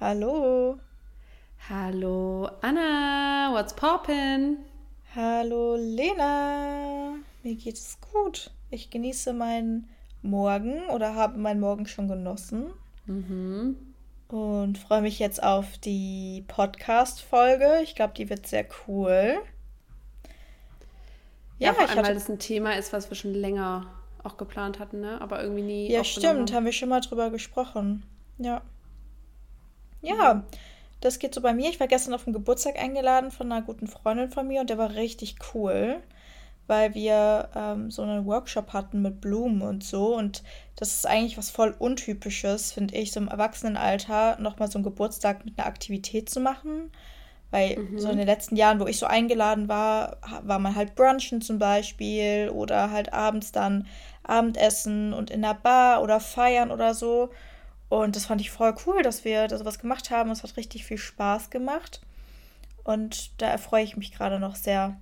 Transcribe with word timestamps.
Hallo. 0.00 0.78
Hallo 1.68 2.48
Anna, 2.62 3.50
what's 3.52 3.74
poppin? 3.74 4.56
Hallo 5.14 5.76
Lena. 5.76 7.16
Mir 7.42 7.54
geht 7.54 7.74
es 7.74 7.98
gut. 8.00 8.50
Ich 8.70 8.88
genieße 8.88 9.34
meinen 9.34 9.90
Morgen 10.22 10.88
oder 10.88 11.14
habe 11.14 11.36
meinen 11.36 11.60
Morgen 11.60 11.84
schon 11.84 12.08
genossen. 12.08 12.70
Mhm. 13.04 13.76
Und 14.28 14.78
freue 14.78 15.02
mich 15.02 15.18
jetzt 15.18 15.42
auf 15.42 15.76
die 15.76 16.44
Podcast-Folge. 16.48 17.80
Ich 17.82 17.94
glaube, 17.94 18.14
die 18.16 18.30
wird 18.30 18.46
sehr 18.46 18.64
cool. 18.88 19.42
Ja, 21.58 21.68
ja 21.68 21.72
vor 21.74 21.82
allem, 21.82 21.90
hatte... 21.90 22.08
weil 22.08 22.14
das 22.14 22.30
ein 22.30 22.38
Thema 22.38 22.72
ist, 22.72 22.94
was 22.94 23.10
wir 23.10 23.16
schon 23.16 23.34
länger 23.34 23.86
auch 24.24 24.38
geplant 24.38 24.78
hatten, 24.78 25.02
ne? 25.02 25.20
Aber 25.20 25.42
irgendwie 25.42 25.62
nie. 25.62 25.92
Ja, 25.92 26.04
stimmt, 26.04 26.54
haben 26.54 26.64
wir 26.64 26.72
schon 26.72 26.88
mal 26.88 27.02
drüber 27.02 27.28
gesprochen. 27.28 28.02
Ja. 28.38 28.62
Ja, 30.02 30.34
mhm. 30.34 30.42
das 31.00 31.18
geht 31.18 31.34
so 31.34 31.40
bei 31.40 31.52
mir. 31.52 31.70
Ich 31.70 31.80
war 31.80 31.86
gestern 31.86 32.14
auf 32.14 32.24
den 32.24 32.32
Geburtstag 32.32 32.78
eingeladen 32.78 33.30
von 33.30 33.50
einer 33.50 33.62
guten 33.62 33.86
Freundin 33.86 34.30
von 34.30 34.46
mir 34.46 34.60
und 34.60 34.70
der 34.70 34.78
war 34.78 34.94
richtig 34.94 35.36
cool, 35.54 36.00
weil 36.66 36.94
wir 36.94 37.48
ähm, 37.54 37.90
so 37.90 38.02
einen 38.02 38.26
Workshop 38.26 38.72
hatten 38.72 39.02
mit 39.02 39.20
Blumen 39.20 39.62
und 39.62 39.84
so. 39.84 40.16
Und 40.16 40.42
das 40.76 40.94
ist 40.94 41.06
eigentlich 41.06 41.38
was 41.38 41.50
voll 41.50 41.74
Untypisches, 41.78 42.72
finde 42.72 42.96
ich, 42.96 43.12
so 43.12 43.20
im 43.20 43.28
Erwachsenenalter 43.28 44.38
nochmal 44.40 44.70
so 44.70 44.78
einen 44.78 44.84
Geburtstag 44.84 45.44
mit 45.44 45.58
einer 45.58 45.66
Aktivität 45.66 46.30
zu 46.30 46.40
machen. 46.40 46.90
Weil 47.50 47.78
mhm. 47.78 47.98
so 47.98 48.08
in 48.08 48.18
den 48.18 48.26
letzten 48.26 48.54
Jahren, 48.54 48.78
wo 48.78 48.86
ich 48.86 48.98
so 48.98 49.06
eingeladen 49.06 49.68
war, 49.68 50.18
war 50.44 50.60
man 50.60 50.76
halt 50.76 50.94
brunchen 50.94 51.40
zum 51.40 51.58
Beispiel 51.58 52.48
oder 52.54 52.92
halt 52.92 53.12
abends 53.12 53.50
dann 53.50 53.88
Abendessen 54.22 55.12
und 55.12 55.30
in 55.30 55.42
der 55.42 55.54
Bar 55.54 56.02
oder 56.02 56.20
feiern 56.20 56.70
oder 56.70 56.94
so. 56.94 57.30
Und 57.90 58.14
das 58.14 58.26
fand 58.26 58.40
ich 58.40 58.52
voll 58.52 58.72
cool, 58.86 59.02
dass 59.02 59.24
wir 59.24 59.48
da 59.48 59.58
sowas 59.58 59.80
gemacht 59.80 60.10
haben. 60.10 60.30
Es 60.30 60.44
hat 60.44 60.56
richtig 60.56 60.86
viel 60.86 60.96
Spaß 60.96 61.50
gemacht. 61.50 62.00
Und 62.84 63.32
da 63.42 63.48
erfreue 63.48 63.82
ich 63.82 63.96
mich 63.96 64.12
gerade 64.12 64.38
noch 64.38 64.54
sehr. 64.54 64.96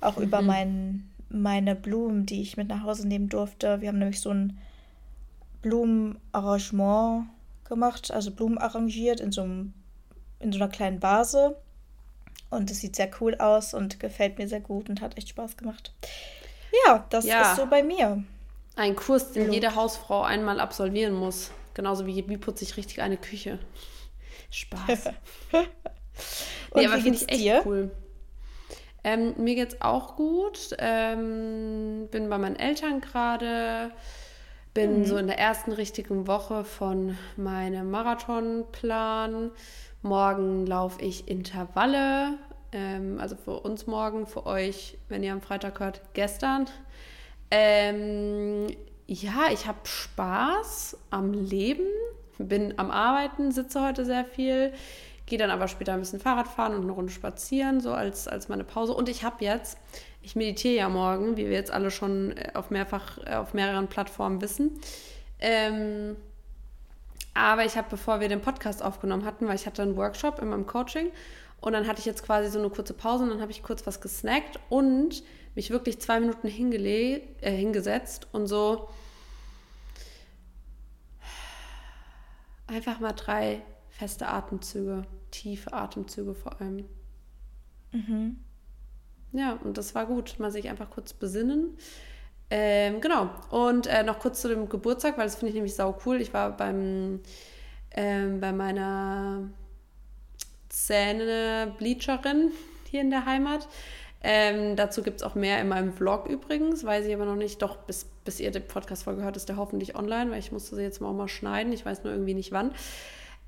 Auch 0.00 0.16
mhm. 0.16 0.22
über 0.22 0.40
mein, 0.40 1.10
meine 1.28 1.74
Blumen, 1.74 2.24
die 2.24 2.42
ich 2.42 2.56
mit 2.56 2.68
nach 2.68 2.84
Hause 2.84 3.08
nehmen 3.08 3.28
durfte. 3.28 3.80
Wir 3.80 3.88
haben 3.88 3.98
nämlich 3.98 4.20
so 4.20 4.30
ein 4.30 4.56
Blumenarrangement 5.62 7.26
gemacht, 7.64 8.12
also 8.12 8.30
Blumen 8.30 8.58
arrangiert 8.58 9.18
in 9.18 9.32
so, 9.32 9.42
einem, 9.42 9.74
in 10.38 10.52
so 10.52 10.58
einer 10.60 10.68
kleinen 10.68 11.02
Vase. 11.02 11.56
Und 12.50 12.70
es 12.70 12.78
sieht 12.78 12.94
sehr 12.94 13.10
cool 13.20 13.34
aus 13.34 13.74
und 13.74 13.98
gefällt 13.98 14.38
mir 14.38 14.46
sehr 14.46 14.60
gut 14.60 14.88
und 14.88 15.00
hat 15.00 15.18
echt 15.18 15.30
Spaß 15.30 15.56
gemacht. 15.56 15.92
Ja, 16.86 17.04
das 17.10 17.24
ja. 17.24 17.50
ist 17.50 17.56
so 17.56 17.66
bei 17.66 17.82
mir. 17.82 18.22
Ein 18.76 18.94
Kurs, 18.94 19.32
den 19.32 19.52
jede 19.52 19.74
Hausfrau 19.74 20.22
einmal 20.22 20.60
absolvieren 20.60 21.14
muss. 21.14 21.50
Genauso 21.76 22.06
wie, 22.06 22.26
wie 22.26 22.38
putze 22.38 22.64
ich 22.64 22.78
richtig 22.78 23.02
eine 23.02 23.18
Küche. 23.18 23.58
Spaß. 24.50 25.10
Und 25.52 26.80
nee, 26.80 26.86
aber 26.86 26.96
finde 26.96 27.18
ich 27.18 27.28
echt 27.28 27.42
dir? 27.42 27.62
cool. 27.66 27.90
Ähm, 29.04 29.34
mir 29.36 29.56
geht's 29.56 29.82
auch 29.82 30.16
gut. 30.16 30.70
Ähm, 30.78 32.08
bin 32.10 32.30
bei 32.30 32.38
meinen 32.38 32.56
Eltern 32.56 33.02
gerade. 33.02 33.92
Bin 34.72 35.00
mhm. 35.00 35.04
so 35.04 35.18
in 35.18 35.26
der 35.26 35.38
ersten 35.38 35.70
richtigen 35.70 36.26
Woche 36.26 36.64
von 36.64 37.18
meinem 37.36 37.90
Marathonplan. 37.90 39.50
Morgen 40.00 40.64
laufe 40.64 41.02
ich 41.02 41.28
Intervalle. 41.28 42.38
Ähm, 42.72 43.20
also 43.20 43.36
für 43.36 43.60
uns 43.60 43.86
morgen, 43.86 44.26
für 44.26 44.46
euch, 44.46 44.96
wenn 45.10 45.22
ihr 45.22 45.34
am 45.34 45.42
Freitag 45.42 45.78
hört, 45.80 46.00
gestern. 46.14 46.64
Ähm, 47.50 48.68
ja, 49.06 49.48
ich 49.52 49.66
habe 49.66 49.78
Spaß 49.84 50.96
am 51.10 51.32
Leben, 51.32 51.86
bin 52.38 52.78
am 52.78 52.90
Arbeiten, 52.90 53.52
sitze 53.52 53.82
heute 53.82 54.04
sehr 54.04 54.24
viel, 54.24 54.72
gehe 55.26 55.38
dann 55.38 55.50
aber 55.50 55.68
später 55.68 55.92
ein 55.92 56.00
bisschen 56.00 56.20
Fahrrad 56.20 56.48
fahren 56.48 56.74
und 56.74 56.82
eine 56.82 56.92
Runde 56.92 57.12
spazieren, 57.12 57.80
so 57.80 57.92
als, 57.92 58.28
als 58.28 58.48
meine 58.48 58.64
Pause. 58.64 58.94
Und 58.94 59.08
ich 59.08 59.24
habe 59.24 59.44
jetzt, 59.44 59.78
ich 60.22 60.36
meditiere 60.36 60.74
ja 60.74 60.88
morgen, 60.88 61.36
wie 61.36 61.46
wir 61.46 61.52
jetzt 61.52 61.70
alle 61.70 61.90
schon 61.90 62.34
auf 62.54 62.70
mehrfach, 62.70 63.18
auf 63.26 63.54
mehreren 63.54 63.88
Plattformen 63.88 64.40
wissen. 64.40 64.80
Ähm, 65.38 66.16
aber 67.34 67.64
ich 67.64 67.76
habe, 67.76 67.88
bevor 67.90 68.20
wir 68.20 68.28
den 68.28 68.40
Podcast 68.40 68.82
aufgenommen 68.82 69.24
hatten, 69.24 69.46
weil 69.46 69.56
ich 69.56 69.66
hatte 69.66 69.82
einen 69.82 69.96
Workshop 69.96 70.40
in 70.40 70.48
meinem 70.48 70.66
Coaching 70.66 71.10
und 71.60 71.72
dann 71.72 71.86
hatte 71.86 72.00
ich 72.00 72.06
jetzt 72.06 72.24
quasi 72.24 72.50
so 72.50 72.58
eine 72.58 72.70
kurze 72.70 72.94
Pause 72.94 73.24
und 73.24 73.30
dann 73.30 73.40
habe 73.40 73.52
ich 73.52 73.62
kurz 73.62 73.86
was 73.86 74.00
gesnackt 74.00 74.58
und 74.68 75.22
mich 75.56 75.70
wirklich 75.70 75.98
zwei 76.00 76.20
Minuten 76.20 76.46
äh, 76.46 77.20
hingesetzt 77.50 78.28
und 78.32 78.46
so 78.46 78.88
einfach 82.66 83.00
mal 83.00 83.12
drei 83.12 83.62
feste 83.90 84.28
Atemzüge, 84.28 85.04
tiefe 85.30 85.72
Atemzüge 85.72 86.34
vor 86.34 86.60
allem. 86.60 86.84
Mhm. 87.92 88.38
Ja, 89.32 89.54
und 89.64 89.78
das 89.78 89.94
war 89.94 90.06
gut, 90.06 90.36
mal 90.38 90.50
sich 90.50 90.68
einfach 90.68 90.90
kurz 90.90 91.12
besinnen. 91.12 91.76
Ähm, 92.48 93.00
genau, 93.00 93.30
und 93.50 93.86
äh, 93.86 94.02
noch 94.02 94.20
kurz 94.20 94.40
zu 94.40 94.48
dem 94.48 94.68
Geburtstag, 94.68 95.18
weil 95.18 95.24
das 95.24 95.36
finde 95.36 95.50
ich 95.50 95.54
nämlich 95.54 95.74
sau 95.74 95.98
cool. 96.06 96.20
Ich 96.20 96.32
war 96.32 96.56
beim, 96.56 97.20
ähm, 97.90 98.40
bei 98.40 98.52
meiner 98.52 99.50
Zähne-Bleacherin 100.68 102.52
hier 102.90 103.00
in 103.00 103.10
der 103.10 103.26
Heimat. 103.26 103.68
Ähm, 104.28 104.74
dazu 104.74 105.04
gibt 105.04 105.18
es 105.18 105.22
auch 105.22 105.36
mehr 105.36 105.60
in 105.60 105.68
meinem 105.68 105.92
Vlog 105.92 106.26
übrigens, 106.26 106.82
weiß 106.82 107.06
ich 107.06 107.14
aber 107.14 107.26
noch 107.26 107.36
nicht. 107.36 107.62
Doch, 107.62 107.76
bis, 107.76 108.06
bis 108.24 108.40
ihr 108.40 108.50
die 108.50 108.58
Podcast-Folge 108.58 109.22
hört, 109.22 109.36
ist 109.36 109.48
der 109.48 109.56
hoffentlich 109.56 109.94
online, 109.94 110.32
weil 110.32 110.40
ich 110.40 110.50
musste 110.50 110.74
sie 110.74 110.82
jetzt 110.82 111.00
mal 111.00 111.10
auch 111.10 111.14
mal 111.14 111.28
schneiden. 111.28 111.72
Ich 111.72 111.86
weiß 111.86 112.02
nur 112.02 112.12
irgendwie 112.12 112.34
nicht 112.34 112.50
wann. 112.50 112.72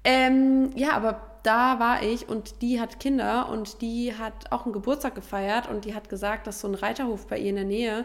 Ähm, 0.04 0.70
ja, 0.76 0.92
aber 0.92 1.20
da 1.42 1.80
war 1.80 2.04
ich 2.04 2.28
und 2.28 2.62
die 2.62 2.80
hat 2.80 3.00
Kinder 3.00 3.48
und 3.48 3.82
die 3.82 4.14
hat 4.14 4.52
auch 4.52 4.66
einen 4.66 4.72
Geburtstag 4.72 5.16
gefeiert 5.16 5.68
und 5.68 5.84
die 5.84 5.96
hat 5.96 6.08
gesagt, 6.08 6.46
dass 6.46 6.60
so 6.60 6.68
ein 6.68 6.76
Reiterhof 6.76 7.26
bei 7.26 7.38
ihr 7.38 7.50
in 7.50 7.56
der 7.56 7.64
Nähe 7.64 8.04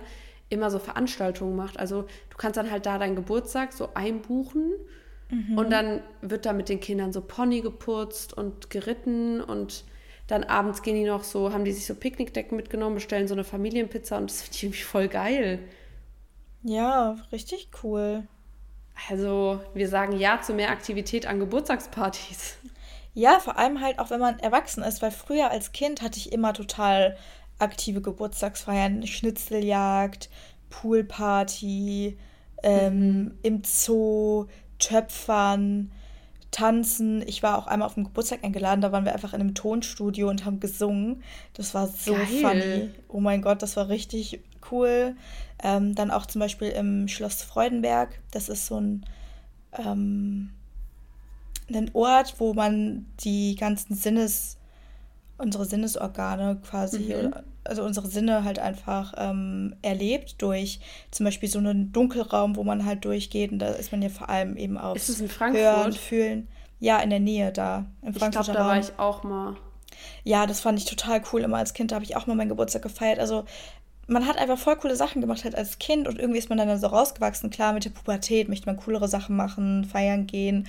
immer 0.49 0.71
so 0.71 0.79
Veranstaltungen 0.79 1.55
macht. 1.55 1.77
Also 1.79 2.05
du 2.31 2.37
kannst 2.37 2.57
dann 2.57 2.71
halt 2.71 2.87
da 2.87 2.97
deinen 2.97 3.15
Geburtstag 3.15 3.73
so 3.73 3.89
einbuchen 3.93 4.71
mhm. 5.29 5.59
und 5.59 5.69
dann 5.69 6.01
wird 6.21 6.47
da 6.47 6.53
mit 6.53 6.69
den 6.69 6.79
Kindern 6.79 7.13
so 7.13 7.21
Pony 7.21 7.61
geputzt 7.61 8.35
und 8.35 8.71
geritten 8.71 9.41
und 9.41 9.85
dann 10.27 10.43
abends 10.43 10.81
gehen 10.81 10.95
die 10.95 11.03
noch 11.03 11.23
so, 11.23 11.51
haben 11.51 11.65
die 11.65 11.71
sich 11.71 11.85
so 11.85 11.95
Picknickdecken 11.95 12.55
mitgenommen, 12.55 12.95
bestellen 12.95 13.27
so 13.27 13.33
eine 13.33 13.43
Familienpizza 13.43 14.17
und 14.17 14.29
das 14.29 14.41
finde 14.41 14.55
ich 14.55 14.63
irgendwie 14.63 14.81
voll 14.83 15.07
geil. 15.07 15.59
Ja, 16.63 17.17
richtig 17.31 17.69
cool. 17.83 18.23
Also, 19.09 19.59
wir 19.73 19.89
sagen 19.89 20.17
Ja 20.17 20.41
zu 20.41 20.53
mehr 20.53 20.69
Aktivität 20.69 21.25
an 21.25 21.39
Geburtstagspartys. 21.39 22.57
Ja, 23.13 23.39
vor 23.39 23.57
allem 23.57 23.81
halt 23.81 23.99
auch, 23.99 24.09
wenn 24.09 24.19
man 24.19 24.39
erwachsen 24.39 24.83
ist, 24.83 25.01
weil 25.01 25.11
früher 25.11 25.51
als 25.51 25.71
Kind 25.71 26.01
hatte 26.01 26.17
ich 26.17 26.31
immer 26.31 26.53
total 26.53 27.17
aktive 27.59 28.01
Geburtstagsfeiern, 28.01 29.05
Schnitzeljagd, 29.05 30.29
Poolparty, 30.69 32.17
ähm, 32.63 32.97
mhm. 32.97 33.37
im 33.43 33.63
Zoo, 33.63 34.47
Töpfern 34.79 35.91
tanzen. 36.53 37.21
Ich 37.27 37.43
war 37.43 37.57
auch 37.57 37.67
einmal 37.67 37.87
auf 37.87 37.95
dem 37.95 38.05
Geburtstag 38.05 38.43
eingeladen, 38.43 38.81
da 38.81 38.91
waren 38.93 39.03
wir 39.03 39.13
einfach 39.13 39.33
in 39.33 39.41
einem 39.41 39.55
Tonstudio 39.55 40.29
und 40.29 40.45
haben 40.45 40.61
gesungen. 40.61 41.23
Das 41.53 41.73
war 41.73 41.87
so 41.87 42.13
Geil. 42.13 42.25
funny. 42.25 42.89
Oh 43.09 43.19
mein 43.19 43.41
Gott, 43.41 43.61
das 43.61 43.75
war 43.75 43.89
richtig 43.89 44.39
cool. 44.71 45.15
Ähm, 45.61 45.95
dann 45.95 46.11
auch 46.11 46.25
zum 46.25 46.39
Beispiel 46.39 46.69
im 46.69 47.07
Schloss 47.07 47.43
Freudenberg. 47.43 48.19
Das 48.31 48.49
ist 48.49 48.67
so 48.67 48.79
ein, 48.79 49.05
ähm, 49.73 50.51
ein 51.73 51.89
Ort, 51.93 52.35
wo 52.39 52.53
man 52.53 53.05
die 53.21 53.55
ganzen 53.55 53.95
Sinnes, 53.95 54.57
unsere 55.37 55.65
Sinnesorgane 55.65 56.59
quasi, 56.63 56.99
mhm. 56.99 57.33
Also 57.65 57.83
unsere 57.83 58.07
Sinne 58.07 58.43
halt 58.43 58.59
einfach 58.59 59.13
ähm, 59.17 59.75
erlebt 59.81 60.41
durch 60.41 60.79
zum 61.11 61.25
Beispiel 61.25 61.49
so 61.49 61.59
einen 61.59 61.91
Dunkelraum, 61.91 62.55
wo 62.55 62.63
man 62.63 62.85
halt 62.85 63.05
durchgeht 63.05 63.51
und 63.51 63.59
da 63.59 63.69
ist 63.69 63.91
man 63.91 64.01
ja 64.01 64.09
vor 64.09 64.29
allem 64.29 64.57
eben 64.57 64.77
auf 64.77 64.95
ist 64.95 65.09
es 65.09 65.21
in 65.21 65.29
Frankfurt? 65.29 65.63
Hören, 65.63 65.93
Fühlen. 65.93 66.47
Ja, 66.79 66.99
in 66.99 67.09
der 67.09 67.19
Nähe 67.19 67.51
da. 67.51 67.85
Im 68.01 68.09
ich 68.09 68.17
glaube, 68.17 68.51
da 68.51 68.65
war 68.65 68.77
ich 68.77 68.97
auch 68.97 69.23
mal. 69.23 69.55
Ja, 70.25 70.45
das 70.45 70.59
fand 70.59 70.79
ich 70.79 70.85
total 70.85 71.21
cool. 71.31 71.41
Immer 71.41 71.57
als 71.57 71.73
Kind 71.73 71.93
habe 71.93 72.03
ich 72.03 72.17
auch 72.17 72.27
mal 72.27 72.35
meinen 72.35 72.49
Geburtstag 72.49 72.81
gefeiert. 72.81 73.19
Also 73.19 73.45
man 74.07 74.27
hat 74.27 74.37
einfach 74.37 74.57
voll 74.57 74.75
coole 74.75 74.97
Sachen 74.97 75.21
gemacht 75.21 75.45
halt 75.45 75.55
als 75.55 75.79
Kind 75.79 76.09
und 76.09 76.19
irgendwie 76.19 76.39
ist 76.39 76.49
man 76.49 76.57
dann 76.57 76.77
so 76.77 76.87
rausgewachsen. 76.87 77.51
Klar, 77.51 77.71
mit 77.71 77.85
der 77.85 77.91
Pubertät 77.91 78.49
möchte 78.49 78.65
man 78.65 78.75
coolere 78.75 79.07
Sachen 79.07 79.37
machen, 79.37 79.85
feiern 79.85 80.27
gehen, 80.27 80.67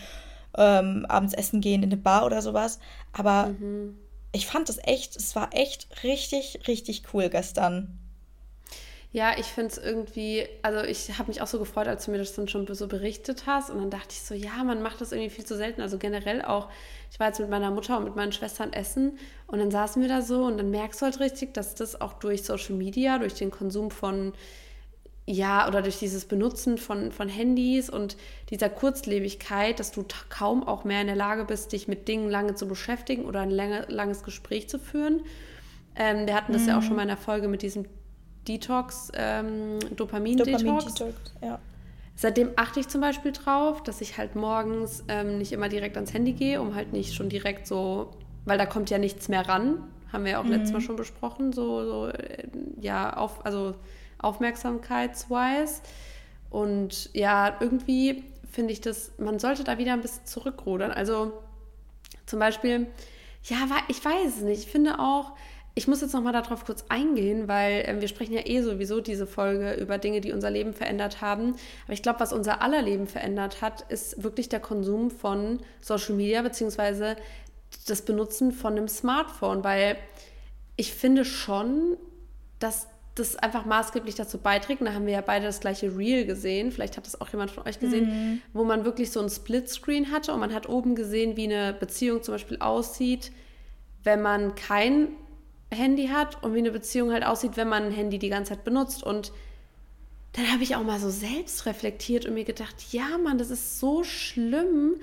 ähm, 0.56 1.04
abends 1.08 1.34
essen 1.34 1.60
gehen 1.60 1.82
in 1.82 1.90
eine 1.90 2.00
Bar 2.00 2.26
oder 2.26 2.42
sowas. 2.42 2.78
Aber 3.12 3.48
mhm 3.58 3.96
ich 4.34 4.46
fand 4.46 4.68
es 4.68 4.78
echt, 4.82 5.16
es 5.16 5.34
war 5.36 5.50
echt 5.52 6.04
richtig, 6.04 6.66
richtig 6.66 7.02
cool 7.12 7.28
gestern. 7.28 7.98
Ja, 9.12 9.38
ich 9.38 9.46
finde 9.46 9.70
es 9.70 9.78
irgendwie, 9.78 10.44
also 10.62 10.80
ich 10.80 11.16
habe 11.18 11.28
mich 11.28 11.40
auch 11.40 11.46
so 11.46 11.60
gefreut, 11.60 11.86
als 11.86 12.04
du 12.04 12.10
mir 12.10 12.18
das 12.18 12.34
dann 12.34 12.48
schon 12.48 12.66
so 12.74 12.88
berichtet 12.88 13.44
hast. 13.46 13.70
Und 13.70 13.78
dann 13.78 13.90
dachte 13.90 14.08
ich 14.10 14.20
so, 14.22 14.34
ja, 14.34 14.64
man 14.64 14.82
macht 14.82 15.00
das 15.00 15.12
irgendwie 15.12 15.30
viel 15.30 15.44
zu 15.44 15.56
selten. 15.56 15.80
Also 15.80 15.98
generell 15.98 16.42
auch, 16.42 16.68
ich 17.12 17.20
war 17.20 17.28
jetzt 17.28 17.38
mit 17.38 17.48
meiner 17.48 17.70
Mutter 17.70 17.96
und 17.96 18.02
mit 18.02 18.16
meinen 18.16 18.32
Schwestern 18.32 18.72
essen 18.72 19.16
und 19.46 19.60
dann 19.60 19.70
saßen 19.70 20.02
wir 20.02 20.08
da 20.08 20.20
so 20.20 20.42
und 20.42 20.58
dann 20.58 20.70
merkst 20.70 21.00
du 21.00 21.04
halt 21.04 21.20
richtig, 21.20 21.54
dass 21.54 21.76
das 21.76 22.00
auch 22.00 22.14
durch 22.14 22.42
Social 22.42 22.74
Media, 22.74 23.18
durch 23.18 23.34
den 23.34 23.52
Konsum 23.52 23.92
von 23.92 24.32
ja, 25.26 25.66
oder 25.66 25.80
durch 25.80 25.98
dieses 25.98 26.26
Benutzen 26.26 26.76
von, 26.76 27.10
von 27.10 27.28
Handys 27.28 27.88
und 27.88 28.16
dieser 28.50 28.68
Kurzlebigkeit, 28.68 29.80
dass 29.80 29.90
du 29.90 30.04
kaum 30.28 30.62
auch 30.66 30.84
mehr 30.84 31.00
in 31.00 31.06
der 31.06 31.16
Lage 31.16 31.44
bist, 31.44 31.72
dich 31.72 31.88
mit 31.88 32.08
Dingen 32.08 32.28
lange 32.28 32.54
zu 32.54 32.68
beschäftigen 32.68 33.24
oder 33.24 33.40
ein 33.40 33.50
lange, 33.50 33.86
langes 33.88 34.22
Gespräch 34.22 34.68
zu 34.68 34.78
führen. 34.78 35.22
Ähm, 35.96 36.26
wir 36.26 36.34
hatten 36.34 36.52
das 36.52 36.62
mhm. 36.62 36.68
ja 36.68 36.78
auch 36.78 36.82
schon 36.82 36.90
mhm. 36.90 36.96
mal 36.96 37.02
in 37.02 37.08
der 37.08 37.16
Folge 37.16 37.48
mit 37.48 37.62
diesem 37.62 37.86
Detox, 38.46 39.10
ähm, 39.14 39.78
Dopamin-Detox. 39.96 40.94
Dopamin 40.94 41.14
ja. 41.42 41.58
Seitdem 42.16 42.50
achte 42.56 42.80
ich 42.80 42.88
zum 42.88 43.00
Beispiel 43.00 43.32
drauf, 43.32 43.82
dass 43.82 44.00
ich 44.00 44.18
halt 44.18 44.36
morgens 44.36 45.04
ähm, 45.08 45.38
nicht 45.38 45.52
immer 45.52 45.68
direkt 45.68 45.96
ans 45.96 46.12
Handy 46.12 46.32
gehe, 46.32 46.60
um 46.60 46.74
halt 46.74 46.92
nicht 46.92 47.14
schon 47.14 47.28
direkt 47.28 47.66
so, 47.66 48.10
weil 48.44 48.58
da 48.58 48.66
kommt 48.66 48.90
ja 48.90 48.98
nichts 48.98 49.28
mehr 49.28 49.48
ran, 49.48 49.78
haben 50.12 50.24
wir 50.24 50.32
ja 50.32 50.40
auch 50.40 50.44
mhm. 50.44 50.52
letztes 50.52 50.72
Mal 50.72 50.80
schon 50.80 50.96
besprochen, 50.96 51.52
so, 51.52 51.84
so 51.84 52.08
äh, 52.08 52.46
ja, 52.80 53.16
auf, 53.16 53.44
also 53.46 53.74
aufmerksamkeitswise. 54.24 55.82
Und 56.50 57.10
ja, 57.14 57.56
irgendwie 57.60 58.24
finde 58.50 58.72
ich 58.72 58.80
das, 58.80 59.12
man 59.18 59.38
sollte 59.38 59.64
da 59.64 59.78
wieder 59.78 59.92
ein 59.92 60.00
bisschen 60.00 60.26
zurückrudern. 60.26 60.92
Also 60.92 61.32
zum 62.26 62.38
Beispiel, 62.38 62.86
ja, 63.44 63.58
ich 63.88 64.04
weiß 64.04 64.36
es 64.36 64.42
nicht. 64.42 64.64
Ich 64.64 64.70
finde 64.70 64.98
auch, 64.98 65.32
ich 65.74 65.88
muss 65.88 66.00
jetzt 66.00 66.12
noch 66.14 66.22
mal 66.22 66.32
darauf 66.32 66.64
kurz 66.64 66.84
eingehen, 66.88 67.48
weil 67.48 67.82
äh, 67.82 68.00
wir 68.00 68.08
sprechen 68.08 68.32
ja 68.32 68.46
eh 68.46 68.62
sowieso 68.62 69.00
diese 69.00 69.26
Folge 69.26 69.74
über 69.74 69.98
Dinge, 69.98 70.20
die 70.20 70.32
unser 70.32 70.50
Leben 70.50 70.72
verändert 70.72 71.20
haben. 71.20 71.56
Aber 71.84 71.92
ich 71.92 72.02
glaube, 72.02 72.20
was 72.20 72.32
unser 72.32 72.62
aller 72.62 72.80
Leben 72.80 73.08
verändert 73.08 73.60
hat, 73.60 73.82
ist 73.90 74.22
wirklich 74.22 74.48
der 74.48 74.60
Konsum 74.60 75.10
von 75.10 75.58
Social 75.80 76.14
Media 76.14 76.42
beziehungsweise 76.42 77.16
das 77.86 78.02
Benutzen 78.02 78.52
von 78.52 78.74
einem 78.74 78.88
Smartphone, 78.88 79.64
weil 79.64 79.96
ich 80.76 80.94
finde 80.94 81.24
schon, 81.24 81.96
dass 82.60 82.86
das 83.14 83.36
einfach 83.36 83.64
maßgeblich 83.64 84.16
dazu 84.16 84.38
beiträgt. 84.38 84.80
Und 84.80 84.86
da 84.86 84.94
haben 84.94 85.06
wir 85.06 85.12
ja 85.12 85.20
beide 85.20 85.46
das 85.46 85.60
gleiche 85.60 85.96
Reel 85.96 86.26
gesehen. 86.26 86.72
Vielleicht 86.72 86.96
hat 86.96 87.06
das 87.06 87.20
auch 87.20 87.28
jemand 87.28 87.50
von 87.50 87.66
euch 87.66 87.78
gesehen, 87.78 88.06
mhm. 88.06 88.42
wo 88.52 88.64
man 88.64 88.84
wirklich 88.84 89.10
so 89.10 89.20
ein 89.20 89.28
Splitscreen 89.28 90.10
hatte 90.10 90.32
und 90.32 90.40
man 90.40 90.52
hat 90.52 90.68
oben 90.68 90.94
gesehen, 90.94 91.36
wie 91.36 91.44
eine 91.44 91.72
Beziehung 91.72 92.22
zum 92.22 92.34
Beispiel 92.34 92.58
aussieht, 92.58 93.30
wenn 94.02 94.20
man 94.20 94.54
kein 94.56 95.08
Handy 95.72 96.08
hat 96.08 96.42
und 96.42 96.54
wie 96.54 96.58
eine 96.58 96.72
Beziehung 96.72 97.12
halt 97.12 97.24
aussieht, 97.24 97.56
wenn 97.56 97.68
man 97.68 97.84
ein 97.84 97.92
Handy 97.92 98.18
die 98.18 98.28
ganze 98.28 98.54
Zeit 98.54 98.64
benutzt. 98.64 99.02
Und 99.04 99.32
dann 100.32 100.50
habe 100.52 100.64
ich 100.64 100.74
auch 100.74 100.82
mal 100.82 100.98
so 100.98 101.10
selbst 101.10 101.66
reflektiert 101.66 102.26
und 102.26 102.34
mir 102.34 102.44
gedacht, 102.44 102.74
ja, 102.90 103.16
Mann, 103.18 103.38
das 103.38 103.50
ist 103.50 103.78
so 103.78 104.02
schlimm. 104.02 104.96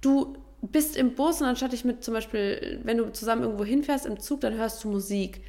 Du 0.00 0.36
bist 0.62 0.96
im 0.96 1.14
Bus 1.14 1.40
und 1.42 1.48
anstatt 1.48 1.74
ich 1.74 1.84
mit 1.84 2.02
zum 2.02 2.14
Beispiel, 2.14 2.80
wenn 2.84 2.96
du 2.96 3.12
zusammen 3.12 3.42
irgendwo 3.42 3.64
hinfährst 3.64 4.06
im 4.06 4.18
Zug, 4.20 4.40
dann 4.40 4.54
hörst 4.54 4.82
du 4.82 4.88
Musik. 4.88 5.42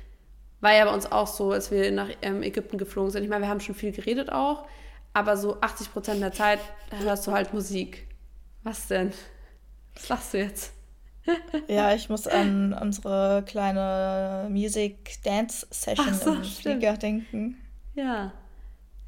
War 0.63 0.73
ja 0.73 0.85
bei 0.85 0.93
uns 0.93 1.11
auch 1.11 1.27
so, 1.27 1.51
als 1.51 1.71
wir 1.71 1.91
nach 1.91 2.07
ähm, 2.21 2.41
Ägypten 2.41 2.77
geflogen 2.77 3.11
sind. 3.11 3.23
Ich 3.23 3.29
meine, 3.29 3.43
wir 3.43 3.49
haben 3.49 3.59
schon 3.59 3.75
viel 3.75 3.91
geredet 3.91 4.31
auch, 4.31 4.65
aber 5.11 5.35
so 5.35 5.59
80 5.59 5.91
Prozent 5.91 6.21
der 6.21 6.31
Zeit 6.31 6.59
hörst 7.01 7.27
du 7.27 7.33
halt 7.33 7.53
Musik. 7.53 8.07
Was 8.63 8.87
denn? 8.87 9.11
Was 9.93 10.07
lachst 10.07 10.33
du 10.33 10.37
jetzt? 10.37 10.71
ja, 11.67 11.93
ich 11.93 12.07
muss 12.07 12.27
an 12.27 12.73
unsere 12.73 13.43
kleine 13.45 14.47
Music 14.49 15.21
Dance 15.23 15.67
Session 15.69 16.13
so, 16.13 16.33
im 16.33 16.43
Flieger 16.45 16.95
denken. 16.95 17.57
Ja. 17.93 18.31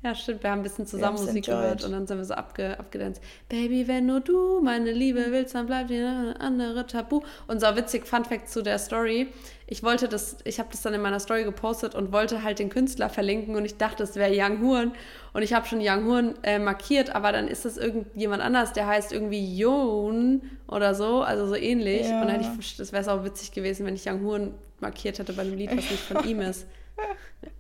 Ja, 0.05 0.13
stimmt. 0.13 0.43
Wir 0.43 0.51
haben 0.51 0.59
ein 0.59 0.63
bisschen 0.63 0.85
zusammen 0.85 1.17
Musik 1.17 1.45
gehört 1.45 1.83
und 1.83 1.91
dann 1.91 2.05
sind 2.05 2.19
wir 2.19 2.25
so 2.25 2.35
abge, 2.35 2.77
abgedanzt. 2.79 3.23
Baby, 3.49 3.87
wenn 3.87 4.05
nur 4.05 4.19
du 4.19 4.61
meine 4.61 4.91
Liebe 4.91 5.25
willst, 5.31 5.55
dann 5.55 5.65
bleibt 5.65 5.89
dir 5.89 6.07
eine 6.07 6.39
andere 6.39 6.85
Tabu. 6.85 7.21
Und 7.47 7.59
so 7.59 7.75
witzig, 7.75 8.05
Fun 8.05 8.23
Fact 8.23 8.47
zu 8.47 8.61
der 8.61 8.77
Story. 8.77 9.29
Ich 9.65 9.81
wollte 9.81 10.07
das, 10.07 10.37
ich 10.43 10.59
habe 10.59 10.69
das 10.71 10.83
dann 10.83 10.93
in 10.93 11.01
meiner 11.01 11.19
Story 11.19 11.43
gepostet 11.43 11.95
und 11.95 12.11
wollte 12.11 12.43
halt 12.43 12.59
den 12.59 12.69
Künstler 12.69 13.09
verlinken 13.09 13.55
und 13.55 13.65
ich 13.65 13.77
dachte, 13.77 14.03
es 14.03 14.15
wäre 14.15 14.31
Young 14.31 14.61
Horn. 14.61 14.91
Und 15.33 15.41
ich 15.41 15.53
habe 15.53 15.65
schon 15.65 15.79
Young 15.81 16.05
Horn 16.05 16.35
äh, 16.43 16.59
markiert, 16.59 17.15
aber 17.15 17.31
dann 17.31 17.47
ist 17.47 17.65
das 17.65 17.75
irgendjemand 17.75 18.43
anders, 18.43 18.73
der 18.73 18.85
heißt 18.85 19.11
irgendwie 19.11 19.57
Yon 19.57 20.43
oder 20.67 20.93
so, 20.93 21.23
also 21.23 21.47
so 21.47 21.55
ähnlich. 21.55 22.07
Ja. 22.07 22.21
Und 22.21 22.27
dann 22.27 22.41
hätte 22.41 22.59
ich, 22.59 22.77
das 22.77 22.93
wäre 22.93 23.11
auch 23.11 23.23
witzig 23.23 23.53
gewesen, 23.53 23.87
wenn 23.87 23.95
ich 23.95 24.07
Young 24.07 24.23
Horn 24.23 24.53
markiert 24.79 25.17
hätte 25.17 25.33
bei 25.33 25.41
einem 25.41 25.57
Lied, 25.57 25.71
was 25.71 25.89
nicht 25.89 26.03
von 26.03 26.23
ihm 26.29 26.41
ist. 26.41 26.67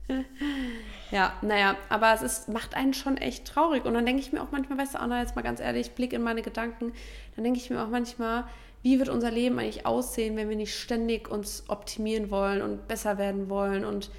Ja, 1.15 1.31
naja, 1.41 1.77
aber 1.87 2.13
es 2.13 2.21
ist, 2.21 2.49
macht 2.49 2.75
einen 2.75 2.93
schon 2.93 3.15
echt 3.15 3.47
traurig. 3.47 3.85
Und 3.85 3.93
dann 3.93 4.05
denke 4.05 4.21
ich 4.21 4.33
mir 4.33 4.41
auch 4.41 4.51
manchmal, 4.51 4.77
weißt 4.77 4.95
du, 4.95 4.99
Anna, 4.99 5.21
jetzt 5.21 5.33
mal 5.37 5.43
ganz 5.43 5.61
ehrlich, 5.61 5.91
Blick 5.91 6.11
in 6.11 6.21
meine 6.21 6.41
Gedanken, 6.41 6.91
dann 7.35 7.45
denke 7.45 7.57
ich 7.57 7.69
mir 7.69 7.81
auch 7.81 7.87
manchmal, 7.87 8.43
wie 8.81 8.99
wird 8.99 9.07
unser 9.07 9.31
Leben 9.31 9.57
eigentlich 9.57 9.85
aussehen, 9.85 10.35
wenn 10.35 10.49
wir 10.49 10.57
nicht 10.57 10.77
ständig 10.77 11.31
uns 11.31 11.69
optimieren 11.69 12.31
wollen 12.31 12.61
und 12.61 12.89
besser 12.89 13.17
werden 13.17 13.49
wollen 13.49 13.85
und 13.85 14.11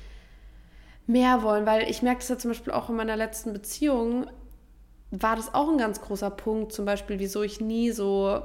mehr 1.07 1.43
wollen? 1.43 1.67
Weil 1.67 1.83
ich 1.83 2.01
merke 2.01 2.21
das 2.21 2.31
ja 2.31 2.39
zum 2.39 2.53
Beispiel 2.53 2.73
auch 2.73 2.89
in 2.89 2.97
meiner 2.97 3.17
letzten 3.17 3.53
Beziehung, 3.53 4.31
war 5.11 5.37
das 5.37 5.53
auch 5.53 5.69
ein 5.69 5.77
ganz 5.77 6.01
großer 6.01 6.31
Punkt, 6.31 6.73
zum 6.73 6.87
Beispiel, 6.87 7.19
wieso 7.19 7.43
ich 7.43 7.61
nie 7.61 7.91
so 7.91 8.41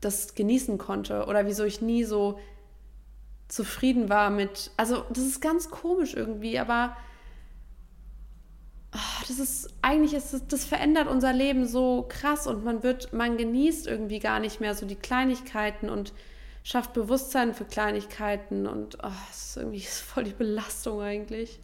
das 0.00 0.34
genießen 0.34 0.78
konnte 0.78 1.26
oder 1.26 1.46
wieso 1.46 1.62
ich 1.62 1.80
nie 1.80 2.02
so 2.02 2.40
zufrieden 3.48 4.08
war 4.08 4.30
mit. 4.30 4.70
Also, 4.76 5.04
das 5.10 5.24
ist 5.24 5.40
ganz 5.40 5.70
komisch 5.70 6.14
irgendwie, 6.14 6.58
aber 6.58 6.96
oh, 8.94 9.24
das 9.28 9.38
ist 9.38 9.74
eigentlich 9.82 10.14
ist 10.14 10.32
das, 10.32 10.46
das 10.46 10.64
verändert 10.64 11.08
unser 11.08 11.32
Leben 11.32 11.66
so 11.66 12.06
krass 12.08 12.46
und 12.46 12.64
man 12.64 12.82
wird, 12.82 13.12
man 13.12 13.36
genießt 13.36 13.86
irgendwie 13.86 14.18
gar 14.18 14.40
nicht 14.40 14.60
mehr 14.60 14.74
so 14.74 14.86
die 14.86 14.96
Kleinigkeiten 14.96 15.88
und 15.88 16.12
schafft 16.62 16.92
Bewusstsein 16.94 17.54
für 17.54 17.64
Kleinigkeiten 17.64 18.66
und 18.66 18.96
oh, 18.96 19.12
das 19.28 19.50
ist 19.50 19.56
irgendwie 19.56 19.80
voll 19.82 20.24
die 20.24 20.32
Belastung 20.32 21.00
eigentlich. 21.00 21.60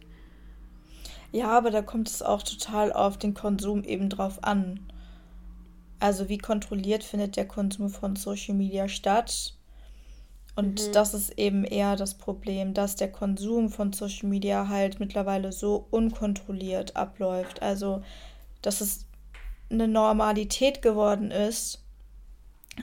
Ja, 1.31 1.49
aber 1.49 1.71
da 1.71 1.81
kommt 1.81 2.09
es 2.09 2.21
auch 2.21 2.43
total 2.43 2.93
auf 2.93 3.17
den 3.17 3.33
Konsum 3.33 3.83
eben 3.83 4.09
drauf 4.09 4.43
an. 4.43 4.79
Also 5.99 6.29
wie 6.29 6.37
kontrolliert 6.37 7.03
findet 7.03 7.37
der 7.37 7.47
Konsum 7.47 7.89
von 7.89 8.15
Social 8.15 8.53
Media 8.53 8.87
statt? 8.87 9.55
Und 10.55 10.87
mhm. 10.87 10.91
das 10.91 11.13
ist 11.13 11.37
eben 11.37 11.63
eher 11.63 11.95
das 11.95 12.13
Problem, 12.13 12.73
dass 12.73 12.95
der 12.95 13.11
Konsum 13.11 13.69
von 13.69 13.91
Social 13.91 14.29
Media 14.29 14.67
halt 14.67 14.99
mittlerweile 14.99 15.51
so 15.51 15.87
unkontrolliert 15.89 16.95
abläuft. 16.95 17.61
Also, 17.61 18.03
dass 18.61 18.81
es 18.81 19.05
eine 19.71 19.87
Normalität 19.87 20.81
geworden 20.81 21.31
ist, 21.31 21.79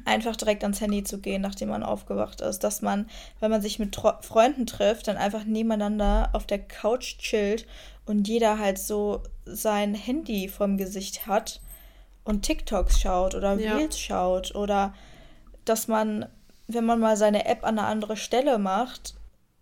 einfach 0.04 0.36
direkt 0.36 0.62
ans 0.62 0.80
Handy 0.80 1.04
zu 1.04 1.20
gehen, 1.20 1.42
nachdem 1.42 1.68
man 1.68 1.82
aufgewacht 1.82 2.40
ist. 2.40 2.60
Dass 2.60 2.82
man, 2.82 3.08
wenn 3.38 3.50
man 3.50 3.62
sich 3.62 3.78
mit 3.78 3.92
Tro 3.92 4.12
Freunden 4.20 4.66
trifft, 4.66 5.08
dann 5.08 5.16
einfach 5.16 5.44
nebeneinander 5.44 6.30
auf 6.32 6.46
der 6.46 6.58
Couch 6.58 7.18
chillt 7.18 7.66
und 8.04 8.26
jeder 8.28 8.58
halt 8.58 8.78
so 8.78 9.22
sein 9.44 9.94
Handy 9.94 10.48
vom 10.48 10.76
Gesicht 10.76 11.26
hat 11.26 11.60
und 12.24 12.42
TikToks 12.42 13.00
schaut 13.00 13.34
oder 13.34 13.58
ja. 13.58 13.76
Reels 13.76 13.98
schaut 13.98 14.54
oder 14.54 14.94
dass 15.64 15.88
man 15.88 16.26
wenn 16.74 16.84
man 16.84 17.00
mal 17.00 17.16
seine 17.16 17.46
App 17.46 17.64
an 17.64 17.78
eine 17.78 17.86
andere 17.86 18.16
Stelle 18.16 18.58
macht, 18.58 19.14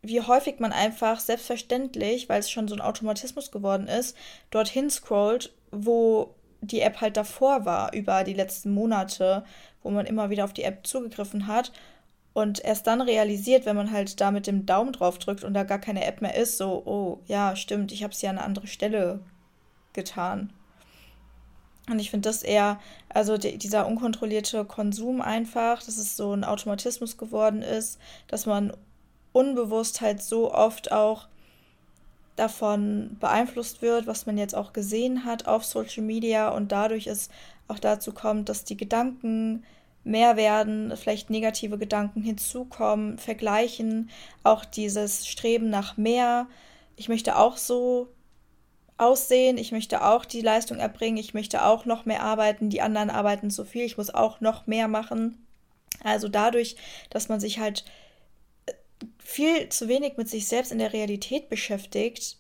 wie 0.02 0.20
häufig 0.20 0.60
man 0.60 0.72
einfach 0.72 1.20
selbstverständlich, 1.20 2.28
weil 2.28 2.40
es 2.40 2.50
schon 2.50 2.68
so 2.68 2.74
ein 2.74 2.80
Automatismus 2.80 3.50
geworden 3.50 3.88
ist, 3.88 4.16
dorthin 4.50 4.90
scrollt, 4.90 5.52
wo 5.70 6.34
die 6.60 6.80
App 6.80 7.00
halt 7.00 7.16
davor 7.16 7.64
war, 7.64 7.92
über 7.94 8.24
die 8.24 8.34
letzten 8.34 8.72
Monate, 8.72 9.44
wo 9.82 9.90
man 9.90 10.06
immer 10.06 10.30
wieder 10.30 10.44
auf 10.44 10.52
die 10.52 10.64
App 10.64 10.86
zugegriffen 10.86 11.46
hat 11.46 11.72
und 12.32 12.64
erst 12.64 12.86
dann 12.86 13.00
realisiert, 13.00 13.66
wenn 13.66 13.76
man 13.76 13.90
halt 13.90 14.20
da 14.20 14.30
mit 14.30 14.46
dem 14.46 14.66
Daumen 14.66 14.92
drauf 14.92 15.18
drückt 15.18 15.44
und 15.44 15.54
da 15.54 15.64
gar 15.64 15.80
keine 15.80 16.04
App 16.04 16.20
mehr 16.20 16.36
ist, 16.36 16.56
so, 16.56 16.82
oh, 16.84 17.18
ja, 17.26 17.56
stimmt, 17.56 17.92
ich 17.92 18.02
habe 18.02 18.12
es 18.12 18.22
ja 18.22 18.30
an 18.30 18.38
eine 18.38 18.46
andere 18.46 18.66
Stelle 18.66 19.20
getan. 19.92 20.52
Und 21.90 21.98
ich 21.98 22.10
finde 22.10 22.28
das 22.28 22.42
eher, 22.42 22.78
also 23.08 23.38
die, 23.38 23.58
dieser 23.58 23.86
unkontrollierte 23.86 24.64
Konsum 24.64 25.20
einfach, 25.20 25.82
dass 25.82 25.96
es 25.96 26.16
so 26.16 26.32
ein 26.32 26.44
Automatismus 26.44 27.16
geworden 27.16 27.62
ist, 27.62 27.98
dass 28.26 28.46
man 28.46 28.72
unbewusst 29.32 30.00
halt 30.00 30.22
so 30.22 30.52
oft 30.52 30.92
auch 30.92 31.28
davon 32.36 33.16
beeinflusst 33.20 33.82
wird, 33.82 34.06
was 34.06 34.26
man 34.26 34.38
jetzt 34.38 34.54
auch 34.54 34.72
gesehen 34.72 35.24
hat 35.24 35.46
auf 35.46 35.64
Social 35.64 36.04
Media 36.04 36.50
und 36.50 36.72
dadurch 36.72 37.06
es 37.06 37.30
auch 37.66 37.78
dazu 37.78 38.12
kommt, 38.12 38.48
dass 38.48 38.64
die 38.64 38.76
Gedanken 38.76 39.64
mehr 40.04 40.36
werden, 40.36 40.96
vielleicht 40.96 41.30
negative 41.30 41.78
Gedanken 41.78 42.22
hinzukommen, 42.22 43.18
vergleichen, 43.18 44.10
auch 44.42 44.64
dieses 44.64 45.26
Streben 45.26 45.68
nach 45.68 45.96
mehr. 45.96 46.46
Ich 46.96 47.08
möchte 47.08 47.36
auch 47.36 47.56
so 47.56 48.08
aussehen, 48.98 49.56
ich 49.58 49.72
möchte 49.72 50.04
auch 50.04 50.24
die 50.24 50.40
Leistung 50.40 50.78
erbringen, 50.78 51.18
ich 51.18 51.32
möchte 51.32 51.64
auch 51.64 51.84
noch 51.84 52.04
mehr 52.04 52.22
arbeiten, 52.22 52.68
die 52.68 52.82
anderen 52.82 53.10
arbeiten 53.10 53.50
zu 53.50 53.64
viel, 53.64 53.84
ich 53.84 53.96
muss 53.96 54.10
auch 54.10 54.40
noch 54.40 54.66
mehr 54.66 54.88
machen. 54.88 55.46
Also 56.02 56.28
dadurch, 56.28 56.76
dass 57.10 57.28
man 57.28 57.40
sich 57.40 57.58
halt 57.58 57.84
äh, 58.66 58.72
viel 59.18 59.68
zu 59.68 59.88
wenig 59.88 60.16
mit 60.16 60.28
sich 60.28 60.46
selbst 60.48 60.72
in 60.72 60.78
der 60.78 60.92
Realität 60.92 61.48
beschäftigt, 61.48 62.38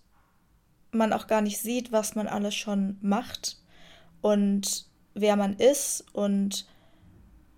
man 0.90 1.12
auch 1.12 1.26
gar 1.26 1.40
nicht 1.40 1.58
sieht, 1.58 1.92
was 1.92 2.14
man 2.14 2.26
alles 2.26 2.54
schon 2.54 2.98
macht 3.00 3.58
und 4.20 4.86
wer 5.14 5.36
man 5.36 5.54
ist 5.54 6.04
und 6.12 6.66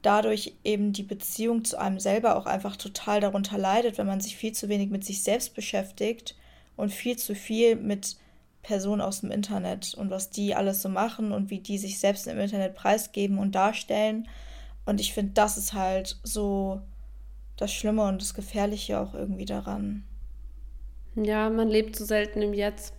dadurch 0.02 0.54
eben 0.64 0.92
die 0.92 1.02
Beziehung 1.02 1.64
zu 1.64 1.78
einem 1.78 2.00
selber 2.00 2.36
auch 2.36 2.46
einfach 2.46 2.76
total 2.76 3.20
darunter 3.20 3.58
leidet, 3.58 3.98
wenn 3.98 4.06
man 4.06 4.20
sich 4.20 4.36
viel 4.36 4.52
zu 4.52 4.68
wenig 4.68 4.90
mit 4.90 5.04
sich 5.04 5.22
selbst 5.22 5.54
beschäftigt 5.54 6.36
und 6.76 6.90
viel 6.90 7.16
zu 7.16 7.34
viel 7.34 7.76
mit 7.76 8.16
Person 8.62 9.00
aus 9.00 9.20
dem 9.20 9.30
Internet 9.30 9.94
und 9.94 10.10
was 10.10 10.30
die 10.30 10.54
alles 10.54 10.82
so 10.82 10.88
machen 10.88 11.32
und 11.32 11.50
wie 11.50 11.60
die 11.60 11.78
sich 11.78 11.98
selbst 11.98 12.26
im 12.26 12.38
Internet 12.38 12.74
preisgeben 12.74 13.38
und 13.38 13.54
darstellen. 13.54 14.28
Und 14.84 15.00
ich 15.00 15.14
finde, 15.14 15.32
das 15.34 15.56
ist 15.56 15.72
halt 15.72 16.18
so 16.22 16.80
das 17.56 17.72
Schlimme 17.72 18.06
und 18.06 18.20
das 18.20 18.34
Gefährliche 18.34 19.00
auch 19.00 19.14
irgendwie 19.14 19.44
daran. 19.44 20.04
Ja, 21.14 21.50
man 21.50 21.68
lebt 21.68 21.96
so 21.96 22.04
selten 22.04 22.42
im 22.42 22.54
Jetzt. 22.54 22.94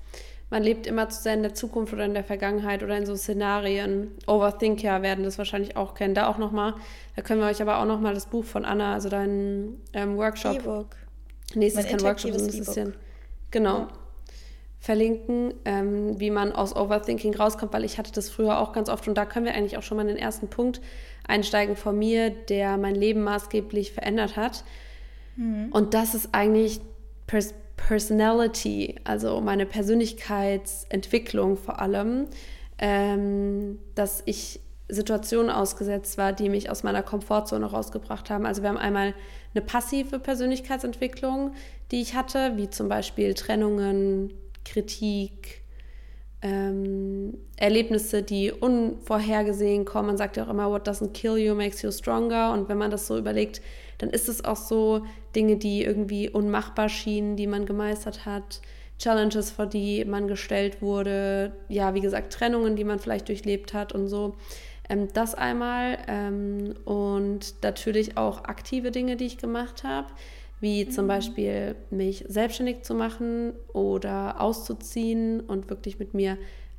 Man 0.50 0.64
lebt 0.64 0.86
immer 0.86 1.08
zu 1.08 1.22
sehr 1.22 1.34
in 1.34 1.44
der 1.44 1.54
Zukunft 1.54 1.94
oder 1.94 2.04
in 2.04 2.14
der 2.14 2.26
Vergangenheit 2.26 2.84
oder 2.84 2.98
in 2.98 3.06
so 3.06 3.16
Szenarien. 3.16 4.12
Overthinker 4.28 5.02
werden 5.02 5.24
das 5.24 5.38
wahrscheinlich 5.38 5.78
auch 5.78 5.94
kennen. 5.94 6.14
Da 6.14 6.28
auch 6.28 6.38
nochmal, 6.38 6.74
da 7.16 7.22
können 7.22 7.40
wir 7.40 7.48
euch 7.48 7.62
aber 7.62 7.80
auch 7.80 7.86
nochmal 7.86 8.14
das 8.14 8.26
Buch 8.26 8.44
von 8.44 8.66
Anna, 8.66 8.94
also 8.94 9.08
deinen 9.08 9.82
ähm, 9.94 10.18
Workshop. 10.18 10.58
E-Book. 10.58 10.98
Nee, 11.56 11.68
es 11.68 11.76
ist 11.76 11.88
kein 11.88 12.02
Workshop, 12.02 12.32
sondern 12.32 12.50
es 12.50 12.68
ist 12.68 12.76
ja, 12.76 12.86
genau. 13.50 13.80
Ja. 13.80 13.88
Verlinken, 14.82 15.54
ähm, 15.64 16.20
wie 16.20 16.32
man 16.32 16.52
aus 16.52 16.76
Overthinking 16.76 17.36
rauskommt, 17.36 17.72
weil 17.72 17.86
ich 17.86 18.00
hatte 18.00 18.12
das 18.12 18.30
früher 18.30 18.60
auch 18.60 18.74
ganz 18.74 18.90
oft 18.90 19.08
und 19.08 19.16
da 19.16 19.26
können 19.26 19.46
wir 19.46 19.54
eigentlich 19.54 19.78
auch 19.78 19.84
schon 19.84 19.96
mal 19.96 20.02
in 20.02 20.08
den 20.08 20.18
ersten 20.18 20.48
Punkt 20.48 20.82
einsteigen 21.28 21.76
von 21.76 21.98
mir, 21.98 22.32
der 22.32 22.78
mein 22.78 22.96
Leben 22.96 23.22
maßgeblich 23.22 23.92
verändert 23.92 24.36
hat. 24.38 24.64
Mhm. 25.36 25.70
Und 25.72 25.94
das 25.94 26.16
ist 26.16 26.30
eigentlich 26.32 26.82
Pers 27.28 27.54
Personality, 27.78 28.96
also 29.04 29.42
meine 29.42 29.66
Persönlichkeitsentwicklung 29.66 31.58
vor 31.58 31.80
allem, 31.80 32.28
ähm, 32.78 33.80
dass 33.96 34.22
ich 34.26 34.60
Situationen 34.88 35.50
ausgesetzt 35.50 36.18
war, 36.18 36.34
die 36.34 36.50
mich 36.50 36.70
aus 36.70 36.84
meiner 36.84 37.02
Komfortzone 37.02 37.66
rausgebracht 37.66 38.30
haben. 38.30 38.46
Also 38.46 38.62
wir 38.62 38.70
haben 38.70 38.78
einmal 38.78 39.14
eine 39.54 39.64
passive 39.64 40.20
Persönlichkeitsentwicklung, 40.20 41.54
die 41.92 42.02
ich 42.02 42.14
hatte, 42.14 42.54
wie 42.56 42.70
zum 42.70 42.88
Beispiel 42.88 43.34
Trennungen, 43.34 44.34
Kritik, 44.66 45.62
ähm, 46.42 47.38
Erlebnisse, 47.56 48.24
die 48.24 48.52
unvorhergesehen 48.52 49.86
kommen. 49.86 50.08
Man 50.08 50.18
sagt 50.18 50.38
ja 50.38 50.46
auch 50.46 50.50
immer, 50.50 50.70
what 50.72 50.88
doesn't 50.88 51.14
kill 51.14 51.38
you 51.38 51.54
makes 51.54 51.82
you 51.82 51.92
stronger. 51.92 52.52
Und 52.52 52.68
wenn 52.70 52.78
man 52.78 52.92
das 52.92 53.08
so 53.08 53.18
überlegt, 53.18 53.62
dann 54.00 54.10
ist 54.10 54.28
es 54.28 54.44
auch 54.44 54.56
so 54.56 55.06
Dinge, 55.36 55.58
die 55.58 55.84
irgendwie 55.84 56.30
unmachbar 56.30 56.90
schienen, 56.90 57.36
die 57.36 57.48
man 57.48 57.66
gemeistert 57.66 58.26
hat. 58.26 58.62
Challenges, 58.98 59.52
vor 59.52 59.66
die 59.66 60.06
man 60.06 60.28
gestellt 60.28 60.82
wurde. 60.82 61.54
Ja, 61.70 61.94
wie 61.94 62.02
gesagt, 62.02 62.34
Trennungen, 62.34 62.76
die 62.76 62.84
man 62.84 63.00
vielleicht 63.00 63.30
durchlebt 63.30 63.74
hat 63.74 63.94
und 63.94 64.08
so. 64.08 64.36
Ähm, 64.90 65.10
das 65.14 65.36
einmal. 65.36 66.00
Ähm, 66.08 66.74
und 66.86 67.54
natürlich 67.62 68.18
auch 68.18 68.46
aktive 68.46 68.92
Dinge, 68.92 69.16
die 69.16 69.26
ich 69.26 69.38
gemacht 69.38 69.84
habe 69.84 70.08
wie 70.62 70.88
zum. 70.88 71.08
Beispiel 71.08 71.76
mich 71.90 72.24
selbstständig 72.28 72.84
zu 72.84 72.94
machen 72.94 73.54
oder 73.74 74.40
auszuziehen 74.40 75.42
und 75.42 75.70
wirklich 75.70 76.00
mit 76.00 76.14
mir 76.14 76.38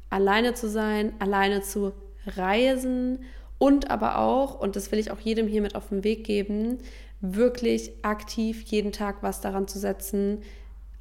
alleine 0.09 0.55
zu 0.55 0.69
sein, 0.69 1.13
alleine 1.19 1.61
zu 1.61 1.93
reisen 2.27 3.19
und 3.59 3.91
aber 3.91 4.19
auch, 4.19 4.59
und 4.61 4.77
das 4.77 4.91
will 4.91 4.99
ich 4.99 5.11
auch 5.11 5.21
jedem 5.21 5.47
hier 5.47 5.63
mit 5.63 5.75
auf 5.75 5.89
den 5.89 6.05
Weg 6.05 6.25
geben, 6.25 6.79
wirklich 7.21 7.93
aktiv 8.03 8.63
jeden 8.63 8.93
Tag 8.93 9.23
was 9.23 9.41
daran 9.41 9.69
zu 9.69 9.79
setzen, 9.79 10.43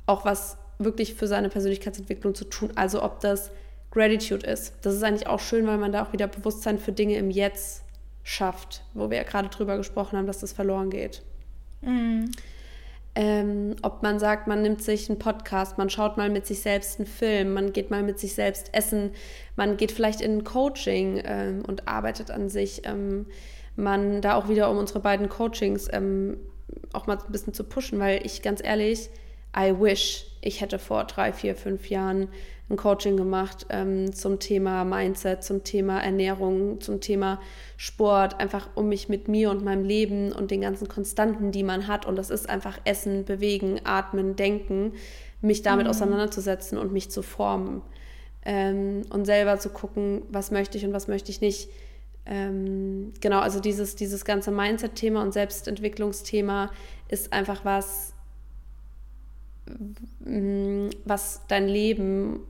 auch 0.05 0.25
was 0.25 0.57
wirklich 0.77 1.13
für 1.13 1.27
seine 1.27 1.49
Persönlichkeitsentwicklung 1.49 2.35
zu 2.35 2.45
tun. 2.45 2.71
Also 2.75 3.03
ob 3.03 3.19
das 3.19 3.51
Gratitude 3.91 4.45
ist. 4.45 4.73
Das 4.81 4.95
ist 4.95 5.03
eigentlich 5.03 5.27
auch 5.27 5.39
schön, 5.39 5.67
weil 5.67 5.77
man 5.77 5.91
da 5.91 6.03
auch 6.03 6.13
wieder 6.13 6.27
Bewusstsein 6.27 6.79
für 6.79 6.91
Dinge 6.91 7.17
im 7.17 7.29
Jetzt 7.29 7.83
schafft, 8.23 8.83
wo 8.93 9.09
wir 9.09 9.17
ja 9.17 9.23
gerade 9.23 9.49
drüber 9.49 9.77
gesprochen 9.77 10.17
haben, 10.17 10.27
dass 10.27 10.39
das 10.39 10.53
verloren 10.53 10.89
geht. 10.89 11.23
Mhm. 11.81 12.31
Ähm, 13.13 13.75
ob 13.81 14.03
man 14.03 14.19
sagt, 14.19 14.47
man 14.47 14.61
nimmt 14.61 14.81
sich 14.81 15.09
einen 15.09 15.19
Podcast, 15.19 15.77
man 15.77 15.89
schaut 15.89 16.15
mal 16.15 16.29
mit 16.29 16.47
sich 16.47 16.61
selbst 16.61 16.97
einen 16.97 17.07
Film, 17.07 17.53
man 17.53 17.73
geht 17.73 17.91
mal 17.91 18.03
mit 18.03 18.19
sich 18.19 18.35
selbst 18.35 18.73
essen, 18.73 19.11
man 19.57 19.75
geht 19.75 19.91
vielleicht 19.91 20.21
in 20.21 20.37
ein 20.37 20.43
Coaching 20.45 21.21
ähm, 21.25 21.63
und 21.67 21.89
arbeitet 21.89 22.31
an 22.31 22.47
sich. 22.47 22.83
Ähm, 22.85 23.25
man 23.75 24.21
da 24.21 24.35
auch 24.35 24.47
wieder 24.47 24.69
um 24.69 24.77
unsere 24.77 24.99
beiden 24.99 25.27
Coachings 25.27 25.87
ähm, 25.91 26.37
auch 26.93 27.07
mal 27.07 27.17
ein 27.17 27.31
bisschen 27.31 27.53
zu 27.53 27.63
pushen, 27.63 27.99
weil 27.99 28.25
ich 28.25 28.41
ganz 28.41 28.63
ehrlich, 28.63 29.09
I 29.57 29.73
wish, 29.77 30.27
ich 30.41 30.61
hätte 30.61 30.79
vor 30.79 31.03
drei, 31.05 31.33
vier, 31.33 31.55
fünf 31.55 31.89
Jahren 31.89 32.29
ein 32.71 32.77
Coaching 32.77 33.17
gemacht 33.17 33.67
ähm, 33.69 34.13
zum 34.13 34.39
Thema 34.39 34.83
Mindset, 34.83 35.43
zum 35.43 35.63
Thema 35.63 35.99
Ernährung, 35.99 36.81
zum 36.81 37.01
Thema 37.01 37.39
Sport, 37.77 38.39
einfach 38.39 38.69
um 38.75 38.89
mich 38.89 39.09
mit 39.09 39.27
mir 39.27 39.51
und 39.51 39.63
meinem 39.63 39.83
Leben 39.83 40.31
und 40.31 40.51
den 40.51 40.61
ganzen 40.61 40.87
Konstanten, 40.87 41.51
die 41.51 41.63
man 41.63 41.87
hat, 41.87 42.05
und 42.05 42.15
das 42.15 42.29
ist 42.29 42.49
einfach 42.49 42.79
Essen, 42.85 43.25
Bewegen, 43.25 43.81
Atmen, 43.83 44.35
Denken, 44.35 44.93
mich 45.41 45.61
damit 45.61 45.85
mhm. 45.85 45.91
auseinanderzusetzen 45.91 46.77
und 46.77 46.93
mich 46.93 47.11
zu 47.11 47.21
formen 47.21 47.81
ähm, 48.45 49.03
und 49.09 49.25
selber 49.25 49.59
zu 49.59 49.69
gucken, 49.69 50.23
was 50.29 50.51
möchte 50.51 50.77
ich 50.77 50.85
und 50.85 50.93
was 50.93 51.07
möchte 51.07 51.31
ich 51.31 51.41
nicht. 51.41 51.69
Ähm, 52.25 53.13
genau, 53.19 53.39
also 53.39 53.59
dieses, 53.59 53.95
dieses 53.95 54.25
ganze 54.25 54.51
Mindset-Thema 54.51 55.21
und 55.21 55.33
Selbstentwicklungsthema 55.33 56.71
ist 57.09 57.33
einfach 57.33 57.65
was, 57.65 58.13
was 61.05 61.41
dein 61.47 61.67
Leben 61.67 62.41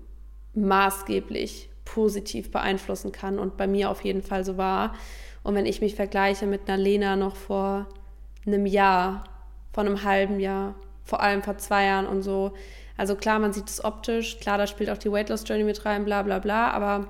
maßgeblich 0.54 1.70
positiv 1.86 2.52
beeinflussen 2.52 3.12
kann 3.12 3.40
und 3.40 3.58
bei 3.58 3.68
mir 3.68 3.90
auf 3.90 4.04
jeden 4.04 4.22
Fall 4.22 4.46
so 4.46 4.58
war. 4.58 4.94
Und 5.44 5.56
wenn 5.56 5.66
ich 5.66 5.82
mich 5.82 5.96
vergleiche 5.96 6.46
mit 6.46 6.68
einer 6.68 6.78
Lena 6.78 7.16
noch 7.16 7.36
vor 7.36 7.88
einem 8.46 8.66
Jahr, 8.66 9.24
vor 9.74 9.84
einem 9.84 10.04
halben 10.04 10.40
Jahr, 10.40 10.76
vor 11.04 11.22
allem 11.22 11.42
vor 11.42 11.58
zwei 11.58 11.86
Jahren 11.86 12.06
und 12.06 12.22
so. 12.22 12.54
Also 12.98 13.16
klar, 13.16 13.40
man 13.40 13.54
sieht 13.54 13.70
es 13.70 13.84
optisch, 13.84 14.40
klar, 14.40 14.58
da 14.58 14.68
spielt 14.68 14.90
auch 14.90 14.98
die 14.98 15.12
Weight 15.12 15.30
Loss 15.30 15.44
Journey 15.48 15.64
mit 15.64 15.86
rein, 15.86 16.06
bla 16.06 16.22
bla 16.22 16.40
bla, 16.40 16.72
aber 16.72 17.08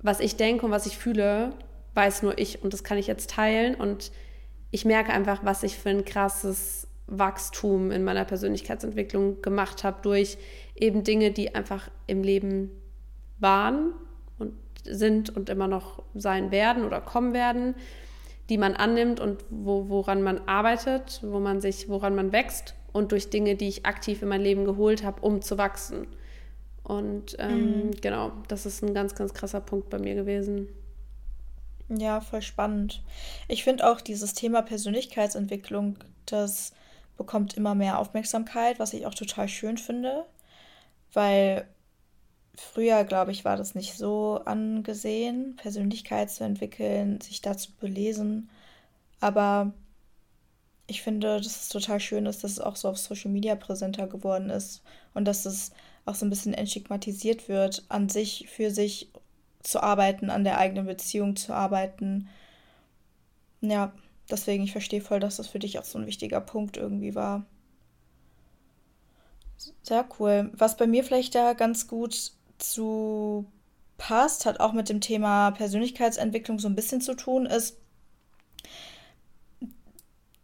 was 0.00 0.20
ich 0.20 0.36
denke 0.36 0.66
und 0.66 0.72
was 0.72 0.86
ich 0.86 0.98
fühle, 0.98 1.50
weiß 1.94 2.22
nur 2.22 2.38
ich 2.38 2.62
und 2.62 2.72
das 2.72 2.82
kann 2.82 2.98
ich 2.98 3.06
jetzt 3.06 3.30
teilen 3.30 3.74
und 3.74 4.10
ich 4.70 4.84
merke 4.84 5.12
einfach, 5.12 5.44
was 5.44 5.62
ich 5.62 5.78
für 5.78 5.90
ein 5.90 6.04
krasses 6.04 6.88
Wachstum 7.06 7.90
in 7.90 8.04
meiner 8.04 8.24
Persönlichkeitsentwicklung 8.24 9.42
gemacht 9.42 9.84
habe 9.84 9.98
durch 10.02 10.38
eben 10.74 11.04
Dinge, 11.04 11.30
die 11.30 11.54
einfach 11.54 11.90
im 12.06 12.22
Leben 12.22 12.70
waren 13.38 13.92
und 14.38 14.54
sind 14.84 15.34
und 15.34 15.48
immer 15.50 15.68
noch 15.68 16.02
sein 16.14 16.50
werden 16.50 16.84
oder 16.84 17.00
kommen 17.00 17.34
werden, 17.34 17.74
die 18.48 18.58
man 18.58 18.74
annimmt 18.74 19.20
und 19.20 19.44
wo, 19.50 19.88
woran 19.88 20.22
man 20.22 20.46
arbeitet, 20.46 21.20
wo 21.22 21.38
man 21.38 21.60
sich, 21.60 21.88
woran 21.88 22.14
man 22.14 22.32
wächst 22.32 22.74
und 22.92 23.12
durch 23.12 23.30
Dinge, 23.30 23.56
die 23.56 23.68
ich 23.68 23.86
aktiv 23.86 24.22
in 24.22 24.28
mein 24.28 24.42
Leben 24.42 24.64
geholt 24.64 25.04
habe, 25.04 25.20
um 25.22 25.42
zu 25.42 25.58
wachsen. 25.58 26.06
Und 26.82 27.36
ähm, 27.38 27.86
mhm. 27.86 27.90
genau, 28.00 28.32
das 28.48 28.66
ist 28.66 28.82
ein 28.82 28.94
ganz, 28.94 29.14
ganz 29.14 29.34
krasser 29.34 29.60
Punkt 29.60 29.88
bei 29.90 29.98
mir 29.98 30.14
gewesen. 30.14 30.68
Ja, 31.88 32.20
voll 32.20 32.42
spannend. 32.42 33.02
Ich 33.48 33.64
finde 33.64 33.90
auch 33.90 34.00
dieses 34.00 34.34
Thema 34.34 34.62
Persönlichkeitsentwicklung, 34.62 35.98
das 36.26 36.72
bekommt 37.22 37.54
immer 37.54 37.74
mehr 37.74 37.98
Aufmerksamkeit, 37.98 38.78
was 38.78 38.92
ich 38.94 39.06
auch 39.06 39.14
total 39.14 39.48
schön 39.48 39.78
finde, 39.78 40.26
weil 41.12 41.68
früher, 42.56 43.04
glaube 43.04 43.32
ich, 43.32 43.44
war 43.44 43.56
das 43.56 43.74
nicht 43.74 43.96
so 43.96 44.40
angesehen, 44.44 45.56
Persönlichkeit 45.56 46.30
zu 46.30 46.44
entwickeln, 46.44 47.20
sich 47.20 47.40
dazu 47.42 47.72
belesen. 47.80 48.50
Aber 49.20 49.72
ich 50.86 51.02
finde, 51.02 51.38
dass 51.38 51.46
es 51.46 51.68
total 51.68 52.00
schön 52.00 52.26
ist, 52.26 52.42
dass 52.44 52.52
es 52.52 52.60
auch 52.60 52.76
so 52.76 52.88
auf 52.88 52.98
Social 52.98 53.30
Media 53.30 53.54
präsenter 53.54 54.06
geworden 54.08 54.50
ist 54.50 54.82
und 55.14 55.26
dass 55.26 55.46
es 55.46 55.70
auch 56.04 56.16
so 56.16 56.26
ein 56.26 56.30
bisschen 56.30 56.54
entstigmatisiert 56.54 57.48
wird, 57.48 57.84
an 57.88 58.08
sich, 58.08 58.48
für 58.48 58.70
sich 58.70 59.10
zu 59.62 59.80
arbeiten, 59.82 60.30
an 60.30 60.44
der 60.44 60.58
eigenen 60.58 60.86
Beziehung 60.86 61.36
zu 61.36 61.54
arbeiten. 61.54 62.28
Ja, 63.60 63.92
deswegen, 64.32 64.64
ich 64.64 64.72
verstehe 64.72 65.00
voll, 65.00 65.20
dass 65.20 65.36
das 65.36 65.48
für 65.48 65.58
dich 65.58 65.78
auch 65.78 65.84
so 65.84 65.98
ein 65.98 66.06
wichtiger 66.06 66.40
Punkt 66.40 66.76
irgendwie 66.76 67.14
war. 67.14 67.46
Sehr 69.82 70.04
cool. 70.18 70.50
Was 70.54 70.76
bei 70.76 70.86
mir 70.86 71.04
vielleicht 71.04 71.34
da 71.34 71.52
ganz 71.52 71.86
gut 71.86 72.32
zu 72.58 73.46
passt, 73.98 74.46
hat 74.46 74.60
auch 74.60 74.72
mit 74.72 74.88
dem 74.88 75.00
Thema 75.00 75.52
Persönlichkeitsentwicklung 75.52 76.58
so 76.58 76.68
ein 76.68 76.74
bisschen 76.74 77.00
zu 77.00 77.14
tun, 77.14 77.46
ist, 77.46 77.76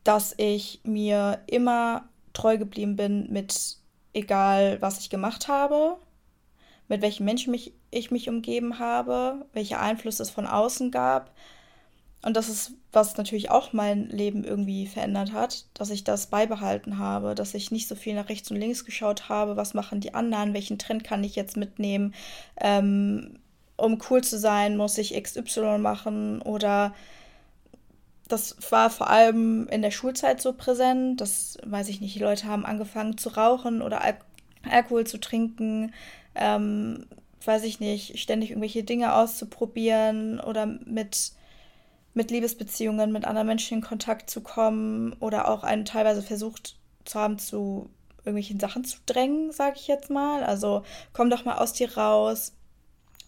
dass 0.05 0.35
ich 0.37 0.81
mir 0.85 1.43
immer 1.47 2.09
treu 2.33 2.57
geblieben 2.57 2.97
bin 2.97 3.33
mit 3.33 3.79
egal, 4.13 4.81
was 4.81 5.01
ich 5.01 5.11
gemacht 5.11 5.49
habe, 5.49 5.99
mit 6.89 7.03
welchen 7.03 7.25
Menschen 7.25 7.51
mich, 7.51 7.75
ich 7.91 8.11
mich 8.11 8.29
umgeben 8.29 8.79
habe, 8.79 9.47
welche 9.53 9.79
Einflüsse 9.79 10.23
es 10.23 10.31
von 10.31 10.47
außen 10.47 10.91
gab. 10.91 11.35
Und 12.23 12.37
das 12.37 12.49
ist, 12.49 12.73
was 12.93 13.17
natürlich 13.17 13.51
auch 13.51 13.73
mein 13.73 14.09
Leben 14.09 14.45
irgendwie 14.45 14.87
verändert 14.87 15.33
hat, 15.33 15.67
dass 15.75 15.91
ich 15.91 16.05
das 16.05 16.29
beibehalten 16.29 16.99
habe, 16.99 17.35
dass 17.35 17.55
ich 17.55 17.71
nicht 17.71 17.89
so 17.89 17.95
viel 17.95 18.15
nach 18.15 18.29
rechts 18.29 18.51
und 18.51 18.57
links 18.57 18.85
geschaut 18.85 19.29
habe, 19.29 19.57
was 19.57 19.75
machen 19.75 20.01
die 20.01 20.15
anderen, 20.15 20.55
welchen 20.55 20.79
Trend 20.79 21.05
kann 21.05 21.23
ich 21.23 21.37
jetzt 21.37 21.57
mitnehmen. 21.57 22.15
Ähm, 22.61 23.39
um 23.77 23.99
cool 24.11 24.23
zu 24.23 24.39
sein, 24.39 24.77
muss 24.77 24.99
ich 24.99 25.21
XY 25.23 25.79
machen 25.79 26.43
oder 26.43 26.95
das 28.27 28.57
war 28.71 28.91
vor 28.91 29.09
allem 29.09 29.69
in 29.69 29.83
der 29.83 29.91
Schulzeit 29.91 30.43
so 30.43 30.53
präsent. 30.53 31.21
Das 31.21 31.59
weiß 31.65 31.89
ich 31.89 32.01
nicht, 32.01 32.15
die 32.15 32.21
Leute 32.21 32.47
haben 32.47 32.67
angefangen 32.67 33.17
zu 33.17 33.31
rauchen 33.31 33.83
oder 33.83 34.03
Al 34.03 34.19
Alkohol 34.69 35.07
zu 35.07 35.19
trinken 35.19 35.93
ähm, 36.39 37.07
weiß 37.45 37.65
ich 37.65 37.81
nicht, 37.81 38.19
ständig 38.19 38.51
irgendwelche 38.51 38.85
Dinge 38.85 39.15
auszuprobieren 39.15 40.41
oder 40.41 40.67
mit, 40.67 41.33
mit 42.19 42.33
Liebesbeziehungen 42.33 43.13
mit 43.13 43.25
anderen 43.25 43.47
Menschen 43.47 43.79
in 43.79 43.81
Kontakt 43.81 44.29
zu 44.29 44.41
kommen 44.41 45.15
oder 45.21 45.49
auch 45.49 45.63
einen 45.63 45.85
teilweise 45.85 46.21
versucht 46.21 46.77
zu 47.05 47.19
haben, 47.19 47.39
zu 47.39 47.89
irgendwelchen 48.19 48.59
Sachen 48.59 48.83
zu 48.85 48.99
drängen, 49.07 49.53
sage 49.53 49.77
ich 49.77 49.87
jetzt 49.87 50.11
mal. 50.11 50.43
Also 50.43 50.83
komm 51.13 51.31
doch 51.31 51.45
mal 51.45 51.59
aus 51.59 51.73
dir 51.75 51.97
raus, 51.97 52.55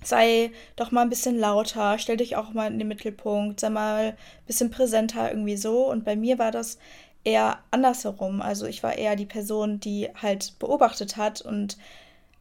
sei 0.02 0.50
doch 0.75 0.90
mal 0.90 1.02
ein 1.02 1.09
bisschen 1.09 1.38
lauter, 1.38 1.99
stell 1.99 2.16
dich 2.16 2.35
auch 2.35 2.52
mal 2.52 2.66
in 2.66 2.80
den 2.80 2.88
Mittelpunkt, 2.88 3.61
sei 3.61 3.70
mal 3.70 4.06
ein 4.06 4.47
bisschen 4.49 4.73
präsenter 4.73 5.30
irgendwie 5.30 5.56
so. 5.56 5.88
Und 5.88 6.04
bei 6.04 6.16
mir 6.16 6.40
war 6.40 6.50
das 6.50 6.76
eher 7.23 7.61
andersherum. 7.70 8.42
Also 8.42 8.66
ich 8.66 8.82
war 8.82 8.99
eher 8.99 9.14
die 9.14 9.25
Person, 9.25 9.78
die 9.78 10.09
halt 10.20 10.59
beobachtet 10.59 11.16
hat 11.16 11.42
und 11.42 11.78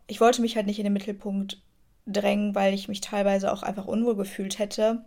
ich 0.07 0.19
wollte 0.19 0.41
mich 0.41 0.55
halt 0.55 0.65
nicht 0.65 0.79
in 0.79 0.85
den 0.85 0.93
Mittelpunkt 0.93 1.61
drängen, 2.07 2.55
weil 2.55 2.73
ich 2.73 2.87
mich 2.87 3.01
teilweise 3.01 3.53
auch 3.53 3.61
einfach 3.61 3.85
unwohl 3.85 4.15
gefühlt 4.15 4.57
hätte, 4.57 5.03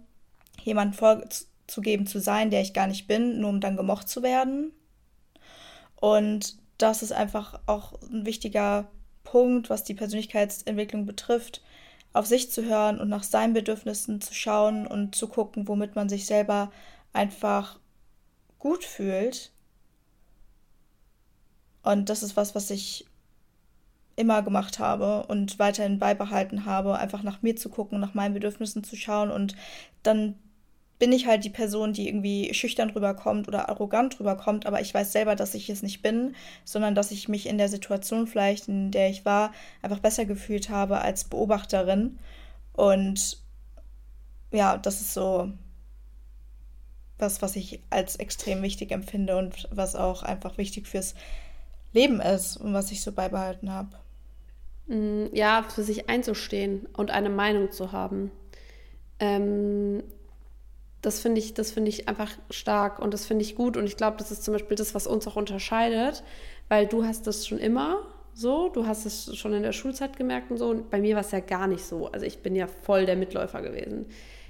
jemanden 0.63 0.95
vorzugeben 0.95 2.07
zu 2.07 2.21
sein, 2.21 2.51
der 2.51 2.63
ich 2.63 2.75
gar 2.75 2.87
nicht 2.87 3.07
bin, 3.07 3.41
nur 3.41 3.51
um 3.51 3.61
dann 3.61 3.77
gemocht 3.77 4.09
zu 4.09 4.23
werden. 4.23 4.73
Und 5.97 6.57
das 6.79 7.03
ist 7.03 7.13
einfach 7.13 7.61
auch 7.67 7.95
ein 8.03 8.27
wichtiger 8.27 8.91
Punkt, 9.25 9.71
was 9.71 9.85
die 9.85 9.95
Persönlichkeitsentwicklung 9.95 11.07
betrifft, 11.07 11.63
auf 12.13 12.27
sich 12.27 12.51
zu 12.51 12.65
hören 12.65 13.01
und 13.01 13.09
nach 13.09 13.23
seinen 13.23 13.55
Bedürfnissen 13.55 14.21
zu 14.21 14.35
schauen 14.35 14.87
und 14.87 15.15
zu 15.15 15.29
gucken, 15.29 15.69
womit 15.69 15.95
man 15.95 16.09
sich 16.09 16.27
selber 16.27 16.71
einfach 17.13 17.79
gut 18.59 18.85
fühlt. 18.85 19.53
Und 21.83 22.09
das 22.09 22.23
ist 22.23 22.37
was, 22.37 22.55
was 22.55 22.71
ich 22.71 23.07
immer 24.17 24.43
gemacht 24.43 24.79
habe 24.79 25.27
und 25.27 25.59
weiterhin 25.59 25.99
beibehalten 25.99 26.65
habe, 26.67 26.99
einfach 26.99 27.23
nach 27.23 27.43
mir 27.43 27.57
zu 27.57 27.69
gucken, 27.69 28.01
nach 28.01 28.15
meinen 28.15 28.35
Bedürfnissen 28.35 28.85
zu 28.85 28.97
schauen 28.97 29.31
und 29.31 29.57
dann 30.03 30.37
bin 31.03 31.11
ich 31.11 31.27
halt 31.27 31.43
die 31.43 31.51
Person, 31.51 31.93
die 31.93 32.07
irgendwie 32.07 32.55
schüchtern 32.55 32.91
rüberkommt 32.91 33.49
oder 33.49 33.69
arrogant 33.69 34.21
rüberkommt, 34.21 34.67
aber 34.67 34.81
ich 34.81 34.95
weiß 34.95 35.11
selber, 35.11 35.35
dass 35.35 35.55
ich 35.55 35.69
es 35.69 35.83
nicht 35.83 36.01
bin, 36.01 36.37
sondern 36.65 36.95
dass 36.95 37.11
ich 37.11 37.29
mich 37.29 37.47
in 37.47 37.59
der 37.59 37.69
Situation 37.69 38.29
vielleicht, 38.29 38.69
in 38.69 38.93
der 38.93 39.11
ich 39.11 39.25
war, 39.25 39.53
einfach 39.83 39.99
besser 39.99 40.27
gefühlt 40.27 40.71
habe 40.71 41.01
als 41.01 41.25
Beobachterin. 41.25 42.21
Und 42.73 43.39
ja, 44.53 44.79
das 44.79 45.01
ist 45.01 45.13
so 45.13 45.53
was, 47.19 47.43
was 47.43 47.57
ich 47.57 47.81
als 47.91 48.15
extrem 48.17 48.63
wichtig 48.63 48.93
empfinde 48.93 49.37
und 49.37 49.69
was 49.73 49.97
auch 49.97 50.23
einfach 50.23 50.57
wichtig 50.57 50.87
fürs 50.87 51.17
Leben 51.93 52.21
ist 52.21 52.59
und 52.59 52.75
was 52.75 52.93
ich 52.93 53.03
so 53.03 53.11
beibehalten 53.11 53.73
habe. 53.73 54.02
Mm, 54.87 55.27
ja, 55.33 55.63
für 55.63 55.83
sich 55.83 56.09
einzustehen 56.09 56.87
und 56.97 57.11
eine 57.11 57.31
Meinung 57.31 57.71
zu 57.71 57.93
haben. 57.93 58.31
Ähm, 59.19 60.03
das 61.01 61.21
finde 61.21 61.41
ich, 61.41 61.55
das 61.55 61.77
ich 61.77 62.09
einfach 62.09 62.31
stark 62.51 63.01
und 63.01 63.13
das 63.13 63.27
finde 63.27 63.43
ich 63.43 63.57
gut. 63.57 63.77
Und 63.77 63.85
ich 63.87 63.97
glaube, 63.97 64.17
das 64.19 64.31
ist 64.31 64.45
zum 64.45 64.53
Beispiel 64.53 64.77
das, 64.77 64.95
was 64.95 65.07
uns 65.07 65.27
auch 65.27 65.37
unterscheidet, 65.37 66.23
weil 66.69 66.87
du 66.87 67.05
hast 67.05 67.27
das 67.27 67.47
schon 67.47 67.59
immer 67.59 68.07
so, 68.35 68.69
du 68.69 68.87
hast 68.87 69.05
es 69.05 69.37
schon 69.37 69.53
in 69.53 69.63
der 69.63 69.73
Schulzeit 69.73 70.17
gemerkt 70.17 70.51
und 70.51 70.59
so. 70.59 70.69
Und 70.69 70.91
bei 70.91 71.01
mir 71.01 71.17
war 71.17 71.23
es 71.23 71.33
ja 71.33 71.41
gar 71.41 71.67
nicht 71.67 71.85
so. 71.85 72.07
Also 72.07 72.25
ich 72.25 72.39
bin 72.43 72.57
ja 72.57 72.67
voll 72.67 73.05
der 73.05 73.17
Mitläufer 73.17 73.63
gewesen. 73.63 74.07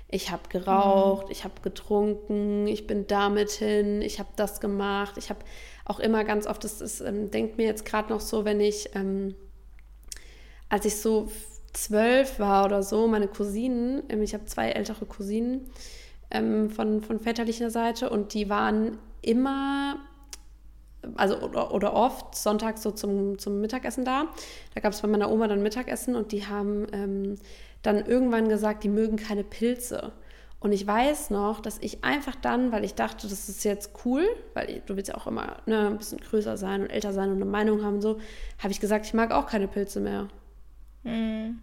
Ich 0.08 0.30
habe 0.30 0.42
geraucht, 0.50 1.26
mhm. 1.26 1.32
ich 1.32 1.44
habe 1.44 1.54
getrunken, 1.62 2.66
ich 2.66 2.86
bin 2.86 3.06
damit 3.06 3.50
hin, 3.50 4.02
ich 4.02 4.18
habe 4.18 4.28
das 4.36 4.60
gemacht. 4.60 5.16
Ich 5.16 5.30
habe 5.30 5.40
auch 5.86 6.00
immer 6.00 6.22
ganz 6.24 6.46
oft, 6.46 6.62
das, 6.64 6.78
das 6.78 7.00
ähm, 7.00 7.30
denkt 7.30 7.56
mir 7.56 7.64
jetzt 7.64 7.86
gerade 7.86 8.12
noch 8.12 8.20
so, 8.20 8.44
wenn 8.44 8.60
ich, 8.60 8.90
ähm, 8.94 9.34
als 10.72 10.86
ich 10.86 10.96
so 10.96 11.30
zwölf 11.74 12.38
war 12.38 12.64
oder 12.64 12.82
so, 12.82 13.06
meine 13.06 13.28
Cousinen, 13.28 14.02
ähm, 14.08 14.22
ich 14.22 14.32
habe 14.32 14.46
zwei 14.46 14.70
ältere 14.70 15.04
Cousinen, 15.04 15.66
ähm, 16.30 16.70
von, 16.70 17.02
von 17.02 17.20
väterlicher 17.20 17.68
Seite 17.68 18.08
und 18.08 18.32
die 18.32 18.48
waren 18.48 18.96
immer, 19.20 19.98
also 21.14 21.40
oder, 21.40 21.74
oder 21.74 21.92
oft 21.92 22.34
sonntags 22.34 22.82
so 22.82 22.90
zum, 22.90 23.38
zum 23.38 23.60
Mittagessen 23.60 24.06
da. 24.06 24.28
Da 24.74 24.80
gab 24.80 24.94
es 24.94 25.02
bei 25.02 25.08
meiner 25.08 25.30
Oma 25.30 25.46
dann 25.46 25.62
Mittagessen 25.62 26.16
und 26.16 26.32
die 26.32 26.46
haben 26.46 26.86
ähm, 26.94 27.36
dann 27.82 28.06
irgendwann 28.06 28.48
gesagt, 28.48 28.82
die 28.82 28.88
mögen 28.88 29.16
keine 29.16 29.44
Pilze. 29.44 30.12
Und 30.58 30.72
ich 30.72 30.86
weiß 30.86 31.28
noch, 31.28 31.60
dass 31.60 31.76
ich 31.82 32.02
einfach 32.02 32.36
dann, 32.36 32.72
weil 32.72 32.84
ich 32.84 32.94
dachte, 32.94 33.28
das 33.28 33.50
ist 33.50 33.62
jetzt 33.64 33.90
cool, 34.06 34.24
weil 34.54 34.82
du 34.86 34.96
willst 34.96 35.10
ja 35.10 35.16
auch 35.16 35.26
immer 35.26 35.56
ne, 35.66 35.88
ein 35.88 35.98
bisschen 35.98 36.20
größer 36.20 36.56
sein 36.56 36.80
und 36.80 36.88
älter 36.88 37.12
sein 37.12 37.28
und 37.28 37.36
eine 37.36 37.44
Meinung 37.44 37.84
haben, 37.84 38.00
so, 38.00 38.20
habe 38.58 38.72
ich 38.72 38.80
gesagt, 38.80 39.04
ich 39.04 39.12
mag 39.12 39.32
auch 39.32 39.46
keine 39.46 39.68
Pilze 39.68 40.00
mehr. 40.00 40.28
Mhm. 41.02 41.58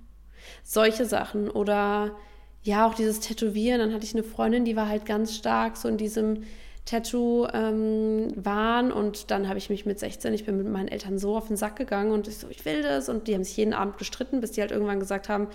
Solche 0.64 1.06
Sachen. 1.06 1.50
Oder 1.50 2.16
ja, 2.64 2.88
auch 2.88 2.94
dieses 2.94 3.20
Tätowieren. 3.20 3.80
Dann 3.80 3.94
hatte 3.94 4.06
ich 4.06 4.14
eine 4.14 4.24
Freundin, 4.24 4.66
die 4.66 4.76
war 4.76 4.88
halt 4.88 5.06
ganz 5.06 5.36
stark 5.36 5.78
so 5.78 5.88
in 5.88 5.98
diesem 5.98 6.44
Tattoo-Wahn 6.86 8.86
ähm, 8.86 8.92
und 8.92 9.30
dann 9.30 9.48
habe 9.48 9.60
ich 9.60 9.70
mich 9.70 9.86
mit 9.86 10.00
16, 10.00 10.34
ich 10.34 10.46
bin 10.46 10.58
mit 10.58 10.68
meinen 10.68 10.88
Eltern 10.88 11.20
so 11.20 11.38
auf 11.38 11.48
den 11.48 11.56
Sack 11.56 11.76
gegangen 11.76 12.12
und 12.12 12.28
ich 12.28 12.38
so, 12.38 12.48
ich 12.50 12.66
will 12.66 12.82
das 12.82 13.10
und 13.10 13.28
die 13.28 13.36
haben 13.36 13.44
sich 13.44 13.58
jeden 13.58 13.74
Abend 13.74 14.00
gestritten, 14.00 14.42
bis 14.42 14.54
die 14.54 14.62
halt 14.62 14.72
irgendwann 14.72 15.00
gesagt 15.00 15.30
haben, 15.30 15.50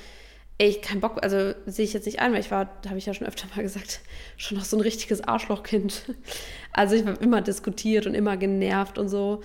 ey, 0.58 0.68
ich 0.68 0.80
keinen 0.80 1.00
Bock, 1.00 1.24
also 1.24 1.52
sehe 1.66 1.84
ich 1.84 1.92
jetzt 1.92 2.06
nicht 2.06 2.20
ein, 2.20 2.32
weil 2.32 2.40
ich 2.40 2.52
war, 2.52 2.70
habe 2.86 2.98
ich 2.98 3.06
ja 3.06 3.14
schon 3.14 3.26
öfter 3.26 3.48
mal 3.56 3.62
gesagt, 3.62 4.00
schon 4.36 4.58
noch 4.58 4.64
so 4.64 4.76
ein 4.76 4.80
richtiges 4.80 5.22
Arschlochkind. 5.22 6.04
Also 6.76 6.96
ich 6.96 7.06
habe 7.06 7.22
immer 7.22 7.40
diskutiert 7.40 8.04
und 8.04 8.14
immer 8.14 8.36
genervt 8.36 8.98
und 8.98 9.08
so 9.08 9.42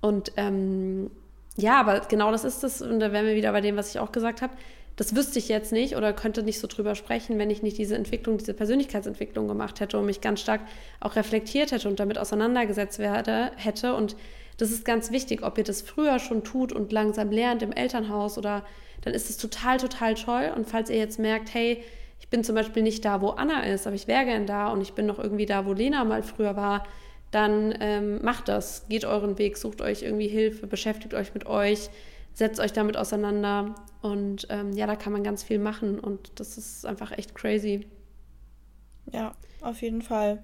und 0.00 0.32
ähm, 0.36 1.12
ja, 1.56 1.78
aber 1.78 2.00
genau 2.00 2.30
das 2.30 2.44
ist 2.44 2.64
es 2.64 2.82
und 2.82 3.00
da 3.00 3.12
wären 3.12 3.26
wir 3.26 3.34
wieder 3.34 3.52
bei 3.52 3.60
dem, 3.60 3.76
was 3.76 3.90
ich 3.90 4.00
auch 4.00 4.12
gesagt 4.12 4.42
habe, 4.42 4.54
das 4.96 5.16
wüsste 5.16 5.38
ich 5.38 5.48
jetzt 5.48 5.72
nicht 5.72 5.96
oder 5.96 6.12
könnte 6.12 6.42
nicht 6.42 6.60
so 6.60 6.66
drüber 6.66 6.94
sprechen, 6.94 7.38
wenn 7.38 7.50
ich 7.50 7.62
nicht 7.62 7.78
diese 7.78 7.94
Entwicklung, 7.94 8.38
diese 8.38 8.54
Persönlichkeitsentwicklung 8.54 9.48
gemacht 9.48 9.80
hätte 9.80 9.98
und 9.98 10.06
mich 10.06 10.20
ganz 10.20 10.40
stark 10.40 10.60
auch 11.00 11.16
reflektiert 11.16 11.72
hätte 11.72 11.88
und 11.88 11.98
damit 11.98 12.18
auseinandergesetzt 12.18 12.98
werde, 12.98 13.52
hätte. 13.56 13.94
Und 13.94 14.16
das 14.58 14.70
ist 14.70 14.84
ganz 14.84 15.10
wichtig, 15.10 15.42
ob 15.42 15.56
ihr 15.56 15.64
das 15.64 15.80
früher 15.80 16.18
schon 16.18 16.44
tut 16.44 16.72
und 16.72 16.92
langsam 16.92 17.30
lernt 17.30 17.62
im 17.62 17.72
Elternhaus 17.72 18.36
oder 18.36 18.64
dann 19.00 19.14
ist 19.14 19.30
es 19.30 19.38
total, 19.38 19.78
total 19.78 20.14
toll. 20.14 20.52
Und 20.54 20.68
falls 20.68 20.90
ihr 20.90 20.98
jetzt 20.98 21.18
merkt, 21.18 21.54
hey, 21.54 21.82
ich 22.20 22.28
bin 22.28 22.44
zum 22.44 22.54
Beispiel 22.54 22.82
nicht 22.82 23.04
da, 23.04 23.20
wo 23.20 23.30
Anna 23.30 23.62
ist, 23.64 23.86
aber 23.86 23.96
ich 23.96 24.06
wäre 24.06 24.26
gern 24.26 24.46
da 24.46 24.68
und 24.68 24.82
ich 24.82 24.92
bin 24.92 25.06
noch 25.06 25.18
irgendwie 25.18 25.46
da, 25.46 25.66
wo 25.66 25.72
Lena 25.72 26.04
mal 26.04 26.22
früher 26.22 26.54
war, 26.54 26.84
dann 27.32 27.74
ähm, 27.80 28.22
macht 28.22 28.46
das, 28.46 28.86
geht 28.88 29.04
euren 29.04 29.38
Weg, 29.38 29.56
sucht 29.56 29.80
euch 29.80 30.02
irgendwie 30.02 30.28
Hilfe, 30.28 30.66
beschäftigt 30.68 31.14
euch 31.14 31.34
mit 31.34 31.46
euch 31.46 31.90
setzt 32.34 32.60
euch 32.60 32.72
damit 32.72 32.96
auseinander. 32.96 33.74
Und 34.00 34.46
ähm, 34.50 34.72
ja, 34.72 34.86
da 34.86 34.96
kann 34.96 35.12
man 35.12 35.22
ganz 35.22 35.42
viel 35.42 35.58
machen 35.58 36.00
und 36.00 36.40
das 36.40 36.58
ist 36.58 36.86
einfach 36.86 37.12
echt 37.12 37.34
crazy. 37.34 37.86
Ja, 39.12 39.32
auf 39.60 39.82
jeden 39.82 40.02
Fall. 40.02 40.42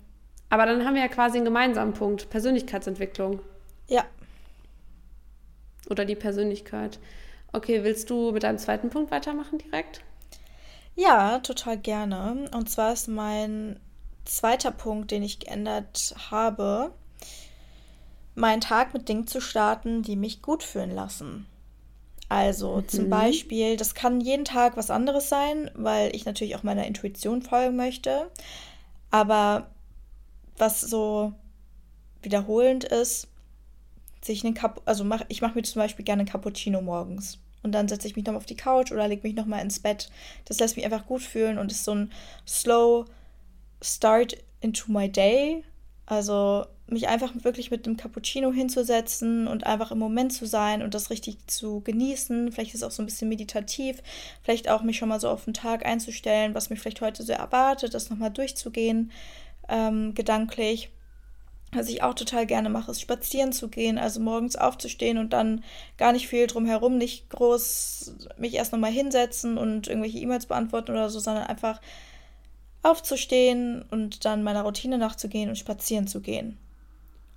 Aber 0.50 0.66
dann 0.66 0.84
haben 0.84 0.94
wir 0.94 1.02
ja 1.02 1.08
quasi 1.08 1.38
einen 1.38 1.44
gemeinsamen 1.44 1.92
Punkt, 1.92 2.30
Persönlichkeitsentwicklung. 2.30 3.40
Ja. 3.88 4.04
Oder 5.90 6.04
die 6.04 6.16
Persönlichkeit. 6.16 6.98
Okay, 7.52 7.82
willst 7.82 8.10
du 8.10 8.32
mit 8.32 8.42
deinem 8.42 8.58
zweiten 8.58 8.90
Punkt 8.90 9.10
weitermachen 9.10 9.58
direkt? 9.58 10.02
Ja, 10.94 11.38
total 11.38 11.78
gerne. 11.78 12.48
Und 12.54 12.70
zwar 12.70 12.92
ist 12.92 13.08
mein 13.08 13.80
zweiter 14.28 14.70
Punkt, 14.70 15.10
den 15.10 15.22
ich 15.22 15.40
geändert 15.40 16.14
habe, 16.30 16.92
meinen 18.34 18.60
Tag 18.60 18.94
mit 18.94 19.08
Dingen 19.08 19.26
zu 19.26 19.40
starten, 19.40 20.02
die 20.02 20.16
mich 20.16 20.42
gut 20.42 20.62
fühlen 20.62 20.94
lassen. 20.94 21.46
Also 22.28 22.76
mhm. 22.76 22.88
zum 22.88 23.10
Beispiel, 23.10 23.76
das 23.76 23.94
kann 23.94 24.20
jeden 24.20 24.44
Tag 24.44 24.76
was 24.76 24.90
anderes 24.90 25.28
sein, 25.28 25.70
weil 25.74 26.14
ich 26.14 26.24
natürlich 26.26 26.56
auch 26.56 26.62
meiner 26.62 26.86
Intuition 26.86 27.42
folgen 27.42 27.76
möchte. 27.76 28.30
Aber 29.10 29.70
was 30.56 30.80
so 30.80 31.32
wiederholend 32.22 32.84
ist, 32.84 33.28
sich 34.20 34.44
einen 34.44 34.54
Kap 34.54 34.82
also 34.84 35.04
mach, 35.04 35.22
ich 35.28 35.40
mache 35.40 35.54
mir 35.54 35.62
zum 35.62 35.80
Beispiel 35.80 36.04
gerne 36.04 36.20
einen 36.20 36.28
Cappuccino 36.28 36.82
morgens. 36.82 37.38
Und 37.62 37.72
dann 37.72 37.88
setze 37.88 38.06
ich 38.06 38.16
mich 38.16 38.26
noch 38.26 38.34
auf 38.34 38.46
die 38.46 38.56
Couch 38.56 38.92
oder 38.92 39.08
lege 39.08 39.26
mich 39.26 39.34
noch 39.34 39.46
mal 39.46 39.60
ins 39.60 39.80
Bett. 39.80 40.10
Das 40.44 40.60
lässt 40.60 40.76
mich 40.76 40.84
einfach 40.84 41.06
gut 41.06 41.22
fühlen 41.22 41.58
und 41.58 41.72
ist 41.72 41.84
so 41.84 41.94
ein 41.94 42.12
slow 42.46 43.06
start 43.82 44.36
into 44.60 44.90
my 44.90 45.08
day. 45.08 45.64
Also 46.06 46.64
mich 46.90 47.08
einfach 47.08 47.32
wirklich 47.42 47.70
mit 47.70 47.86
einem 47.86 47.96
Cappuccino 47.96 48.50
hinzusetzen 48.50 49.46
und 49.46 49.66
einfach 49.66 49.90
im 49.90 49.98
Moment 49.98 50.32
zu 50.32 50.46
sein 50.46 50.82
und 50.82 50.94
das 50.94 51.10
richtig 51.10 51.36
zu 51.46 51.80
genießen. 51.80 52.50
Vielleicht 52.50 52.74
ist 52.74 52.80
es 52.80 52.82
auch 52.82 52.90
so 52.90 53.02
ein 53.02 53.06
bisschen 53.06 53.28
meditativ. 53.28 54.02
Vielleicht 54.42 54.70
auch 54.70 54.82
mich 54.82 54.96
schon 54.96 55.10
mal 55.10 55.20
so 55.20 55.28
auf 55.28 55.44
den 55.44 55.54
Tag 55.54 55.84
einzustellen, 55.84 56.54
was 56.54 56.70
mich 56.70 56.80
vielleicht 56.80 57.02
heute 57.02 57.22
so 57.22 57.32
erwartet, 57.32 57.92
das 57.92 58.08
nochmal 58.08 58.30
durchzugehen, 58.30 59.12
ähm, 59.68 60.14
gedanklich. 60.14 60.90
Was 61.72 61.90
ich 61.90 62.02
auch 62.02 62.14
total 62.14 62.46
gerne 62.46 62.70
mache, 62.70 62.92
ist 62.92 63.02
spazieren 63.02 63.52
zu 63.52 63.68
gehen, 63.68 63.98
also 63.98 64.20
morgens 64.20 64.56
aufzustehen 64.56 65.18
und 65.18 65.34
dann 65.34 65.62
gar 65.98 66.12
nicht 66.12 66.26
viel 66.26 66.46
drumherum, 66.46 66.96
nicht 66.96 67.28
groß 67.28 68.14
mich 68.38 68.54
erst 68.54 68.72
nochmal 68.72 68.90
hinsetzen 68.90 69.58
und 69.58 69.86
irgendwelche 69.86 70.16
E-Mails 70.16 70.46
beantworten 70.46 70.92
oder 70.92 71.10
so, 71.10 71.20
sondern 71.20 71.44
einfach 71.44 71.82
aufzustehen 72.82 73.84
und 73.90 74.24
dann 74.24 74.42
meiner 74.42 74.62
Routine 74.62 74.98
nachzugehen 74.98 75.48
und 75.48 75.56
spazieren 75.56 76.06
zu 76.06 76.20
gehen. 76.20 76.58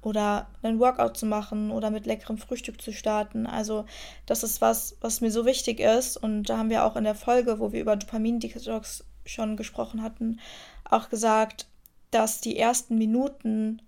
oder 0.01 0.47
einen 0.63 0.79
Workout 0.79 1.17
zu 1.17 1.25
machen 1.25 1.71
oder 1.71 1.89
mit 1.91 2.05
leckerem 2.05 2.37
Frühstück 2.37 2.81
zu 2.81 2.91
starten. 2.91 3.45
Also 3.45 3.85
das 4.25 4.43
ist 4.43 4.61
was, 4.61 4.97
was 5.01 5.21
mir 5.21 5.31
so 5.31 5.45
wichtig 5.45 5.79
ist. 5.79 6.17
Und 6.17 6.45
da 6.45 6.57
haben 6.57 6.69
wir 6.69 6.85
auch 6.85 6.95
in 6.95 7.03
der 7.03 7.15
Folge, 7.15 7.59
wo 7.59 7.71
wir 7.71 7.81
über 7.81 7.95
Dopamin-Detox 7.95 9.03
schon 9.25 9.57
gesprochen 9.57 10.01
hatten, 10.01 10.39
auch 10.83 11.09
gesagt, 11.09 11.67
dass 12.09 12.41
die 12.41 12.57
ersten 12.57 12.97
Minuten 12.97 13.81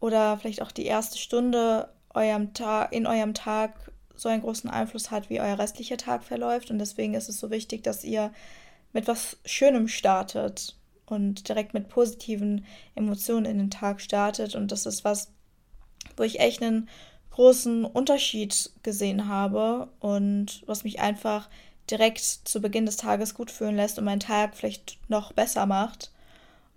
oder 0.00 0.38
vielleicht 0.38 0.62
auch 0.62 0.72
die 0.72 0.86
erste 0.86 1.18
Stunde 1.18 1.88
eurem 2.14 2.54
Tag, 2.54 2.92
in 2.92 3.06
eurem 3.06 3.34
Tag 3.34 3.92
so 4.16 4.28
einen 4.28 4.42
großen 4.42 4.70
Einfluss 4.70 5.10
hat, 5.10 5.30
wie 5.30 5.40
euer 5.40 5.58
restlicher 5.58 5.96
Tag 5.96 6.24
verläuft. 6.24 6.70
Und 6.70 6.78
deswegen 6.78 7.14
ist 7.14 7.28
es 7.28 7.38
so 7.38 7.50
wichtig, 7.50 7.82
dass 7.82 8.04
ihr 8.04 8.32
mit 8.92 9.06
was 9.06 9.36
Schönem 9.44 9.88
startet 9.88 10.76
und 11.12 11.48
direkt 11.48 11.74
mit 11.74 11.88
positiven 11.88 12.64
Emotionen 12.94 13.44
in 13.44 13.58
den 13.58 13.70
Tag 13.70 14.00
startet. 14.00 14.54
Und 14.54 14.72
das 14.72 14.86
ist 14.86 15.04
was, 15.04 15.30
wo 16.16 16.22
ich 16.22 16.40
echt 16.40 16.62
einen 16.62 16.88
großen 17.30 17.84
Unterschied 17.84 18.70
gesehen 18.82 19.28
habe 19.28 19.88
und 20.00 20.62
was 20.66 20.84
mich 20.84 21.00
einfach 21.00 21.48
direkt 21.90 22.20
zu 22.20 22.60
Beginn 22.60 22.86
des 22.86 22.96
Tages 22.96 23.34
gut 23.34 23.50
fühlen 23.50 23.76
lässt 23.76 23.98
und 23.98 24.04
meinen 24.04 24.20
Tag 24.20 24.54
vielleicht 24.56 24.98
noch 25.08 25.32
besser 25.32 25.66
macht. 25.66 26.10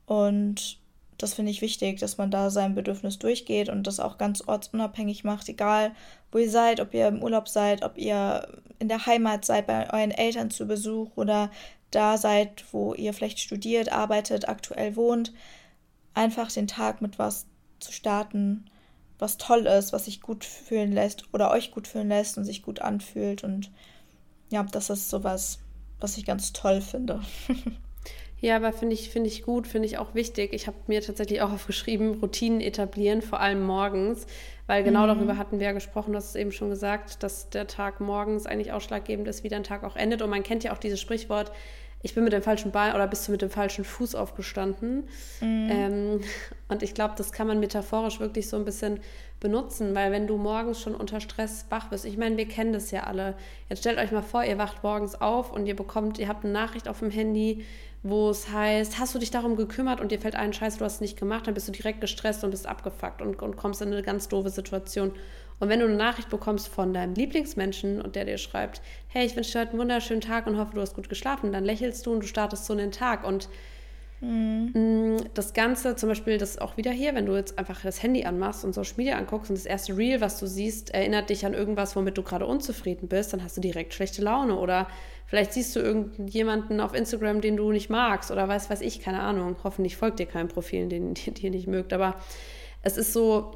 Und 0.06 0.80
das 1.17 1.34
finde 1.34 1.52
ich 1.52 1.62
wichtig, 1.62 2.00
dass 2.00 2.17
man 2.17 2.32
da 2.32 2.50
sein 2.50 2.76
Bedürfnis 2.76 3.19
durchgeht 3.19 3.69
und 3.69 3.88
das 3.88 4.00
auch 4.00 4.17
ganz 4.17 4.41
ortsunabhängig 4.45 5.24
macht, 5.24 5.48
egal 5.48 5.93
wo 6.32 6.39
ihr 6.39 6.50
seid, 6.50 6.82
ob 6.82 6.93
ihr 6.93 7.08
im 7.08 7.24
Urlaub 7.24 7.48
seid, 7.48 7.84
ob 7.84 7.98
ihr 7.98 8.48
in 8.80 8.89
der 8.89 9.06
Heimat 9.06 9.45
seid, 9.45 9.67
bei 9.67 9.91
euren 9.93 10.12
Eltern 10.12 10.52
zu 10.52 10.65
Besuch 10.67 11.12
oder 11.15 11.50
da 11.91 12.17
seid, 12.17 12.65
wo 12.74 12.93
ihr 12.93 13.13
vielleicht 13.13 13.39
studiert, 13.39 13.91
arbeitet, 13.91 14.48
aktuell 14.50 14.95
wohnt. 14.95 15.34
Einfach 16.13 16.52
den 16.52 16.67
Tag 16.67 17.02
mit 17.02 17.19
was 17.19 17.45
zu 17.80 17.91
starten, 17.91 18.65
was 19.19 19.38
toll 19.38 19.65
ist, 19.65 19.93
was 19.93 20.06
sich 20.06 20.21
gut 20.21 20.43
fühlen 20.43 20.91
lässt 20.91 21.34
oder 21.34 21.52
euch 21.52 21.71
gut 21.71 21.88
fühlen 21.88 22.10
lässt 22.10 22.38
und 22.38 22.45
sich 22.45 22.63
gut 22.63 22.82
anfühlt. 22.82 23.43
Und 23.43 23.71
ja, 24.50 24.63
das 24.63 24.89
ist 24.89 25.10
sowas, 25.10 25.60
was 26.00 26.17
ich 26.17 26.26
ganz 26.26 26.54
toll 26.54 26.82
finde. 26.82 27.21
Ja, 28.45 28.58
aber 28.58 28.73
finde 28.73 28.93
ich, 28.93 29.10
find 29.10 29.25
ich 29.25 29.41
gut, 29.41 29.65
finde 29.65 29.88
ich 29.88 29.97
auch 29.97 30.13
wichtig. 30.13 30.53
Ich 30.53 30.67
habe 30.67 30.77
mir 30.86 31.01
tatsächlich 31.01 31.41
auch 31.41 31.51
aufgeschrieben, 31.51 32.19
Routinen 32.21 32.62
etablieren, 32.62 33.23
vor 33.23 33.39
allem 33.39 33.65
morgens, 33.65 34.27
weil 34.67 34.84
genau 34.84 35.01
mhm. 35.01 35.08
darüber 35.08 35.38
hatten 35.39 35.58
wir 35.58 35.65
ja 35.65 35.71
gesprochen, 35.71 36.12
du 36.12 36.17
hast 36.17 36.29
es 36.29 36.36
eben 36.36 36.51
schon 36.51 36.69
gesagt, 36.69 37.23
dass 37.23 37.49
der 37.49 37.65
Tag 37.65 38.01
morgens 38.01 38.45
eigentlich 38.45 38.71
ausschlaggebend 38.71 39.27
ist, 39.27 39.43
wie 39.43 39.49
dein 39.49 39.63
Tag 39.63 39.84
auch 39.84 39.95
endet. 39.95 40.21
Und 40.21 40.29
man 40.29 40.43
kennt 40.43 40.63
ja 40.63 40.73
auch 40.73 40.77
dieses 40.77 41.01
Sprichwort, 41.01 41.51
ich 42.06 42.13
bin 42.13 42.24
mit 42.24 42.34
dem 42.34 42.44
falschen 42.44 42.72
Bein 42.72 42.94
oder 42.94 43.08
bist 43.08 43.28
du 43.28 43.32
mit 43.32 43.41
dem 43.41 43.50
falschen 43.50 43.84
Fuß 43.84 44.13
aufgestanden. 44.13 45.06
Mhm. 45.41 45.70
Ähm, 45.72 46.22
und 46.68 46.84
ich 46.84 46.94
glaube, 46.94 47.15
das 47.18 47.32
kann 47.32 47.48
man 47.48 47.60
metaphorisch 47.60 48.20
wirklich 48.20 48.48
so 48.48 48.58
ein 48.58 48.63
bisschen 48.63 49.00
benutzen, 49.39 49.96
weil 49.96 50.12
wenn 50.12 50.28
du 50.28 50.38
morgens 50.38 50.80
schon 50.80 50.94
unter 50.94 51.20
Stress 51.20 51.65
wach 51.70 51.89
bist, 51.89 52.06
ich 52.06 52.15
meine, 52.15 52.38
wir 52.38 52.48
kennen 52.48 52.74
das 52.74 52.91
ja 52.91 53.06
alle. 53.06 53.34
Jetzt 53.70 53.80
stellt 53.80 53.98
euch 53.98 54.12
mal 54.12 54.22
vor, 54.22 54.44
ihr 54.44 54.60
wacht 54.60 54.84
morgens 54.84 55.20
auf 55.20 55.52
und 55.52 55.65
ihr 55.65 55.76
bekommt, 55.76 56.20
ihr 56.20 56.28
habt 56.28 56.44
eine 56.44 56.54
Nachricht 56.54 56.88
auf 56.88 57.00
dem 57.00 57.10
Handy, 57.10 57.65
wo 58.04 58.30
es 58.30 58.52
heißt, 58.52 59.00
hast 59.00 59.15
du 59.15 59.20
dich 59.20 59.32
darum 59.32 59.56
gekümmert 59.56 60.00
und 60.00 60.12
dir 60.12 60.20
fällt 60.20 60.36
ein 60.36 60.54
Scheiß, 60.54 60.78
du 60.78 60.86
hast 60.86 60.96
es 60.96 61.02
nicht 61.02 61.18
gemacht, 61.18 61.48
dann 61.48 61.56
bist 61.56 61.68
du 61.68 61.72
direkt 61.72 62.02
gestresst 62.02 62.44
und 62.44 62.52
bist 62.52 62.68
abgefuckt 62.68 63.24
und, 63.24 63.41
und 63.41 63.58
kommst 63.58 63.82
in 63.82 63.91
eine 63.91 64.04
ganz 64.04 64.28
doofe 64.28 64.52
Situation. 64.52 65.12
Und 65.60 65.70
wenn 65.70 65.80
du 65.80 65.86
eine 65.86 65.96
Nachricht 65.96 66.30
bekommst 66.30 66.68
von 66.68 66.94
deinem 66.94 67.13
Lieblingsmenschen 67.13 68.02
und 68.02 68.15
der 68.15 68.26
dir 68.26 68.38
schreibt, 68.38 68.82
hey, 69.08 69.26
ich 69.26 69.36
wünsche 69.36 69.54
dir 69.54 69.60
heute 69.62 69.72
einen 69.72 69.80
wunderschönen 69.80 70.22
Tag 70.22 70.48
und 70.48 70.58
hoffe, 70.58 70.76
du 70.76 70.82
hast 70.82 70.96
gut 70.96 71.10
geschlafen, 71.10 71.52
dann 71.52 71.63
lächelst 71.63 72.06
du 72.06 72.13
und 72.13 72.22
du 72.22 72.28
startest 72.28 72.65
so 72.65 72.74
in 72.74 72.80
den 72.80 72.91
Tag. 72.91 73.26
Und 73.26 73.48
mhm. 74.20 75.18
das 75.34 75.54
Ganze, 75.54 75.96
zum 75.96 76.10
Beispiel 76.10 76.38
das 76.38 76.58
auch 76.58 76.78
wieder 76.78 76.91
hier, 76.91 77.15
wenn 77.15 77.26
du 77.26 77.36
jetzt 77.36 77.58
einfach 77.58 77.82
das 77.82 78.04
Handy 78.04 78.26
anmachst 78.26 78.65
und 78.65 78.74
Social 78.74 78.96
Media 78.98 79.18
anguckst 79.18 79.50
und 79.50 79.58
das 79.58 79.65
erste 79.65 79.96
Reel, 79.98 80.22
was 80.22 80.39
du 80.39 80.48
siehst, 80.48 80.94
erinnert 80.94 81.30
dich 81.30 81.46
an 81.46 81.54
irgendwas, 81.54 81.96
womit 81.96 82.18
du 82.18 82.24
gerade 82.24 82.46
unzufrieden 82.46 83.08
bist, 83.08 83.32
dann 83.32 83.44
hast 83.44 83.56
du 83.56 83.62
direkt 83.62 83.94
schlechte 83.94 84.22
Laune 84.22 84.58
oder 84.58 84.88
Vielleicht 85.28 85.54
siehst 85.54 85.76
du 85.76 85.80
irgendjemanden 85.80 86.80
auf 86.80 86.94
Instagram, 86.94 87.41
den 87.41 87.58
du 87.58 87.72
nicht 87.72 87.89
magst 87.89 88.30
oder 88.30 88.48
weiß, 88.48 88.70
weiß 88.70 88.82
ich, 88.82 89.02
keine 89.02 89.22
Ahnung. 89.22 89.56
Hoffentlich 89.63 89.98
folgt 89.98 90.20
dir 90.20 90.28
kein 90.28 90.48
Profil, 90.48 90.88
den, 90.88 91.13
den 91.26 91.36
ihr 91.36 91.52
nicht 91.52 91.68
mögt. 91.68 91.94
Aber 91.94 92.15
es 92.84 92.98
ist 92.98 93.13
so, 93.13 93.52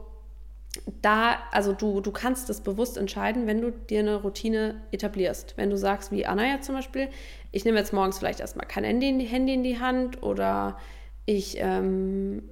da, 1.01 1.39
also 1.51 1.73
du, 1.73 1.99
du 1.99 2.11
kannst 2.11 2.49
es 2.49 2.61
bewusst 2.61 2.97
entscheiden, 2.97 3.47
wenn 3.47 3.61
du 3.61 3.71
dir 3.71 3.99
eine 3.99 4.17
Routine 4.17 4.81
etablierst. 4.91 5.55
Wenn 5.57 5.69
du 5.69 5.77
sagst, 5.77 6.11
wie 6.11 6.25
Anna 6.25 6.47
ja 6.47 6.61
zum 6.61 6.75
Beispiel, 6.75 7.09
ich 7.51 7.65
nehme 7.65 7.79
jetzt 7.79 7.93
morgens 7.93 8.19
vielleicht 8.19 8.39
erstmal 8.39 8.67
kein 8.67 8.83
Handy 8.83 9.09
in 9.09 9.19
die, 9.19 9.25
Handy 9.25 9.53
in 9.53 9.63
die 9.63 9.79
Hand 9.79 10.21
oder 10.21 10.77
ich 11.25 11.57
ähm, 11.59 12.43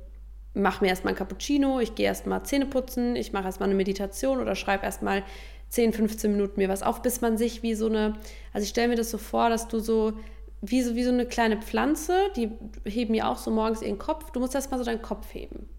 mache 0.54 0.84
mir 0.84 0.90
erstmal 0.90 1.14
ein 1.14 1.18
Cappuccino, 1.18 1.80
ich 1.80 1.94
gehe 1.94 2.08
erstmal 2.08 2.44
Zähne 2.44 2.66
putzen, 2.66 3.16
ich 3.16 3.34
mache 3.34 3.46
erstmal 3.46 3.70
eine 3.70 3.76
Meditation 3.76 4.40
oder 4.40 4.56
schreibe 4.56 4.86
erstmal 4.86 5.24
10, 5.70 5.94
15 5.94 6.32
Minuten 6.32 6.60
mir 6.60 6.70
was 6.70 6.82
auf, 6.82 7.02
bis 7.04 7.22
man 7.22 7.38
sich 7.38 7.62
wie 7.62 7.76
so 7.76 7.88
eine, 7.88 8.14
also 8.52 8.64
ich 8.64 8.70
stelle 8.70 8.88
mir 8.88 8.96
das 8.96 9.12
so 9.12 9.20
vor, 9.20 9.50
dass 9.50 9.68
du 9.68 9.80
so 9.80 10.14
wie, 10.62 10.82
so, 10.82 10.96
wie 10.96 11.04
so 11.04 11.12
eine 11.12 11.28
kleine 11.28 11.58
Pflanze, 11.58 12.14
die 12.36 12.50
heben 12.86 13.14
ja 13.14 13.30
auch 13.30 13.38
so 13.38 13.52
morgens 13.52 13.84
ihren 13.84 14.00
Kopf, 14.00 14.32
du 14.32 14.40
musst 14.40 14.56
erstmal 14.56 14.80
so 14.80 14.86
deinen 14.86 15.04
Kopf 15.04 15.34
heben. 15.34 15.70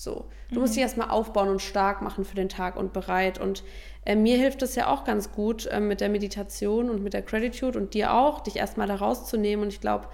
So, 0.00 0.24
du 0.48 0.54
mhm. 0.54 0.60
musst 0.62 0.74
dich 0.76 0.82
erstmal 0.82 1.10
aufbauen 1.10 1.50
und 1.50 1.60
stark 1.60 2.00
machen 2.00 2.24
für 2.24 2.34
den 2.34 2.48
Tag 2.48 2.76
und 2.76 2.94
bereit. 2.94 3.38
Und 3.38 3.62
äh, 4.06 4.16
mir 4.16 4.38
hilft 4.38 4.62
es 4.62 4.74
ja 4.74 4.88
auch 4.88 5.04
ganz 5.04 5.30
gut 5.30 5.66
äh, 5.66 5.78
mit 5.78 6.00
der 6.00 6.08
Meditation 6.08 6.88
und 6.88 7.02
mit 7.02 7.12
der 7.12 7.20
Gratitude 7.20 7.78
und 7.78 7.92
dir 7.92 8.14
auch, 8.14 8.40
dich 8.40 8.56
erstmal 8.56 8.86
da 8.86 8.94
rauszunehmen. 8.94 9.62
Und 9.62 9.74
ich 9.74 9.82
glaube, 9.82 10.08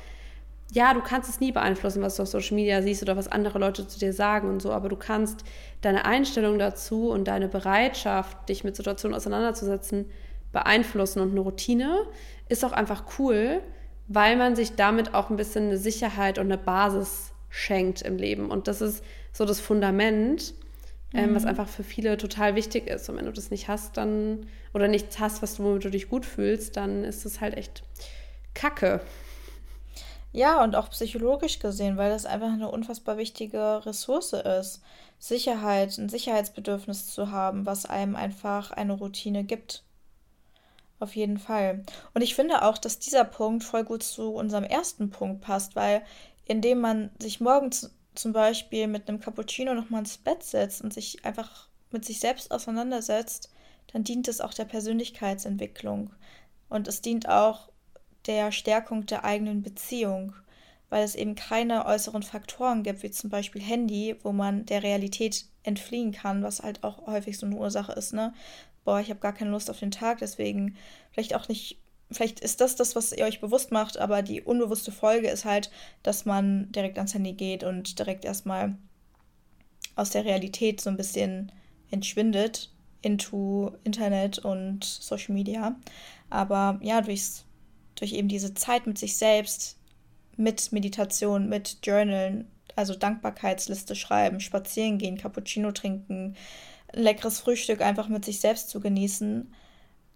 ja, 0.72 0.92
du 0.92 1.00
kannst 1.00 1.30
es 1.30 1.38
nie 1.38 1.52
beeinflussen, 1.52 2.02
was 2.02 2.16
du 2.16 2.24
auf 2.24 2.28
Social 2.28 2.56
Media 2.56 2.82
siehst 2.82 3.00
oder 3.00 3.16
was 3.16 3.28
andere 3.28 3.60
Leute 3.60 3.86
zu 3.86 4.00
dir 4.00 4.12
sagen 4.12 4.48
und 4.48 4.60
so, 4.60 4.72
aber 4.72 4.88
du 4.88 4.96
kannst 4.96 5.44
deine 5.82 6.04
Einstellung 6.04 6.58
dazu 6.58 7.10
und 7.10 7.28
deine 7.28 7.46
Bereitschaft, 7.46 8.48
dich 8.48 8.64
mit 8.64 8.74
Situationen 8.74 9.16
auseinanderzusetzen, 9.16 10.06
beeinflussen. 10.50 11.20
Und 11.20 11.30
eine 11.30 11.40
Routine 11.40 12.02
ist 12.48 12.64
auch 12.64 12.72
einfach 12.72 13.04
cool, 13.20 13.62
weil 14.08 14.36
man 14.36 14.56
sich 14.56 14.74
damit 14.74 15.14
auch 15.14 15.30
ein 15.30 15.36
bisschen 15.36 15.66
eine 15.66 15.78
Sicherheit 15.78 16.38
und 16.38 16.46
eine 16.46 16.58
Basis 16.58 17.35
schenkt 17.56 18.02
im 18.02 18.18
Leben. 18.18 18.50
Und 18.50 18.68
das 18.68 18.82
ist 18.82 19.02
so 19.32 19.46
das 19.46 19.60
Fundament, 19.60 20.52
ähm, 21.14 21.34
was 21.34 21.44
mhm. 21.44 21.48
einfach 21.48 21.68
für 21.68 21.84
viele 21.84 22.18
total 22.18 22.54
wichtig 22.54 22.86
ist. 22.86 23.08
Und 23.08 23.16
wenn 23.16 23.24
du 23.24 23.32
das 23.32 23.50
nicht 23.50 23.68
hast, 23.68 23.96
dann 23.96 24.46
oder 24.74 24.88
nichts 24.88 25.18
hast, 25.18 25.42
was 25.42 25.56
du, 25.56 25.64
womit 25.64 25.84
du 25.84 25.90
dich 25.90 26.10
gut 26.10 26.26
fühlst, 26.26 26.76
dann 26.76 27.02
ist 27.02 27.24
es 27.24 27.40
halt 27.40 27.56
echt 27.56 27.82
Kacke. 28.52 29.00
Ja, 30.32 30.62
und 30.62 30.76
auch 30.76 30.90
psychologisch 30.90 31.58
gesehen, 31.58 31.96
weil 31.96 32.10
das 32.10 32.26
einfach 32.26 32.52
eine 32.52 32.70
unfassbar 32.70 33.16
wichtige 33.16 33.86
Ressource 33.86 34.34
ist. 34.34 34.82
Sicherheit, 35.18 35.96
ein 35.96 36.10
Sicherheitsbedürfnis 36.10 37.06
zu 37.06 37.30
haben, 37.30 37.64
was 37.64 37.86
einem 37.86 38.16
einfach 38.16 38.70
eine 38.70 38.92
Routine 38.92 39.44
gibt. 39.44 39.82
Auf 40.98 41.16
jeden 41.16 41.38
Fall. 41.38 41.84
Und 42.12 42.20
ich 42.20 42.34
finde 42.34 42.62
auch, 42.62 42.76
dass 42.76 42.98
dieser 42.98 43.24
Punkt 43.24 43.64
voll 43.64 43.84
gut 43.84 44.02
zu 44.02 44.34
unserem 44.34 44.64
ersten 44.64 45.08
Punkt 45.08 45.40
passt, 45.40 45.74
weil 45.74 46.02
indem 46.46 46.80
man 46.80 47.10
sich 47.18 47.40
morgens 47.40 47.94
zum 48.14 48.32
Beispiel 48.32 48.86
mit 48.86 49.08
einem 49.08 49.20
Cappuccino 49.20 49.74
nochmal 49.74 50.00
ins 50.00 50.18
Bett 50.18 50.42
setzt 50.42 50.82
und 50.82 50.94
sich 50.94 51.24
einfach 51.24 51.68
mit 51.90 52.04
sich 52.04 52.20
selbst 52.20 52.50
auseinandersetzt, 52.50 53.50
dann 53.92 54.04
dient 54.04 54.28
es 54.28 54.40
auch 54.40 54.54
der 54.54 54.64
Persönlichkeitsentwicklung. 54.64 56.10
Und 56.68 56.88
es 56.88 57.02
dient 57.02 57.28
auch 57.28 57.68
der 58.26 58.52
Stärkung 58.52 59.06
der 59.06 59.24
eigenen 59.24 59.62
Beziehung, 59.62 60.34
weil 60.88 61.04
es 61.04 61.14
eben 61.14 61.34
keine 61.34 61.86
äußeren 61.86 62.22
Faktoren 62.22 62.82
gibt, 62.82 63.02
wie 63.02 63.10
zum 63.10 63.30
Beispiel 63.30 63.62
Handy, 63.62 64.16
wo 64.22 64.32
man 64.32 64.66
der 64.66 64.82
Realität 64.82 65.46
entfliehen 65.62 66.12
kann, 66.12 66.42
was 66.42 66.62
halt 66.62 66.84
auch 66.84 67.06
häufig 67.06 67.38
so 67.38 67.46
eine 67.46 67.56
Ursache 67.56 67.92
ist, 67.92 68.12
ne? 68.12 68.32
Boah, 68.84 69.00
ich 69.00 69.10
habe 69.10 69.18
gar 69.18 69.32
keine 69.32 69.50
Lust 69.50 69.68
auf 69.68 69.80
den 69.80 69.90
Tag, 69.90 70.18
deswegen 70.18 70.76
vielleicht 71.10 71.34
auch 71.34 71.48
nicht, 71.48 71.80
vielleicht 72.10 72.40
ist 72.40 72.60
das 72.60 72.76
das, 72.76 72.96
was 72.96 73.12
ihr 73.12 73.24
euch 73.24 73.40
bewusst 73.40 73.72
macht, 73.72 73.98
aber 73.98 74.22
die 74.22 74.42
unbewusste 74.42 74.92
Folge 74.92 75.28
ist 75.28 75.44
halt, 75.44 75.70
dass 76.02 76.24
man 76.24 76.70
direkt 76.72 76.98
ans 76.98 77.14
Handy 77.14 77.32
geht 77.32 77.64
und 77.64 77.98
direkt 77.98 78.24
erstmal 78.24 78.76
aus 79.96 80.10
der 80.10 80.24
Realität 80.24 80.80
so 80.80 80.90
ein 80.90 80.96
bisschen 80.96 81.52
entschwindet 81.90 82.70
into 83.02 83.72
Internet 83.84 84.38
und 84.38 84.84
Social 84.84 85.34
Media. 85.34 85.76
Aber 86.30 86.78
ja, 86.82 87.00
durchs 87.00 87.44
durch 87.94 88.12
eben 88.12 88.28
diese 88.28 88.54
Zeit 88.54 88.86
mit 88.86 88.98
sich 88.98 89.16
selbst, 89.16 89.78
mit 90.36 90.70
Meditation, 90.70 91.48
mit 91.48 91.78
Journalen, 91.82 92.46
also 92.74 92.94
Dankbarkeitsliste 92.94 93.96
schreiben, 93.96 94.38
spazieren 94.40 94.98
gehen, 94.98 95.16
Cappuccino 95.16 95.72
trinken, 95.72 96.36
leckeres 96.92 97.40
Frühstück 97.40 97.80
einfach 97.80 98.08
mit 98.08 98.24
sich 98.24 98.40
selbst 98.40 98.68
zu 98.68 98.80
genießen, 98.80 99.52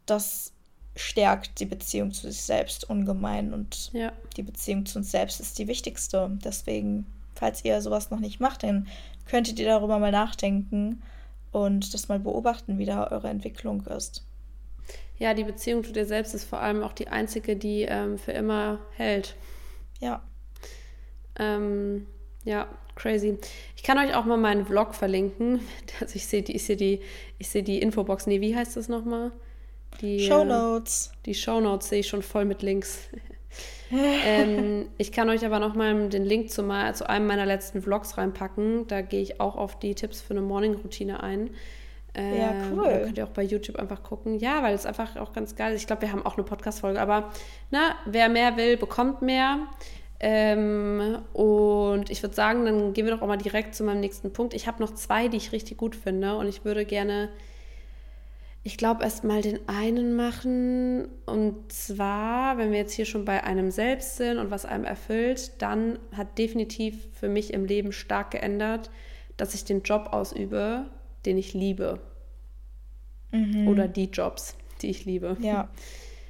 das 0.04 0.52
stärkt 0.96 1.60
die 1.60 1.66
Beziehung 1.66 2.12
zu 2.12 2.30
sich 2.30 2.42
selbst 2.42 2.88
ungemein 2.88 3.54
und 3.54 3.92
ja. 3.92 4.12
die 4.36 4.42
Beziehung 4.42 4.86
zu 4.86 4.98
uns 4.98 5.10
selbst 5.10 5.40
ist 5.40 5.58
die 5.58 5.68
wichtigste. 5.68 6.30
Deswegen, 6.44 7.06
falls 7.34 7.64
ihr 7.64 7.80
sowas 7.80 8.10
noch 8.10 8.20
nicht 8.20 8.40
macht, 8.40 8.62
dann 8.62 8.88
könntet 9.26 9.58
ihr 9.58 9.66
darüber 9.66 9.98
mal 9.98 10.12
nachdenken 10.12 11.02
und 11.52 11.94
das 11.94 12.08
mal 12.08 12.18
beobachten, 12.18 12.78
wie 12.78 12.86
da 12.86 13.06
eure 13.08 13.28
Entwicklung 13.28 13.86
ist 13.86 14.24
ja, 15.20 15.34
die 15.34 15.44
Beziehung 15.44 15.84
zu 15.84 15.92
dir 15.92 16.06
selbst 16.06 16.34
ist 16.34 16.44
vor 16.44 16.60
allem 16.60 16.82
auch 16.82 16.94
die 16.94 17.08
einzige, 17.08 17.54
die 17.54 17.82
ähm, 17.82 18.18
für 18.18 18.32
immer 18.32 18.80
hält. 18.96 19.36
Ja. 20.00 20.22
Ähm, 21.38 22.06
Ja, 22.44 22.68
crazy. 22.94 23.36
Ich 23.76 23.82
kann 23.82 23.98
euch 23.98 24.14
auch 24.14 24.24
mal 24.24 24.38
meinen 24.38 24.64
Vlog 24.64 24.94
verlinken. 24.94 25.60
Also 26.00 26.16
ich 26.16 26.26
sehe 26.26 26.42
die, 26.42 26.56
ich 26.56 26.64
sehe 26.64 26.76
die, 26.76 27.00
ich 27.38 27.50
sehe 27.50 27.62
die 27.62 27.82
Infobox. 27.82 28.26
Nee, 28.26 28.40
wie 28.40 28.56
heißt 28.56 28.78
das 28.78 28.88
nochmal? 28.88 29.30
Die 30.00 30.20
Show 30.20 30.44
Notes. 30.44 31.12
Die 31.26 31.34
Show 31.34 31.60
Notes 31.60 31.88
sehe 31.88 32.00
ich 32.00 32.08
schon 32.08 32.22
voll 32.22 32.44
mit 32.44 32.62
Links. 32.62 33.08
ähm, 34.24 34.88
ich 34.98 35.12
kann 35.12 35.28
euch 35.28 35.44
aber 35.44 35.58
nochmal 35.58 36.08
den 36.08 36.24
Link 36.24 36.50
zu, 36.50 36.62
mal, 36.62 36.94
zu 36.94 37.08
einem 37.08 37.26
meiner 37.26 37.46
letzten 37.46 37.82
Vlogs 37.82 38.16
reinpacken. 38.16 38.86
Da 38.86 39.02
gehe 39.02 39.20
ich 39.20 39.40
auch 39.40 39.56
auf 39.56 39.78
die 39.78 39.94
Tipps 39.94 40.20
für 40.20 40.32
eine 40.32 40.42
Morning-Routine 40.42 41.22
ein. 41.22 41.50
Ähm, 42.14 42.38
ja, 42.38 42.54
cool. 42.72 42.84
Da 42.84 42.98
könnt 43.00 43.18
ihr 43.18 43.24
auch 43.24 43.30
bei 43.30 43.42
YouTube 43.42 43.76
einfach 43.76 44.02
gucken. 44.02 44.38
Ja, 44.38 44.62
weil 44.62 44.74
es 44.74 44.86
einfach 44.86 45.16
auch 45.16 45.32
ganz 45.32 45.54
geil 45.54 45.74
ist. 45.74 45.82
Ich 45.82 45.86
glaube, 45.86 46.02
wir 46.02 46.12
haben 46.12 46.24
auch 46.24 46.36
eine 46.36 46.44
Podcast-Folge. 46.44 47.00
Aber 47.00 47.30
na, 47.70 47.94
wer 48.06 48.28
mehr 48.28 48.56
will, 48.56 48.76
bekommt 48.76 49.22
mehr. 49.22 49.66
Ähm, 50.18 51.18
und 51.32 52.10
ich 52.10 52.22
würde 52.22 52.34
sagen, 52.34 52.64
dann 52.64 52.92
gehen 52.92 53.06
wir 53.06 53.14
doch 53.14 53.22
auch 53.22 53.26
mal 53.26 53.36
direkt 53.36 53.74
zu 53.74 53.84
meinem 53.84 54.00
nächsten 54.00 54.32
Punkt. 54.32 54.54
Ich 54.54 54.66
habe 54.66 54.82
noch 54.82 54.94
zwei, 54.94 55.28
die 55.28 55.36
ich 55.36 55.52
richtig 55.52 55.76
gut 55.76 55.96
finde. 55.96 56.36
Und 56.36 56.46
ich 56.46 56.64
würde 56.64 56.84
gerne 56.84 57.30
ich 58.62 58.76
glaube, 58.76 59.02
erst 59.04 59.24
mal 59.24 59.40
den 59.40 59.68
einen 59.68 60.14
machen. 60.14 61.08
Und 61.24 61.72
zwar, 61.72 62.58
wenn 62.58 62.70
wir 62.72 62.78
jetzt 62.78 62.92
hier 62.92 63.06
schon 63.06 63.24
bei 63.24 63.42
einem 63.44 63.70
selbst 63.70 64.16
sind 64.16 64.38
und 64.38 64.50
was 64.50 64.66
einem 64.66 64.84
erfüllt, 64.84 65.52
dann 65.62 65.98
hat 66.12 66.36
definitiv 66.36 67.08
für 67.12 67.28
mich 67.28 67.54
im 67.54 67.64
Leben 67.64 67.92
stark 67.92 68.32
geändert, 68.32 68.90
dass 69.36 69.54
ich 69.54 69.64
den 69.64 69.82
Job 69.82 70.10
ausübe, 70.12 70.86
den 71.24 71.38
ich 71.38 71.54
liebe. 71.54 72.00
Mhm. 73.32 73.68
Oder 73.68 73.88
die 73.88 74.06
Jobs, 74.06 74.56
die 74.82 74.90
ich 74.90 75.06
liebe. 75.06 75.38
Ja. 75.40 75.70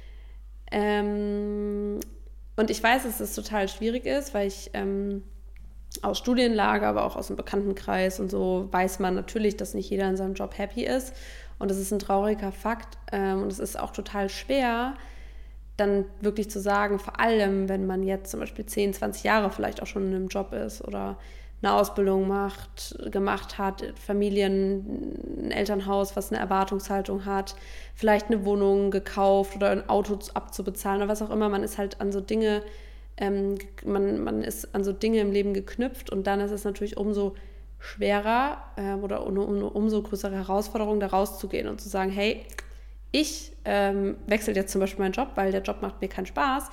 ähm, 0.71 1.99
und 2.55 2.69
ich 2.69 2.81
weiß, 2.81 3.03
dass 3.03 3.19
es 3.19 3.35
total 3.35 3.67
schwierig 3.67 4.05
ist, 4.05 4.33
weil 4.33 4.47
ich 4.47 4.69
ähm, 4.73 5.23
aus 6.01 6.17
Studienlage, 6.17 6.87
aber 6.87 7.03
auch 7.03 7.17
aus 7.17 7.27
dem 7.27 7.35
Bekanntenkreis 7.35 8.21
und 8.21 8.31
so 8.31 8.69
weiß 8.71 8.99
man 8.99 9.15
natürlich, 9.15 9.57
dass 9.57 9.73
nicht 9.73 9.89
jeder 9.89 10.07
in 10.07 10.15
seinem 10.15 10.35
Job 10.35 10.57
happy 10.57 10.85
ist. 10.85 11.13
Und 11.61 11.69
das 11.69 11.77
ist 11.77 11.91
ein 11.91 11.99
trauriger 11.99 12.51
Fakt. 12.51 12.97
Ähm, 13.11 13.43
und 13.43 13.51
es 13.51 13.59
ist 13.59 13.79
auch 13.79 13.91
total 13.91 14.29
schwer, 14.29 14.95
dann 15.77 16.05
wirklich 16.19 16.49
zu 16.49 16.59
sagen, 16.59 16.99
vor 16.99 17.19
allem, 17.19 17.69
wenn 17.69 17.85
man 17.87 18.03
jetzt 18.03 18.31
zum 18.31 18.39
Beispiel 18.39 18.65
10, 18.65 18.93
20 18.93 19.23
Jahre 19.23 19.51
vielleicht 19.51 19.81
auch 19.81 19.87
schon 19.87 20.07
in 20.07 20.15
einem 20.15 20.27
Job 20.27 20.53
ist 20.53 20.83
oder 20.83 21.17
eine 21.61 21.73
Ausbildung 21.73 22.27
macht, 22.27 22.97
gemacht 23.11 23.59
hat, 23.59 23.93
Familien, 23.95 25.13
ein 25.37 25.51
Elternhaus, 25.51 26.15
was 26.15 26.31
eine 26.31 26.41
Erwartungshaltung 26.41 27.25
hat, 27.25 27.55
vielleicht 27.93 28.27
eine 28.27 28.45
Wohnung 28.45 28.89
gekauft 28.89 29.55
oder 29.55 29.69
ein 29.69 29.87
Auto 29.87 30.17
abzubezahlen 30.33 31.01
oder 31.01 31.11
was 31.11 31.21
auch 31.21 31.29
immer. 31.29 31.49
Man 31.49 31.63
ist 31.63 31.77
halt 31.77 32.01
an 32.01 32.11
so 32.11 32.19
Dinge, 32.19 32.63
ähm, 33.17 33.59
man, 33.85 34.23
man 34.23 34.43
ist 34.43 34.73
an 34.73 34.83
so 34.83 34.91
Dinge 34.91 35.19
im 35.19 35.31
Leben 35.31 35.53
geknüpft 35.53 36.09
und 36.09 36.25
dann 36.25 36.39
ist 36.39 36.51
es 36.51 36.63
natürlich 36.63 36.97
umso 36.97 37.35
schwerer 37.81 38.63
äh, 38.77 38.93
oder 38.93 39.25
um, 39.25 39.37
um, 39.37 39.63
umso 39.63 40.01
größere 40.01 40.35
Herausforderung, 40.35 40.99
da 40.99 41.07
rauszugehen 41.07 41.67
und 41.67 41.81
zu 41.81 41.89
sagen, 41.89 42.11
hey, 42.11 42.45
ich 43.11 43.51
ähm, 43.65 44.15
wechsle 44.27 44.53
jetzt 44.53 44.71
zum 44.71 44.79
Beispiel 44.79 45.03
meinen 45.03 45.13
Job, 45.13 45.31
weil 45.35 45.51
der 45.51 45.61
Job 45.61 45.81
macht 45.81 45.99
mir 45.99 46.07
keinen 46.07 46.27
Spaß. 46.27 46.69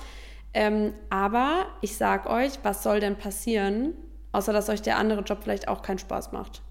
Ähm, 0.53 0.93
aber 1.09 1.65
ich 1.81 1.97
sage 1.97 2.29
euch, 2.29 2.53
was 2.63 2.83
soll 2.83 2.99
denn 2.99 3.17
passieren, 3.17 3.93
außer 4.31 4.53
dass 4.53 4.69
euch 4.69 4.81
der 4.81 4.97
andere 4.97 5.21
Job 5.21 5.39
vielleicht 5.43 5.67
auch 5.67 5.81
keinen 5.81 5.99
Spaß 5.99 6.31
macht? 6.31 6.61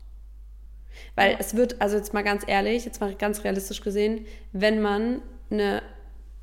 Weil 1.17 1.37
es 1.39 1.55
wird, 1.55 1.81
also 1.81 1.97
jetzt 1.97 2.15
mal 2.15 2.25
ganz 2.25 2.45
ehrlich, 2.47 2.85
jetzt 2.85 3.01
mal 3.01 3.15
ganz 3.15 3.45
realistisch 3.45 3.83
gesehen, 3.83 4.27
wenn 4.53 4.81
man 4.81 5.21
eine, 5.51 5.83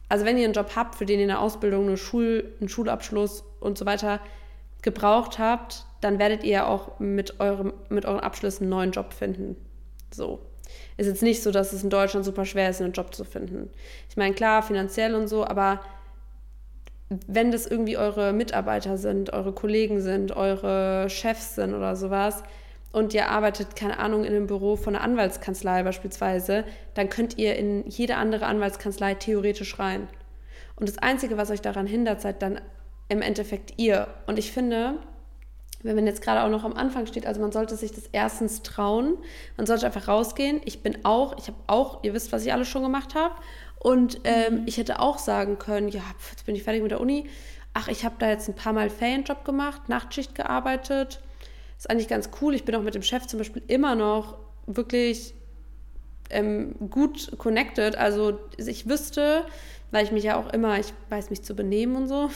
also 0.07 0.25
wenn 0.25 0.37
ihr 0.37 0.45
einen 0.45 0.53
Job 0.53 0.71
habt, 0.75 0.95
für 0.95 1.05
den 1.05 1.19
ihr 1.19 1.25
eine 1.25 1.39
Ausbildung, 1.39 1.87
eine 1.87 1.97
Schul, 1.97 2.53
einen 2.59 2.69
Schulabschluss 2.69 3.43
und 3.59 3.77
so 3.77 3.85
weiter 3.85 4.19
gebraucht 4.81 5.39
habt, 5.39 5.85
dann 6.05 6.19
werdet 6.19 6.43
ihr 6.43 6.67
auch 6.67 6.99
mit, 6.99 7.39
eurem, 7.39 7.73
mit 7.89 8.05
euren 8.05 8.19
Abschlüssen 8.19 8.65
einen 8.65 8.69
neuen 8.69 8.91
Job 8.91 9.11
finden. 9.11 9.55
So. 10.13 10.39
Ist 10.97 11.07
jetzt 11.07 11.23
nicht 11.23 11.41
so, 11.41 11.49
dass 11.49 11.73
es 11.73 11.83
in 11.83 11.89
Deutschland 11.89 12.25
super 12.25 12.45
schwer 12.45 12.69
ist, 12.69 12.79
einen 12.79 12.93
Job 12.93 13.13
zu 13.15 13.23
finden. 13.23 13.71
Ich 14.07 14.15
meine, 14.15 14.35
klar, 14.35 14.61
finanziell 14.61 15.15
und 15.15 15.27
so, 15.27 15.45
aber 15.45 15.81
wenn 17.09 17.51
das 17.51 17.65
irgendwie 17.65 17.97
eure 17.97 18.33
Mitarbeiter 18.33 18.97
sind, 18.97 19.33
eure 19.33 19.51
Kollegen 19.51 19.99
sind, 19.99 20.35
eure 20.35 21.09
Chefs 21.09 21.55
sind 21.55 21.73
oder 21.73 21.95
sowas 21.95 22.43
und 22.91 23.15
ihr 23.15 23.29
arbeitet, 23.29 23.75
keine 23.75 23.97
Ahnung, 23.97 24.25
in 24.25 24.35
einem 24.35 24.47
Büro 24.47 24.75
von 24.75 24.95
einer 24.95 25.03
Anwaltskanzlei 25.03 25.81
beispielsweise, 25.81 26.65
dann 26.93 27.09
könnt 27.09 27.39
ihr 27.39 27.55
in 27.55 27.83
jede 27.87 28.17
andere 28.17 28.45
Anwaltskanzlei 28.45 29.15
theoretisch 29.15 29.79
rein. 29.79 30.07
Und 30.75 30.87
das 30.87 30.99
Einzige, 30.99 31.35
was 31.37 31.49
euch 31.49 31.61
daran 31.61 31.87
hindert, 31.87 32.21
seid 32.21 32.43
dann 32.43 32.61
im 33.09 33.23
Endeffekt 33.23 33.73
ihr. 33.77 34.07
Und 34.27 34.37
ich 34.37 34.51
finde, 34.51 34.99
wenn 35.85 35.95
man 35.95 36.07
jetzt 36.07 36.21
gerade 36.21 36.43
auch 36.43 36.49
noch 36.49 36.63
am 36.63 36.73
Anfang 36.73 37.05
steht, 37.05 37.25
also 37.25 37.39
man 37.39 37.51
sollte 37.51 37.75
sich 37.75 37.91
das 37.91 38.09
erstens 38.11 38.63
trauen, 38.63 39.17
man 39.55 39.67
sollte 39.67 39.85
einfach 39.85 40.07
rausgehen. 40.07 40.61
Ich 40.65 40.81
bin 40.81 41.05
auch, 41.05 41.37
ich 41.37 41.47
habe 41.47 41.57
auch, 41.67 42.03
ihr 42.03 42.13
wisst, 42.13 42.31
was 42.31 42.45
ich 42.45 42.51
alles 42.51 42.67
schon 42.67 42.81
gemacht 42.81 43.13
habe. 43.13 43.35
Und 43.79 44.19
ähm, 44.23 44.61
mhm. 44.61 44.63
ich 44.65 44.77
hätte 44.77 44.99
auch 44.99 45.19
sagen 45.19 45.59
können, 45.59 45.89
ja, 45.89 46.01
jetzt 46.31 46.45
bin 46.45 46.55
ich 46.55 46.63
fertig 46.63 46.81
mit 46.81 46.91
der 46.91 46.99
Uni. 46.99 47.29
Ach, 47.73 47.87
ich 47.87 48.03
habe 48.03 48.15
da 48.17 48.29
jetzt 48.29 48.47
ein 48.47 48.55
paar 48.55 48.73
Mal 48.73 48.89
Ferienjob 48.89 49.45
gemacht, 49.45 49.89
Nachtschicht 49.89 50.33
gearbeitet. 50.33 51.21
Ist 51.77 51.89
eigentlich 51.89 52.07
ganz 52.07 52.29
cool. 52.41 52.55
Ich 52.55 52.63
bin 52.63 52.73
auch 52.73 52.81
mit 52.81 52.95
dem 52.95 53.03
Chef 53.03 53.27
zum 53.27 53.37
Beispiel 53.37 53.61
immer 53.67 53.95
noch 53.95 54.37
wirklich 54.65 55.35
ähm, 56.31 56.75
gut 56.89 57.37
connected. 57.37 57.95
Also 57.95 58.39
ich 58.57 58.89
wüsste, 58.89 59.45
weil 59.91 60.03
ich 60.03 60.11
mich 60.11 60.23
ja 60.23 60.37
auch 60.37 60.51
immer, 60.51 60.79
ich 60.79 60.93
weiß 61.09 61.29
mich 61.29 61.43
zu 61.43 61.55
benehmen 61.55 61.95
und 61.95 62.07
so. 62.07 62.29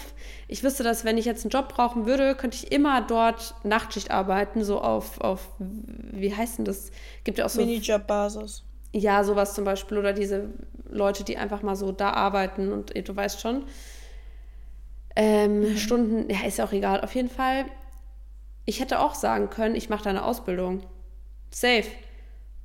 Ich 0.48 0.64
wüsste, 0.64 0.84
dass 0.84 1.06
wenn 1.06 1.18
ich 1.18 1.26
jetzt 1.26 1.44
einen 1.44 1.52
Job 1.52 1.70
brauchen 1.70 2.06
würde, 2.06 2.36
könnte 2.36 2.56
ich 2.56 2.72
immer 2.72 3.02
dort 3.02 3.56
Nachtschicht 3.64 4.12
arbeiten, 4.12 4.64
so 4.64 4.82
auf, 4.82 5.20
auf 5.22 5.50
wie 5.58 6.34
heißt 6.34 6.60
denn 6.60 6.66
das? 6.66 6.92
Gibt 7.24 7.38
ja 7.38 7.46
auch 7.46 7.50
so. 7.50 7.62
Minijob-Basis. 7.62 8.64
Ja, 8.94 9.24
sowas 9.24 9.54
zum 9.54 9.66
Beispiel. 9.66 9.98
Oder 9.98 10.14
diese 10.14 10.50
Leute, 10.90 11.24
die 11.24 11.38
einfach 11.38 11.62
mal 11.62 11.76
so 11.76 11.92
da 11.92 12.12
arbeiten 12.12 12.72
und 12.72 12.94
du 12.96 13.16
weißt 13.16 13.42
schon. 13.42 13.64
Ähm, 15.16 15.62
mhm. 15.62 15.78
Stunden, 15.78 16.30
ja, 16.30 16.46
ist 16.48 16.58
ja 16.58 16.66
auch 16.66 16.72
egal. 16.72 17.02
Auf 17.02 17.14
jeden 17.14 17.30
Fall, 17.30 17.66
ich 18.66 18.80
hätte 18.80 19.00
auch 19.00 19.16
sagen 19.16 19.50
können, 19.50 19.76
ich 19.76 19.90
mache 19.90 20.04
da 20.04 20.10
eine 20.12 20.24
Ausbildung. 20.24 20.82
Safe. 21.52 21.86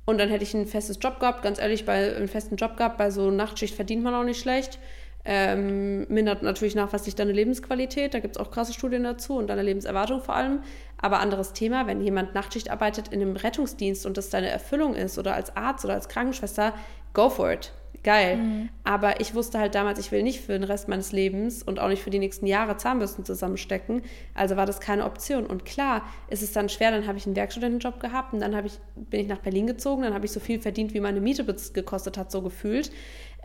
Und 0.05 0.19
dann 0.19 0.29
hätte 0.29 0.43
ich 0.43 0.53
ein 0.53 0.67
festes 0.67 0.99
Job 1.01 1.19
gehabt, 1.19 1.41
ganz 1.41 1.59
ehrlich, 1.59 1.85
bei 1.85 2.15
einem 2.15 2.27
festen 2.27 2.55
Job 2.55 2.77
gehabt, 2.77 2.97
bei 2.97 3.09
so 3.09 3.31
Nachtschicht 3.31 3.75
verdient 3.75 4.03
man 4.03 4.13
auch 4.13 4.23
nicht 4.23 4.39
schlecht. 4.39 4.79
Ähm, 5.27 6.05
mindert 6.07 6.43
natürlich 6.43 6.75
nachweislich 6.75 7.15
deine 7.15 7.31
Lebensqualität, 7.31 8.13
da 8.13 8.19
gibt 8.19 8.35
es 8.35 8.39
auch 8.39 8.51
krasse 8.51 8.73
Studien 8.73 9.03
dazu 9.03 9.37
und 9.37 9.47
deine 9.47 9.63
Lebenserwartung 9.63 10.21
vor 10.21 10.35
allem. 10.35 10.59
Aber 11.01 11.19
anderes 11.19 11.53
Thema, 11.53 11.87
wenn 11.87 12.01
jemand 12.01 12.35
Nachtschicht 12.35 12.69
arbeitet 12.69 13.07
in 13.07 13.21
einem 13.21 13.35
Rettungsdienst 13.35 14.05
und 14.05 14.17
das 14.17 14.29
deine 14.29 14.49
Erfüllung 14.49 14.93
ist 14.93 15.17
oder 15.17 15.33
als 15.33 15.55
Arzt 15.57 15.83
oder 15.83 15.95
als 15.95 16.09
Krankenschwester, 16.09 16.73
go 17.13 17.29
for 17.29 17.51
it 17.51 17.71
geil. 18.05 18.37
Mhm. 18.37 18.69
Aber 18.85 19.19
ich 19.19 19.35
wusste 19.35 19.59
halt 19.59 19.75
damals, 19.75 19.99
ich 19.99 20.11
will 20.13 20.23
nicht 20.23 20.39
für 20.39 20.53
den 20.53 20.63
Rest 20.63 20.87
meines 20.87 21.11
Lebens 21.11 21.61
und 21.61 21.79
auch 21.79 21.89
nicht 21.89 22.01
für 22.01 22.11
die 22.11 22.19
nächsten 22.19 22.47
Jahre 22.47 22.77
Zahnbürsten 22.77 23.25
zusammenstecken. 23.25 24.03
Also 24.33 24.55
war 24.55 24.65
das 24.65 24.79
keine 24.79 25.03
Option. 25.03 25.45
Und 25.45 25.65
klar 25.65 26.03
ist 26.29 26.41
es 26.41 26.53
dann 26.53 26.69
schwer, 26.69 26.91
dann 26.91 27.07
habe 27.07 27.17
ich 27.17 27.25
einen 27.25 27.35
Werkstudentenjob 27.35 27.99
gehabt 27.99 28.33
und 28.33 28.39
dann 28.39 28.65
ich, 28.65 28.79
bin 28.95 29.19
ich 29.19 29.27
nach 29.27 29.39
Berlin 29.39 29.67
gezogen, 29.67 30.03
dann 30.03 30.13
habe 30.13 30.25
ich 30.25 30.31
so 30.31 30.39
viel 30.39 30.61
verdient, 30.61 30.93
wie 30.93 31.01
meine 31.01 31.19
Miete 31.19 31.43
gekostet 31.73 32.17
hat, 32.17 32.31
so 32.31 32.41
gefühlt. 32.41 32.91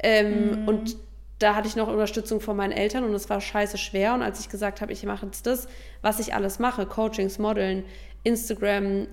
Ähm, 0.02 0.62
mhm. 0.62 0.68
Und 0.68 0.96
da 1.40 1.54
hatte 1.54 1.66
ich 1.66 1.74
noch 1.74 1.88
Unterstützung 1.88 2.40
von 2.40 2.56
meinen 2.56 2.72
Eltern 2.72 3.02
und 3.02 3.14
es 3.14 3.30
war 3.30 3.40
scheiße 3.40 3.78
schwer. 3.78 4.14
Und 4.14 4.22
als 4.22 4.40
ich 4.40 4.50
gesagt 4.50 4.82
habe, 4.82 4.92
ich 4.92 5.04
mache 5.04 5.26
jetzt 5.26 5.46
das, 5.46 5.68
was 6.02 6.20
ich 6.20 6.34
alles 6.34 6.58
mache, 6.58 6.84
Coachings, 6.84 7.38
Modeln, 7.38 7.84
Instagram, 8.24 9.06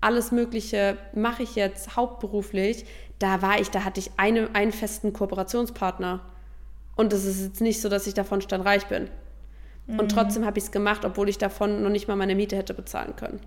alles 0.00 0.30
Mögliche 0.30 0.96
mache 1.14 1.42
ich 1.42 1.56
jetzt 1.56 1.96
hauptberuflich, 1.96 2.84
da 3.18 3.42
war 3.42 3.60
ich, 3.60 3.70
da 3.70 3.84
hatte 3.84 4.00
ich 4.00 4.10
eine, 4.16 4.54
einen 4.54 4.72
festen 4.72 5.12
Kooperationspartner. 5.12 6.20
Und 6.96 7.12
es 7.12 7.24
ist 7.24 7.42
jetzt 7.42 7.60
nicht 7.60 7.80
so, 7.80 7.88
dass 7.88 8.06
ich 8.06 8.14
davon 8.14 8.40
standreich 8.40 8.86
bin. 8.86 9.08
Mhm. 9.86 9.98
Und 9.98 10.12
trotzdem 10.12 10.44
habe 10.44 10.58
ich 10.58 10.64
es 10.64 10.70
gemacht, 10.70 11.04
obwohl 11.04 11.28
ich 11.28 11.38
davon 11.38 11.82
noch 11.82 11.90
nicht 11.90 12.08
mal 12.08 12.16
meine 12.16 12.34
Miete 12.34 12.56
hätte 12.56 12.74
bezahlen 12.74 13.16
können. 13.16 13.40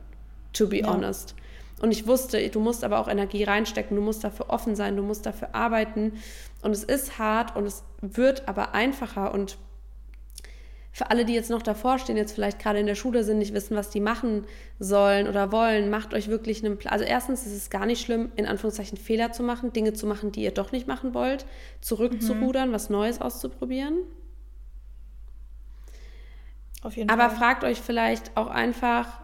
To 0.54 0.68
be 0.68 0.80
ja. 0.80 0.88
honest. 0.88 1.36
Und 1.82 1.92
ich 1.92 2.08
wusste, 2.08 2.50
du 2.50 2.60
musst 2.60 2.84
aber 2.84 3.00
auch 3.00 3.08
Energie 3.08 3.44
reinstecken, 3.44 3.96
du 3.96 4.04
musst 4.04 4.24
dafür 4.24 4.50
offen 4.50 4.76
sein, 4.76 4.98
du 4.98 5.04
musst 5.04 5.26
dafür 5.26 5.56
arbeiten. 5.56 6.14
Und 6.62 6.72
es 6.72 6.84
ist 6.84 7.20
hart 7.20 7.56
und 7.56 7.66
es 7.66 7.84
wird 8.02 8.48
aber 8.48 8.74
einfacher. 8.74 9.34
Und 9.34 9.58
für 10.92 11.12
alle, 11.12 11.24
die 11.24 11.34
jetzt 11.34 11.50
noch 11.50 11.62
davor 11.62 12.00
stehen, 12.00 12.18
jetzt 12.18 12.34
vielleicht 12.34 12.60
gerade 12.60 12.80
in 12.80 12.88
der 12.88 12.96
Schule 12.96 13.24
sind, 13.24 13.38
nicht 13.38 13.54
wissen, 13.54 13.76
was 13.76 13.90
die 13.90 14.00
machen 14.00 14.46
sollen 14.80 15.28
oder 15.28 15.52
wollen, 15.52 15.90
macht 15.90 16.14
euch 16.14 16.28
wirklich 16.30 16.64
einen 16.66 16.78
Plan. 16.78 16.92
Also 16.92 17.06
erstens 17.06 17.46
ist 17.46 17.56
es 17.56 17.70
gar 17.70 17.86
nicht 17.86 18.02
schlimm, 18.02 18.32
in 18.36 18.46
Anführungszeichen 18.46 18.98
Fehler 18.98 19.32
zu 19.32 19.44
machen, 19.44 19.72
Dinge 19.72 19.94
zu 19.94 20.08
machen, 20.08 20.32
die 20.32 20.42
ihr 20.42 20.52
doch 20.52 20.72
nicht 20.72 20.88
machen 20.88 21.14
wollt, 21.14 21.46
zurückzurudern, 21.82 22.70
mhm. 22.70 22.74
was 22.74 22.90
Neues 22.90 23.22
auszuprobieren. 23.22 24.00
Auf 26.82 26.96
jeden 26.96 27.10
Aber 27.10 27.30
Fall. 27.30 27.38
fragt 27.38 27.64
euch 27.64 27.80
vielleicht 27.82 28.36
auch 28.36 28.48
einfach, 28.48 29.22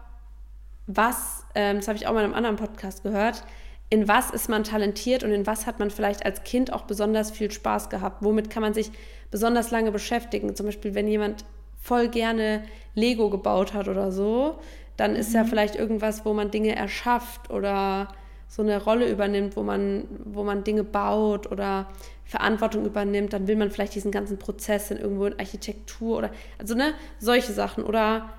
was, 0.86 1.44
ähm, 1.54 1.76
das 1.76 1.88
habe 1.88 1.96
ich 1.98 2.06
auch 2.06 2.12
mal 2.12 2.20
in 2.20 2.26
einem 2.26 2.34
anderen 2.34 2.56
Podcast 2.56 3.02
gehört, 3.02 3.42
in 3.88 4.08
was 4.08 4.30
ist 4.30 4.48
man 4.48 4.64
talentiert 4.64 5.22
und 5.22 5.30
in 5.30 5.46
was 5.46 5.66
hat 5.66 5.78
man 5.78 5.90
vielleicht 5.90 6.24
als 6.24 6.42
Kind 6.42 6.72
auch 6.72 6.82
besonders 6.82 7.30
viel 7.30 7.50
Spaß 7.50 7.88
gehabt? 7.88 8.22
Womit 8.22 8.50
kann 8.50 8.62
man 8.62 8.74
sich 8.74 8.90
besonders 9.30 9.70
lange 9.70 9.92
beschäftigen? 9.92 10.56
Zum 10.56 10.66
Beispiel, 10.66 10.94
wenn 10.94 11.06
jemand 11.06 11.44
voll 11.86 12.08
gerne 12.08 12.64
Lego 12.94 13.30
gebaut 13.30 13.74
hat 13.74 13.86
oder 13.88 14.10
so, 14.10 14.58
dann 14.96 15.14
ist 15.14 15.34
ja 15.34 15.44
vielleicht 15.44 15.76
irgendwas, 15.76 16.24
wo 16.24 16.32
man 16.32 16.50
Dinge 16.50 16.74
erschafft 16.74 17.50
oder 17.50 18.08
so 18.48 18.62
eine 18.62 18.82
Rolle 18.82 19.08
übernimmt, 19.08 19.56
wo 19.56 19.62
man, 19.62 20.04
wo 20.24 20.42
man 20.42 20.64
Dinge 20.64 20.82
baut 20.82 21.50
oder 21.50 21.88
Verantwortung 22.24 22.84
übernimmt, 22.84 23.32
dann 23.32 23.46
will 23.46 23.56
man 23.56 23.70
vielleicht 23.70 23.94
diesen 23.94 24.10
ganzen 24.10 24.38
Prozess 24.38 24.90
in 24.90 24.98
irgendwo 24.98 25.26
in 25.26 25.38
Architektur 25.38 26.18
oder 26.18 26.30
also 26.58 26.74
ne, 26.74 26.94
solche 27.18 27.52
Sachen. 27.52 27.84
Oder 27.84 28.30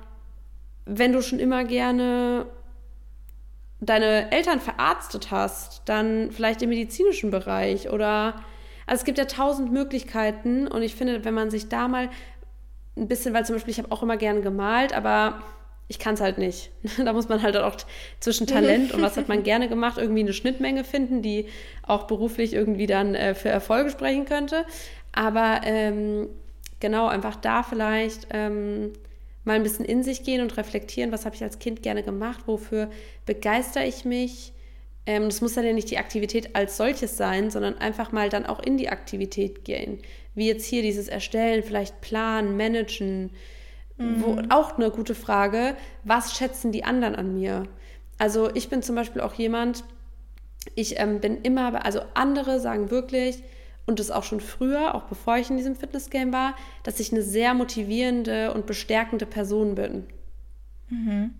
wenn 0.85 1.13
du 1.13 1.21
schon 1.21 1.39
immer 1.39 1.63
gerne 1.63 2.47
deine 3.79 4.31
Eltern 4.31 4.59
verarztet 4.59 5.31
hast, 5.31 5.83
dann 5.85 6.31
vielleicht 6.31 6.61
im 6.63 6.69
medizinischen 6.69 7.31
Bereich 7.31 7.89
oder 7.89 8.35
also 8.87 9.01
es 9.01 9.05
gibt 9.05 9.17
ja 9.17 9.25
tausend 9.25 9.71
Möglichkeiten 9.71 10.67
und 10.67 10.81
ich 10.81 10.95
finde, 10.95 11.25
wenn 11.25 11.33
man 11.33 11.51
sich 11.51 11.67
da 11.67 11.87
mal 11.87 12.09
ein 12.97 13.07
bisschen, 13.07 13.33
weil 13.33 13.45
zum 13.45 13.55
Beispiel 13.55 13.71
ich 13.71 13.79
habe 13.79 13.91
auch 13.91 14.03
immer 14.03 14.17
gerne 14.17 14.41
gemalt, 14.41 14.93
aber 14.93 15.41
ich 15.87 15.99
kann 15.99 16.15
es 16.15 16.21
halt 16.21 16.37
nicht. 16.37 16.71
da 17.03 17.13
muss 17.13 17.29
man 17.29 17.41
halt 17.41 17.57
auch 17.57 17.77
zwischen 18.19 18.47
Talent 18.47 18.93
und 18.93 19.01
was 19.01 19.17
hat 19.17 19.27
man 19.27 19.43
gerne 19.43 19.69
gemacht, 19.69 19.97
irgendwie 19.97 20.21
eine 20.21 20.33
Schnittmenge 20.33 20.83
finden, 20.83 21.21
die 21.21 21.47
auch 21.83 22.03
beruflich 22.03 22.53
irgendwie 22.53 22.87
dann 22.87 23.15
äh, 23.15 23.35
für 23.35 23.49
Erfolge 23.49 23.89
sprechen 23.89 24.25
könnte. 24.25 24.65
Aber 25.13 25.61
ähm, 25.63 26.27
genau, 26.79 27.07
einfach 27.07 27.35
da 27.35 27.63
vielleicht 27.63 28.27
ähm, 28.31 28.93
mal 29.45 29.55
ein 29.55 29.63
bisschen 29.63 29.85
in 29.85 30.03
sich 30.03 30.23
gehen 30.23 30.41
und 30.41 30.57
reflektieren, 30.57 31.11
was 31.11 31.25
habe 31.25 31.35
ich 31.35 31.43
als 31.43 31.59
Kind 31.59 31.81
gerne 31.81 32.03
gemacht, 32.03 32.41
wofür 32.45 32.89
begeister 33.25 33.85
ich 33.85 34.05
mich. 34.05 34.53
Ähm, 35.05 35.23
das 35.23 35.39
muss 35.39 35.53
dann 35.53 35.65
ja 35.65 35.73
nicht 35.73 35.89
die 35.89 35.97
Aktivität 35.97 36.55
als 36.55 36.75
solches 36.75 37.15
sein, 37.15 37.49
sondern 37.49 37.77
einfach 37.77 38.11
mal 38.11 38.29
dann 38.29 38.45
auch 38.45 38.59
in 38.59 38.77
die 38.77 38.89
Aktivität 38.89 39.63
gehen. 39.63 39.99
Wie 40.37 40.47
jetzt 40.47 40.65
hier 40.65 40.81
dieses 40.81 41.09
Erstellen, 41.09 41.63
vielleicht 41.63 41.99
planen, 41.99 42.55
managen, 42.55 43.31
Mhm. 43.97 44.23
Wo, 44.23 44.41
auch 44.49 44.77
eine 44.77 44.91
gute 44.91 45.15
Frage, 45.15 45.75
was 46.03 46.35
schätzen 46.35 46.71
die 46.71 46.83
anderen 46.83 47.15
an 47.15 47.33
mir? 47.33 47.63
Also 48.17 48.49
ich 48.53 48.69
bin 48.69 48.81
zum 48.81 48.95
Beispiel 48.95 49.21
auch 49.21 49.33
jemand, 49.33 49.83
ich 50.75 50.99
ähm, 50.99 51.19
bin 51.19 51.41
immer, 51.41 51.83
also 51.85 52.01
andere 52.13 52.59
sagen 52.59 52.91
wirklich, 52.91 53.43
und 53.85 53.99
das 53.99 54.11
auch 54.11 54.23
schon 54.23 54.41
früher, 54.41 54.95
auch 54.95 55.03
bevor 55.03 55.37
ich 55.37 55.49
in 55.49 55.57
diesem 55.57 55.75
Fitnessgame 55.75 56.33
war, 56.33 56.55
dass 56.83 56.99
ich 56.99 57.11
eine 57.11 57.21
sehr 57.21 57.53
motivierende 57.53 58.53
und 58.53 58.65
bestärkende 58.65 59.25
Person 59.25 59.75
bin. 59.75 60.03
Mhm. 60.89 61.33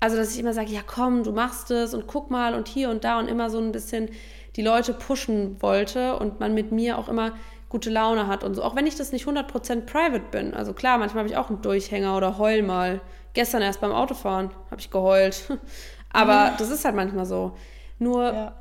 Also, 0.00 0.16
dass 0.16 0.32
ich 0.32 0.40
immer 0.40 0.54
sage, 0.54 0.70
ja 0.70 0.80
komm, 0.84 1.24
du 1.24 1.32
machst 1.32 1.70
es 1.70 1.94
und 1.94 2.06
guck 2.06 2.30
mal 2.30 2.54
und 2.54 2.68
hier 2.68 2.90
und 2.90 3.04
da 3.04 3.18
und 3.18 3.28
immer 3.28 3.50
so 3.50 3.58
ein 3.58 3.72
bisschen 3.72 4.08
die 4.56 4.62
Leute 4.62 4.94
pushen 4.94 5.60
wollte 5.60 6.16
und 6.18 6.40
man 6.40 6.54
mit 6.54 6.72
mir 6.72 6.98
auch 6.98 7.08
immer 7.08 7.32
gute 7.74 7.90
Laune 7.90 8.28
hat 8.28 8.44
und 8.44 8.54
so. 8.54 8.62
Auch 8.62 8.76
wenn 8.76 8.86
ich 8.86 8.94
das 8.94 9.10
nicht 9.10 9.26
100% 9.26 9.80
private 9.80 10.26
bin. 10.30 10.54
Also 10.54 10.74
klar, 10.74 10.96
manchmal 10.96 11.24
habe 11.24 11.28
ich 11.28 11.36
auch 11.36 11.48
einen 11.48 11.60
Durchhänger 11.60 12.16
oder 12.16 12.38
heul 12.38 12.62
mal. 12.62 13.00
Gestern 13.32 13.62
erst 13.62 13.80
beim 13.80 13.90
Autofahren 13.90 14.52
habe 14.70 14.80
ich 14.80 14.92
geheult. 14.92 15.50
Aber 16.10 16.52
mhm. 16.52 16.56
das 16.58 16.70
ist 16.70 16.84
halt 16.84 16.94
manchmal 16.94 17.26
so. 17.26 17.56
Nur 17.98 18.32
ja. 18.32 18.56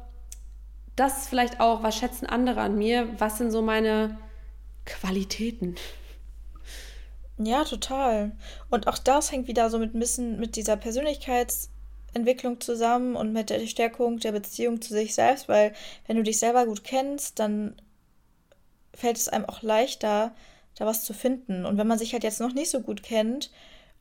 das 0.95 1.19
ist 1.19 1.29
vielleicht 1.29 1.59
auch, 1.59 1.83
was 1.83 1.95
schätzen 1.95 2.25
andere 2.25 2.61
an 2.61 2.75
mir? 2.75 3.07
Was 3.19 3.37
sind 3.37 3.51
so 3.51 3.61
meine 3.61 4.17
Qualitäten? 4.87 5.75
Ja, 7.37 7.65
total. 7.65 8.31
Und 8.71 8.87
auch 8.87 8.97
das 8.97 9.31
hängt 9.31 9.47
wieder 9.47 9.69
so 9.69 9.77
mit 9.77 9.93
ein 9.93 9.99
bisschen 9.99 10.39
mit 10.39 10.55
dieser 10.55 10.75
Persönlichkeitsentwicklung 10.75 12.59
zusammen 12.61 13.15
und 13.15 13.31
mit 13.31 13.51
der 13.51 13.59
Stärkung 13.67 14.17
der 14.17 14.31
Beziehung 14.31 14.81
zu 14.81 14.91
sich 14.91 15.13
selbst, 15.13 15.47
weil 15.47 15.73
wenn 16.07 16.17
du 16.17 16.23
dich 16.23 16.39
selber 16.39 16.65
gut 16.65 16.83
kennst, 16.83 17.37
dann 17.37 17.75
fällt 18.93 19.17
es 19.17 19.29
einem 19.29 19.45
auch 19.45 19.61
leichter, 19.61 20.33
da 20.75 20.85
was 20.85 21.03
zu 21.03 21.13
finden. 21.13 21.65
Und 21.65 21.77
wenn 21.77 21.87
man 21.87 21.99
sich 21.99 22.13
halt 22.13 22.23
jetzt 22.23 22.39
noch 22.39 22.53
nicht 22.53 22.69
so 22.69 22.81
gut 22.81 23.03
kennt 23.03 23.51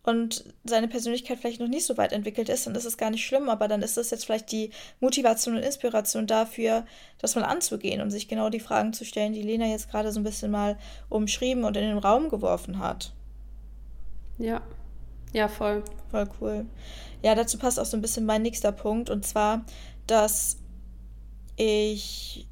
und 0.02 0.44
seine 0.64 0.88
Persönlichkeit 0.88 1.38
vielleicht 1.38 1.60
noch 1.60 1.68
nicht 1.68 1.86
so 1.86 1.96
weit 1.96 2.12
entwickelt 2.12 2.48
ist, 2.48 2.66
dann 2.66 2.74
ist 2.74 2.84
es 2.84 2.96
gar 2.96 3.10
nicht 3.10 3.24
schlimm, 3.24 3.48
aber 3.48 3.68
dann 3.68 3.82
ist 3.82 3.96
es 3.96 4.10
jetzt 4.10 4.24
vielleicht 4.24 4.50
die 4.50 4.70
Motivation 5.00 5.56
und 5.56 5.62
Inspiration 5.62 6.26
dafür, 6.26 6.84
das 7.18 7.34
mal 7.34 7.44
anzugehen 7.44 8.00
und 8.00 8.10
sich 8.10 8.26
genau 8.26 8.50
die 8.50 8.60
Fragen 8.60 8.92
zu 8.92 9.04
stellen, 9.04 9.32
die 9.32 9.42
Lena 9.42 9.66
jetzt 9.66 9.90
gerade 9.90 10.10
so 10.10 10.18
ein 10.18 10.24
bisschen 10.24 10.50
mal 10.50 10.76
umschrieben 11.08 11.64
und 11.64 11.76
in 11.76 11.84
den 11.84 11.98
Raum 11.98 12.28
geworfen 12.28 12.78
hat. 12.78 13.12
Ja, 14.38 14.60
ja, 15.32 15.48
voll. 15.48 15.82
Voll 16.10 16.28
cool. 16.40 16.66
Ja, 17.22 17.34
dazu 17.34 17.58
passt 17.58 17.78
auch 17.80 17.86
so 17.86 17.96
ein 17.96 18.02
bisschen 18.02 18.26
mein 18.26 18.42
nächster 18.42 18.72
Punkt 18.72 19.08
und 19.08 19.24
zwar, 19.24 19.64
dass 20.06 20.58
ich 21.56 22.46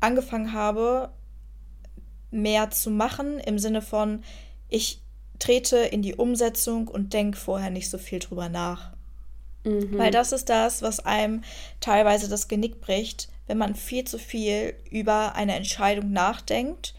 angefangen 0.00 0.52
habe, 0.52 1.10
mehr 2.32 2.70
zu 2.70 2.90
machen 2.90 3.38
im 3.38 3.58
Sinne 3.58 3.82
von, 3.82 4.22
ich 4.68 5.00
trete 5.38 5.76
in 5.78 6.02
die 6.02 6.14
Umsetzung 6.14 6.88
und 6.88 7.12
denke 7.12 7.38
vorher 7.38 7.70
nicht 7.70 7.90
so 7.90 7.98
viel 7.98 8.18
drüber 8.18 8.48
nach. 8.48 8.92
Mhm. 9.64 9.98
Weil 9.98 10.10
das 10.10 10.32
ist 10.32 10.48
das, 10.48 10.82
was 10.82 11.00
einem 11.00 11.42
teilweise 11.80 12.28
das 12.28 12.48
Genick 12.48 12.80
bricht, 12.80 13.28
wenn 13.46 13.58
man 13.58 13.74
viel 13.74 14.04
zu 14.04 14.18
viel 14.18 14.74
über 14.90 15.34
eine 15.34 15.54
Entscheidung 15.54 16.12
nachdenkt 16.12 16.94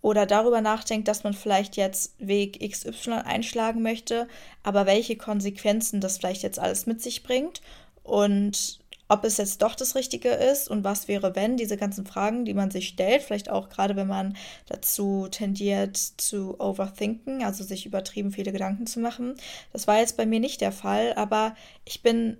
oder 0.00 0.26
darüber 0.26 0.60
nachdenkt, 0.60 1.08
dass 1.08 1.24
man 1.24 1.34
vielleicht 1.34 1.76
jetzt 1.76 2.14
Weg 2.18 2.60
XY 2.60 3.12
einschlagen 3.24 3.82
möchte, 3.82 4.28
aber 4.62 4.86
welche 4.86 5.16
Konsequenzen 5.16 6.00
das 6.00 6.18
vielleicht 6.18 6.42
jetzt 6.42 6.58
alles 6.58 6.86
mit 6.86 7.02
sich 7.02 7.22
bringt 7.22 7.60
und 8.04 8.80
ob 9.08 9.24
es 9.24 9.38
jetzt 9.38 9.62
doch 9.62 9.74
das 9.74 9.94
Richtige 9.94 10.28
ist 10.28 10.68
und 10.68 10.84
was 10.84 11.08
wäre, 11.08 11.34
wenn, 11.34 11.56
diese 11.56 11.78
ganzen 11.78 12.04
Fragen, 12.04 12.44
die 12.44 12.52
man 12.52 12.70
sich 12.70 12.88
stellt, 12.88 13.22
vielleicht 13.22 13.50
auch 13.50 13.70
gerade 13.70 13.96
wenn 13.96 14.06
man 14.06 14.36
dazu 14.66 15.28
tendiert 15.30 15.96
zu 15.96 16.60
overthinken, 16.60 17.42
also 17.42 17.64
sich 17.64 17.86
übertrieben 17.86 18.32
viele 18.32 18.52
Gedanken 18.52 18.86
zu 18.86 19.00
machen. 19.00 19.34
Das 19.72 19.86
war 19.86 19.98
jetzt 19.98 20.18
bei 20.18 20.26
mir 20.26 20.40
nicht 20.40 20.60
der 20.60 20.72
Fall, 20.72 21.14
aber 21.14 21.56
ich 21.86 22.02
bin 22.02 22.36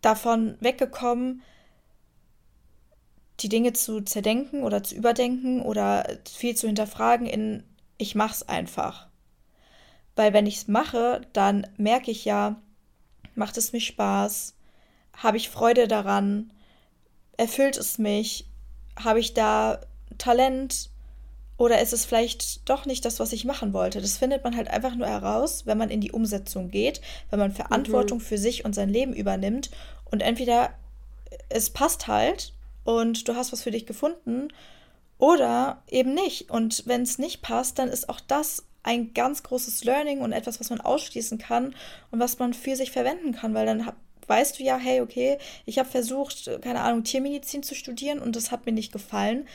davon 0.00 0.56
weggekommen, 0.60 1.42
die 3.40 3.48
Dinge 3.48 3.72
zu 3.72 4.00
zerdenken 4.00 4.64
oder 4.64 4.82
zu 4.82 4.96
überdenken 4.96 5.62
oder 5.62 6.18
viel 6.28 6.56
zu 6.56 6.66
hinterfragen 6.66 7.26
in 7.26 7.62
ich 7.98 8.16
mach's 8.16 8.42
einfach. 8.42 9.06
Weil 10.16 10.32
wenn 10.32 10.46
ich 10.46 10.56
es 10.56 10.68
mache, 10.68 11.22
dann 11.32 11.66
merke 11.76 12.10
ich 12.10 12.24
ja, 12.24 12.60
macht 13.34 13.56
es 13.56 13.72
mir 13.72 13.80
Spaß, 13.80 14.54
habe 15.16 15.36
ich 15.36 15.50
Freude 15.50 15.88
daran? 15.88 16.52
Erfüllt 17.36 17.76
es 17.76 17.98
mich? 17.98 18.46
Habe 18.96 19.20
ich 19.20 19.34
da 19.34 19.80
Talent? 20.18 20.90
Oder 21.56 21.80
ist 21.80 21.92
es 21.92 22.04
vielleicht 22.04 22.68
doch 22.68 22.86
nicht 22.86 23.04
das, 23.04 23.20
was 23.20 23.32
ich 23.32 23.44
machen 23.44 23.72
wollte? 23.72 24.00
Das 24.00 24.16
findet 24.16 24.42
man 24.42 24.56
halt 24.56 24.68
einfach 24.68 24.94
nur 24.94 25.06
heraus, 25.06 25.64
wenn 25.66 25.78
man 25.78 25.90
in 25.90 26.00
die 26.00 26.12
Umsetzung 26.12 26.70
geht, 26.70 27.00
wenn 27.30 27.38
man 27.38 27.52
Verantwortung 27.52 28.18
mhm. 28.18 28.22
für 28.22 28.38
sich 28.38 28.64
und 28.64 28.74
sein 28.74 28.88
Leben 28.88 29.12
übernimmt. 29.14 29.70
Und 30.10 30.22
entweder 30.22 30.70
es 31.48 31.70
passt 31.70 32.08
halt 32.08 32.52
und 32.84 33.28
du 33.28 33.36
hast 33.36 33.52
was 33.52 33.62
für 33.62 33.70
dich 33.70 33.86
gefunden 33.86 34.48
oder 35.18 35.82
eben 35.88 36.14
nicht. 36.14 36.50
Und 36.50 36.82
wenn 36.86 37.02
es 37.02 37.18
nicht 37.18 37.42
passt, 37.42 37.78
dann 37.78 37.88
ist 37.88 38.08
auch 38.08 38.20
das 38.20 38.64
ein 38.82 39.14
ganz 39.14 39.44
großes 39.44 39.84
Learning 39.84 40.20
und 40.20 40.32
etwas, 40.32 40.58
was 40.58 40.70
man 40.70 40.80
ausschließen 40.80 41.38
kann 41.38 41.74
und 42.10 42.18
was 42.18 42.38
man 42.38 42.54
für 42.54 42.74
sich 42.74 42.90
verwenden 42.90 43.32
kann, 43.32 43.54
weil 43.54 43.66
dann 43.66 43.92
weißt 44.32 44.58
du 44.58 44.62
ja, 44.62 44.78
hey, 44.78 45.02
okay, 45.02 45.36
ich 45.66 45.78
habe 45.78 45.90
versucht, 45.90 46.50
keine 46.62 46.80
Ahnung, 46.80 47.04
Tiermedizin 47.04 47.62
zu 47.62 47.74
studieren 47.74 48.18
und 48.18 48.34
das 48.34 48.50
hat 48.50 48.64
mir 48.64 48.72
nicht 48.72 48.90
gefallen, 48.90 49.46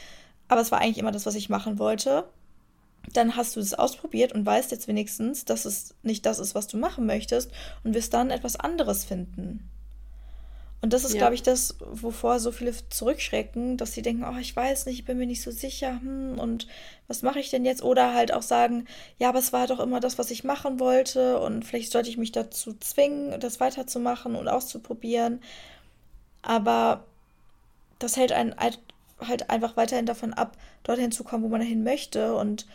aber 0.47 0.61
es 0.61 0.71
war 0.71 0.79
eigentlich 0.79 0.99
immer 0.99 1.11
das, 1.11 1.25
was 1.25 1.33
ich 1.33 1.49
machen 1.49 1.79
wollte. 1.79 2.25
Dann 3.11 3.35
hast 3.35 3.55
du 3.55 3.59
es 3.59 3.73
ausprobiert 3.73 4.33
und 4.33 4.45
weißt 4.45 4.69
jetzt 4.69 4.87
wenigstens, 4.87 5.45
dass 5.45 5.65
es 5.65 5.95
nicht 6.03 6.27
das 6.27 6.37
ist, 6.37 6.53
was 6.53 6.67
du 6.67 6.77
machen 6.77 7.07
möchtest 7.07 7.51
und 7.83 7.95
wirst 7.95 8.13
dann 8.13 8.29
etwas 8.29 8.55
anderes 8.55 9.03
finden. 9.03 9.67
Und 10.81 10.93
das 10.93 11.03
ist, 11.03 11.13
ja. 11.13 11.19
glaube 11.19 11.33
ich, 11.33 11.41
das, 11.41 11.75
wovor 11.79 12.39
so 12.39 12.51
viele 12.51 12.71
zurückschrecken, 12.89 13.77
dass 13.77 13.93
sie 13.93 14.03
denken, 14.03 14.23
oh, 14.23 14.37
ich 14.39 14.55
weiß 14.55 14.85
nicht, 14.85 14.99
ich 14.99 15.05
bin 15.05 15.17
mir 15.17 15.25
nicht 15.25 15.41
so 15.41 15.49
sicher, 15.49 15.99
hm, 15.99 16.37
und 16.37 16.67
was 17.07 17.23
mache 17.23 17.39
ich 17.39 17.49
denn 17.49 17.65
jetzt? 17.65 17.81
Oder 17.81 18.13
halt 18.13 18.31
auch 18.31 18.43
sagen, 18.43 18.85
ja, 19.17 19.29
aber 19.29 19.39
es 19.39 19.53
war 19.53 19.65
doch 19.65 19.79
immer 19.79 19.99
das, 19.99 20.19
was 20.19 20.29
ich 20.29 20.43
machen 20.43 20.79
wollte 20.79 21.39
und 21.39 21.65
vielleicht 21.65 21.91
sollte 21.91 22.09
ich 22.09 22.17
mich 22.17 22.31
dazu 22.31 22.75
zwingen, 22.79 23.39
das 23.39 23.59
weiterzumachen 23.59 24.35
und 24.35 24.47
auszuprobieren. 24.47 25.41
Aber 26.43 27.05
das 27.97 28.15
hält 28.15 28.31
einen 28.31 28.55
halt 28.59 29.49
einfach 29.49 29.77
weiterhin 29.77 30.05
davon 30.05 30.33
ab, 30.33 30.57
dorthin 30.83 31.11
zu 31.11 31.23
kommen, 31.23 31.43
wo 31.43 31.47
man 31.47 31.61
hin 31.61 31.83
möchte 31.83 32.35
und 32.35 32.67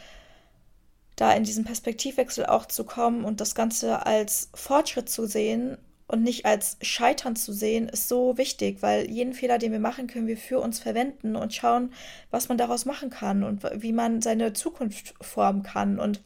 da 1.14 1.32
in 1.32 1.44
diesen 1.44 1.64
Perspektivwechsel 1.64 2.46
auch 2.46 2.66
zu 2.66 2.82
kommen 2.84 3.24
und 3.24 3.40
das 3.40 3.54
Ganze 3.54 4.06
als 4.06 4.50
Fortschritt 4.54 5.08
zu 5.08 5.26
sehen 5.26 5.78
und 6.12 6.22
nicht 6.22 6.44
als 6.44 6.76
Scheitern 6.82 7.36
zu 7.36 7.54
sehen, 7.54 7.88
ist 7.88 8.06
so 8.06 8.36
wichtig, 8.36 8.82
weil 8.82 9.10
jeden 9.10 9.32
Fehler, 9.32 9.56
den 9.56 9.72
wir 9.72 9.80
machen, 9.80 10.06
können 10.06 10.26
wir 10.26 10.36
für 10.36 10.60
uns 10.60 10.78
verwenden 10.78 11.36
und 11.36 11.54
schauen, 11.54 11.90
was 12.30 12.50
man 12.50 12.58
daraus 12.58 12.84
machen 12.84 13.08
kann 13.08 13.42
und 13.42 13.62
wie 13.82 13.94
man 13.94 14.20
seine 14.20 14.52
Zukunft 14.52 15.14
formen 15.22 15.62
kann. 15.62 15.98
Und 15.98 16.20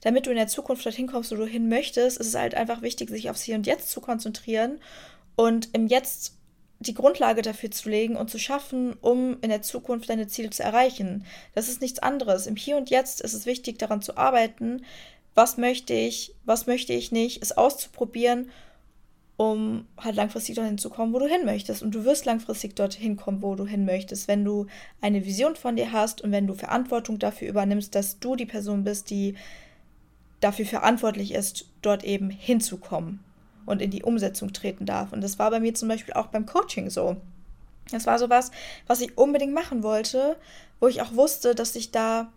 damit 0.00 0.26
du 0.26 0.30
in 0.30 0.36
der 0.36 0.48
Zukunft 0.48 0.84
dorthin 0.84 1.06
kommst, 1.06 1.30
wo 1.30 1.36
du 1.36 1.46
hin 1.46 1.68
möchtest, 1.68 2.18
ist 2.18 2.26
es 2.26 2.34
halt 2.34 2.56
einfach 2.56 2.82
wichtig, 2.82 3.08
sich 3.08 3.30
aufs 3.30 3.42
Hier 3.42 3.54
und 3.54 3.68
Jetzt 3.68 3.88
zu 3.88 4.00
konzentrieren 4.00 4.80
und 5.36 5.68
im 5.74 5.86
Jetzt 5.86 6.34
die 6.80 6.94
Grundlage 6.94 7.42
dafür 7.42 7.70
zu 7.70 7.88
legen 7.88 8.16
und 8.16 8.30
zu 8.30 8.40
schaffen, 8.40 8.94
um 9.00 9.36
in 9.42 9.50
der 9.50 9.62
Zukunft 9.62 10.10
deine 10.10 10.26
Ziele 10.26 10.50
zu 10.50 10.64
erreichen. 10.64 11.24
Das 11.54 11.68
ist 11.68 11.80
nichts 11.80 12.00
anderes. 12.00 12.48
Im 12.48 12.56
Hier 12.56 12.76
und 12.76 12.90
Jetzt 12.90 13.20
ist 13.20 13.34
es 13.34 13.46
wichtig, 13.46 13.78
daran 13.78 14.02
zu 14.02 14.16
arbeiten, 14.16 14.84
was 15.36 15.56
möchte 15.56 15.94
ich, 15.94 16.34
was 16.44 16.66
möchte 16.66 16.92
ich 16.92 17.12
nicht, 17.12 17.42
es 17.42 17.56
auszuprobieren, 17.56 18.50
um 19.36 19.86
halt 19.96 20.16
langfristig 20.16 20.56
dorthin 20.56 20.78
zu 20.78 20.90
kommen, 20.90 21.12
wo 21.12 21.18
du 21.18 21.26
hin 21.26 21.44
möchtest. 21.44 21.82
Und 21.82 21.94
du 21.94 22.04
wirst 22.04 22.24
langfristig 22.24 22.76
dorthin 22.76 23.16
kommen, 23.16 23.42
wo 23.42 23.54
du 23.54 23.66
hin 23.66 23.84
möchtest, 23.84 24.28
wenn 24.28 24.44
du 24.44 24.66
eine 25.00 25.24
Vision 25.24 25.56
von 25.56 25.76
dir 25.76 25.92
hast 25.92 26.20
und 26.20 26.32
wenn 26.32 26.46
du 26.46 26.54
Verantwortung 26.54 27.18
dafür 27.18 27.48
übernimmst, 27.48 27.94
dass 27.94 28.18
du 28.18 28.36
die 28.36 28.46
Person 28.46 28.84
bist, 28.84 29.10
die 29.10 29.34
dafür 30.40 30.66
verantwortlich 30.66 31.32
ist, 31.32 31.66
dort 31.82 32.04
eben 32.04 32.30
hinzukommen 32.30 33.20
und 33.64 33.80
in 33.80 33.90
die 33.90 34.02
Umsetzung 34.02 34.52
treten 34.52 34.86
darf. 34.86 35.12
Und 35.12 35.22
das 35.22 35.38
war 35.38 35.50
bei 35.50 35.60
mir 35.60 35.74
zum 35.74 35.88
Beispiel 35.88 36.14
auch 36.14 36.26
beim 36.26 36.46
Coaching 36.46 36.90
so. 36.90 37.16
Das 37.90 38.06
war 38.06 38.18
sowas, 38.18 38.50
was 38.86 39.00
ich 39.00 39.16
unbedingt 39.18 39.54
machen 39.54 39.82
wollte, 39.82 40.36
wo 40.80 40.88
ich 40.88 41.00
auch 41.00 41.14
wusste, 41.14 41.54
dass 41.54 41.74
ich 41.76 41.90
da 41.90 42.30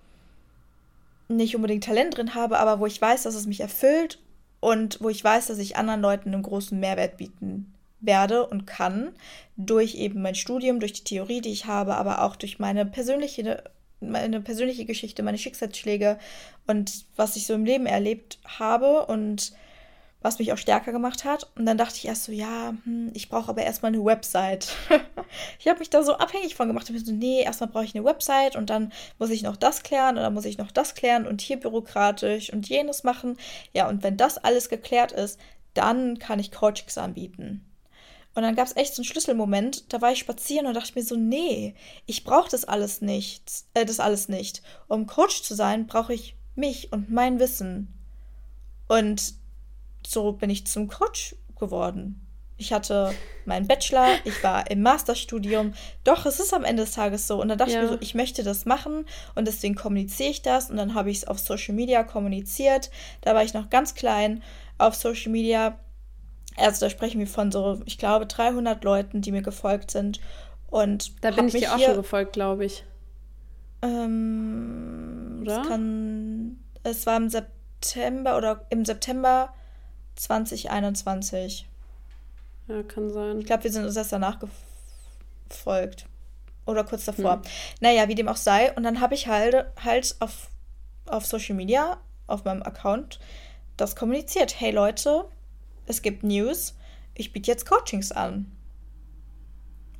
nicht 1.28 1.56
unbedingt 1.56 1.84
Talent 1.84 2.18
drin 2.18 2.36
habe, 2.36 2.60
aber 2.60 2.80
wo 2.80 2.86
ich 2.86 3.02
weiß, 3.02 3.24
dass 3.24 3.36
es 3.36 3.48
mich 3.48 3.60
erfüllt 3.60 4.20
und 4.66 4.97
wo 4.99 5.09
ich 5.09 5.24
weiß, 5.24 5.45
dass 5.45 5.59
ich 5.59 5.78
anderen 5.78 6.01
Leuten 6.01 6.34
einen 6.34 6.41
großen 6.41 6.80
Mehrwert 6.80 7.18
bieten 7.18 7.72
werde 7.99 8.47
und 8.47 8.66
kann, 8.66 9.11
durch 9.57 9.93
eben 9.93 10.24
mein 10.24 10.34
Studium, 10.34 10.80
durch 10.80 10.93
die 10.93 11.03
Theorie, 11.03 11.39
die 11.39 11.51
ich 11.51 11.68
habe, 11.68 11.95
aber 11.95 12.24
auch 12.24 12.36
durch 12.36 12.57
meine 12.57 12.84
persönliche, 12.84 13.63
meine 13.99 14.41
persönliche 14.41 14.86
Geschichte, 14.86 15.22
meine 15.22 15.38
Schicksalsschläge 15.38 16.18
und 16.66 17.05
was 17.16 17.36
ich 17.36 17.45
so 17.45 17.53
im 17.53 17.63
Leben 17.63 17.86
erlebt 17.86 18.39
habe. 18.43 19.05
Und 19.05 19.53
was 20.26 20.39
mich 20.39 20.51
auch 20.51 20.57
stärker 20.57 20.91
gemacht 20.91 21.23
hat. 21.23 21.51
Und 21.55 21.67
dann 21.67 21.78
dachte 21.78 21.97
ich 21.97 22.07
erst 22.07 22.23
so, 22.23 22.32
ja, 22.32 22.73
hm, 22.84 23.11
ich 23.13 23.30
brauche 23.30 23.49
aber 23.49 23.61
erstmal 23.61 23.93
eine 23.93 24.03
Website. 24.03 24.76
ich 25.59 25.67
habe 25.67 25.80
mich 25.80 25.91
da 25.91 26.01
so 26.01 26.13
abhängig 26.17 26.55
von 26.55 26.67
gemacht. 26.67 26.89
Ich 26.89 27.05
so, 27.05 27.11
nee, 27.11 27.43
erstmal 27.43 27.69
brauche 27.69 27.86
ich 27.86 27.95
eine 27.95 28.03
Website 28.03 28.55
und 28.55 28.71
dann 28.71 28.91
muss 29.19 29.30
ich 29.30 29.43
noch 29.43 29.55
das 29.55 29.84
klären 29.84 30.17
und 30.17 30.23
dann 30.23 30.34
muss 30.34 30.45
ich 30.45 30.57
noch 30.57 30.71
das 30.71 30.95
klären 30.95 31.28
und 31.28 31.41
hier 31.41 31.59
bürokratisch 31.59 32.51
und 32.51 32.67
jenes 32.67 33.03
machen. 33.03 33.38
Ja, 33.71 33.88
und 33.88 34.01
wenn 34.01 34.17
das 34.17 34.39
alles 34.39 34.67
geklärt 34.67 35.11
ist, 35.11 35.39
dann 35.76 36.17
kann 36.17 36.39
ich 36.39 36.51
Coachings 36.51 36.97
anbieten. 36.97 37.63
Und 38.34 38.41
dann 38.41 38.55
gab 38.55 38.65
es 38.65 38.76
echt 38.76 38.95
so 38.95 39.01
einen 39.01 39.05
Schlüsselmoment, 39.05 39.93
da 39.93 40.01
war 40.01 40.11
ich 40.11 40.19
spazieren 40.19 40.65
und 40.65 40.73
dachte 40.73 40.93
mir 40.95 41.05
so, 41.05 41.15
nee, 41.15 41.76
ich 42.07 42.23
brauche 42.23 42.49
das 42.49 42.65
alles 42.65 42.99
nicht, 43.01 43.43
äh, 43.76 43.86
das 43.86 43.99
alles 43.99 44.28
nicht. 44.28 44.63
Um 44.88 45.05
Coach 45.05 45.43
zu 45.43 45.53
sein, 45.53 45.86
brauche 45.86 46.15
ich 46.15 46.36
mich 46.55 46.91
und 46.91 47.11
mein 47.11 47.39
Wissen. 47.39 47.93
Und 48.88 49.36
so 50.08 50.34
bin 50.34 50.49
ich 50.49 50.68
zum 50.68 50.88
Coach 50.88 51.36
geworden. 51.58 52.22
Ich 52.58 52.72
hatte 52.72 53.14
meinen 53.43 53.68
Bachelor, 53.68 54.08
ich 54.24 54.41
war 54.41 54.70
im 54.72 54.82
Masterstudium. 54.82 55.74
Doch, 56.06 56.26
es 56.26 56.39
ist 56.39 56.53
am 56.53 56.64
Ende 56.64 56.84
des 56.84 56.93
Tages 56.93 57.28
so. 57.28 57.41
Und 57.41 57.49
dann 57.49 57.58
dachte 57.58 57.74
ja. 57.74 57.84
ich 57.84 57.89
mir 57.89 57.95
so, 57.95 58.01
ich 58.01 58.16
möchte 58.16 58.43
das 58.43 58.66
machen 58.66 59.06
und 59.36 59.45
deswegen 59.45 59.76
kommuniziere 59.76 60.30
ich 60.30 60.41
das. 60.41 60.70
Und 60.70 60.78
dann 60.78 60.93
habe 60.93 61.12
ich 61.12 61.18
es 61.18 61.28
auf 61.28 61.38
Social 61.38 61.76
Media 61.76 62.03
kommuniziert. 62.03 62.91
Da 63.22 63.36
war 63.36 63.43
ich 63.43 63.53
noch 63.53 63.70
ganz 63.70 63.93
klein 63.93 64.41
auf 64.78 64.95
Social 64.95 65.34
Media. 65.34 65.78
Also 66.56 66.86
da 66.86 66.89
sprechen 66.89 67.20
wir 67.20 67.28
von 67.28 67.51
so, 67.51 67.82
ich 67.86 67.97
glaube, 67.97 68.26
300 68.26 68.82
Leuten, 68.86 69.22
die 69.22 69.34
mir 69.34 69.41
gefolgt 69.41 69.91
sind. 69.91 70.22
Und 70.68 71.24
da 71.24 71.32
bin 71.32 71.49
ich 71.49 71.56
dir 71.56 71.76
auch 71.76 71.80
schon 71.80 71.95
gefolgt, 71.95 72.34
glaube 72.34 72.64
ich. 72.64 72.86
Ähm, 73.82 75.39
oder? 75.41 75.62
Es, 75.62 75.68
kann, 75.68 76.58
es 76.84 77.06
war 77.06 77.18
im 77.18 77.30
September 77.30 78.38
oder 78.38 78.66
im 78.70 78.86
September 78.86 79.53
2021. 80.16 81.68
Ja, 82.68 82.84
kann 82.84 83.11
sein. 83.11 83.39
Ich 83.39 83.45
glaube, 83.45 83.63
wir 83.63 83.72
sind 83.72 83.86
uns 83.86 83.95
erst 83.95 84.11
danach 84.11 84.39
gefolgt. 85.49 86.07
Oder 86.66 86.84
kurz 86.84 87.05
davor. 87.05 87.36
Hm. 87.36 87.41
Naja, 87.80 88.07
wie 88.07 88.16
dem 88.16 88.28
auch 88.28 88.38
sei. 88.38 88.74
Und 88.74 88.84
dann 88.84 89.01
habe 89.01 89.13
ich 89.13 89.28
halt, 89.28 89.68
halt 89.84 90.16
auf, 90.20 90.49
auf 91.05 91.26
Social 91.26 91.55
Media, 91.55 91.97
auf 92.28 92.43
meinem 92.43 92.63
Account, 92.63 93.20
das 93.78 93.95
kommuniziert. 93.95 94.59
Hey 94.59 94.72
Leute, 94.72 95.26
es 95.86 96.01
gibt 96.01 96.24
News. 96.24 96.76
Ich 97.13 97.32
biete 97.34 97.51
jetzt 97.51 97.68
Coachings 97.68 98.11
an. 98.11 98.51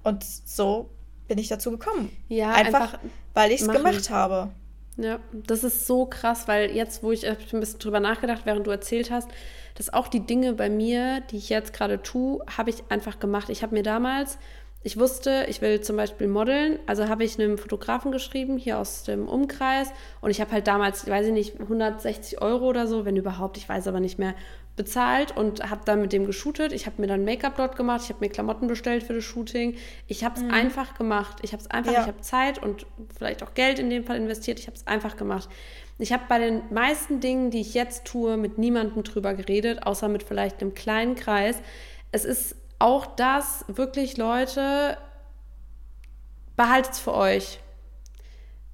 Und 0.04 0.24
so 0.24 0.90
bin 1.28 1.38
ich 1.38 1.48
dazu 1.48 1.72
gekommen. 1.72 2.16
Ja, 2.30 2.54
einfach, 2.54 2.94
einfach 2.94 3.00
weil 3.34 3.52
ich 3.52 3.62
es 3.62 3.68
gemacht 3.68 4.10
habe. 4.10 4.52
Ja, 4.98 5.20
das 5.34 5.64
ist 5.66 5.88
so 5.88 6.06
krass, 6.06 6.48
weil 6.48 6.72
jetzt, 6.72 7.04
wo 7.04 7.12
ich 7.12 7.28
ein 7.28 7.36
bisschen 7.60 7.80
drüber 7.80 8.00
nachgedacht, 8.00 8.46
während 8.46 8.66
du 8.66 8.72
erzählt 8.72 9.12
hast, 9.12 9.30
dass 9.76 9.94
auch 9.94 10.08
die 10.08 10.26
Dinge 10.26 10.54
bei 10.54 10.70
mir, 10.70 11.22
die 11.32 11.38
ich 11.38 11.50
jetzt 11.50 11.74
gerade 11.74 12.02
tue, 12.02 12.44
habe 12.58 12.70
ich 12.70 12.84
einfach 12.88 13.20
gemacht. 13.20 13.50
Ich 13.50 13.62
habe 13.62 13.76
mir 13.76 13.84
damals, 13.84 14.38
ich 14.86 15.00
wusste, 15.00 15.48
ich 15.50 15.62
will 15.62 15.82
zum 15.82 15.98
Beispiel 15.98 16.28
modeln, 16.28 16.78
also 16.86 17.10
habe 17.10 17.24
ich 17.24 17.40
einem 17.40 17.58
Fotografen 17.58 18.12
geschrieben, 18.12 18.56
hier 18.56 18.78
aus 18.78 19.02
dem 19.02 19.28
Umkreis. 19.28 19.90
Und 20.22 20.30
ich 20.30 20.40
habe 20.40 20.52
halt 20.52 20.68
damals, 20.68 21.10
weiß 21.10 21.26
ich 21.26 21.34
nicht, 21.34 21.60
160 21.60 22.40
Euro 22.40 22.68
oder 22.68 22.86
so, 22.86 23.04
wenn 23.04 23.16
überhaupt, 23.16 23.58
ich 23.58 23.68
weiß 23.68 23.88
aber 23.88 24.00
nicht 24.00 24.20
mehr, 24.20 24.36
bezahlt 24.76 25.36
und 25.36 25.68
habe 25.68 25.82
dann 25.86 26.02
mit 26.02 26.14
dem 26.14 26.28
geshootet. 26.28 26.72
Ich 26.72 26.86
habe 26.86 27.02
mir 27.02 27.08
dann 27.08 27.26
Make-up 27.26 27.58
dort 27.58 27.78
gemacht, 27.78 28.02
ich 28.04 28.10
habe 28.10 28.24
mir 28.24 28.30
Klamotten 28.30 28.68
bestellt 28.68 29.02
für 29.02 29.16
das 29.16 29.24
Shooting. 29.24 29.76
Ich 30.06 30.24
habe 30.24 30.36
es 30.36 30.44
mhm. 30.44 30.52
einfach 30.52 30.94
gemacht. 30.94 31.38
Ich 31.42 31.54
habe 31.54 31.64
es 31.64 31.72
einfach, 31.72 31.92
ja. 31.92 32.02
ich 32.02 32.08
habe 32.08 32.22
Zeit 32.22 32.62
und 32.62 32.86
vielleicht 33.18 33.42
auch 33.42 33.56
Geld 33.56 33.80
in 33.80 33.90
dem 33.90 34.04
Fall 34.04 34.18
investiert. 34.18 34.60
Ich 34.60 34.68
habe 34.68 34.78
es 34.78 34.86
einfach 34.86 35.18
gemacht. 35.18 35.50
Ich 35.98 36.14
habe 36.14 36.26
bei 36.30 36.38
den 36.38 36.62
meisten 36.72 37.22
Dingen, 37.22 37.50
die 37.50 37.62
ich 37.62 37.74
jetzt 37.74 38.06
tue, 38.06 38.38
mit 38.38 38.60
niemandem 38.60 39.02
drüber 39.02 39.34
geredet, 39.34 39.82
außer 39.82 40.10
mit 40.10 40.22
vielleicht 40.22 40.62
einem 40.62 40.76
kleinen 40.76 41.16
Kreis. 41.16 41.58
Es 42.12 42.24
ist 42.24 42.56
auch 42.80 43.06
das 43.06 43.66
wirklich, 43.68 44.18
Leute, 44.18 44.98
behaltet 46.56 46.94
es 46.94 47.00
für 47.00 47.14
euch. 47.14 47.60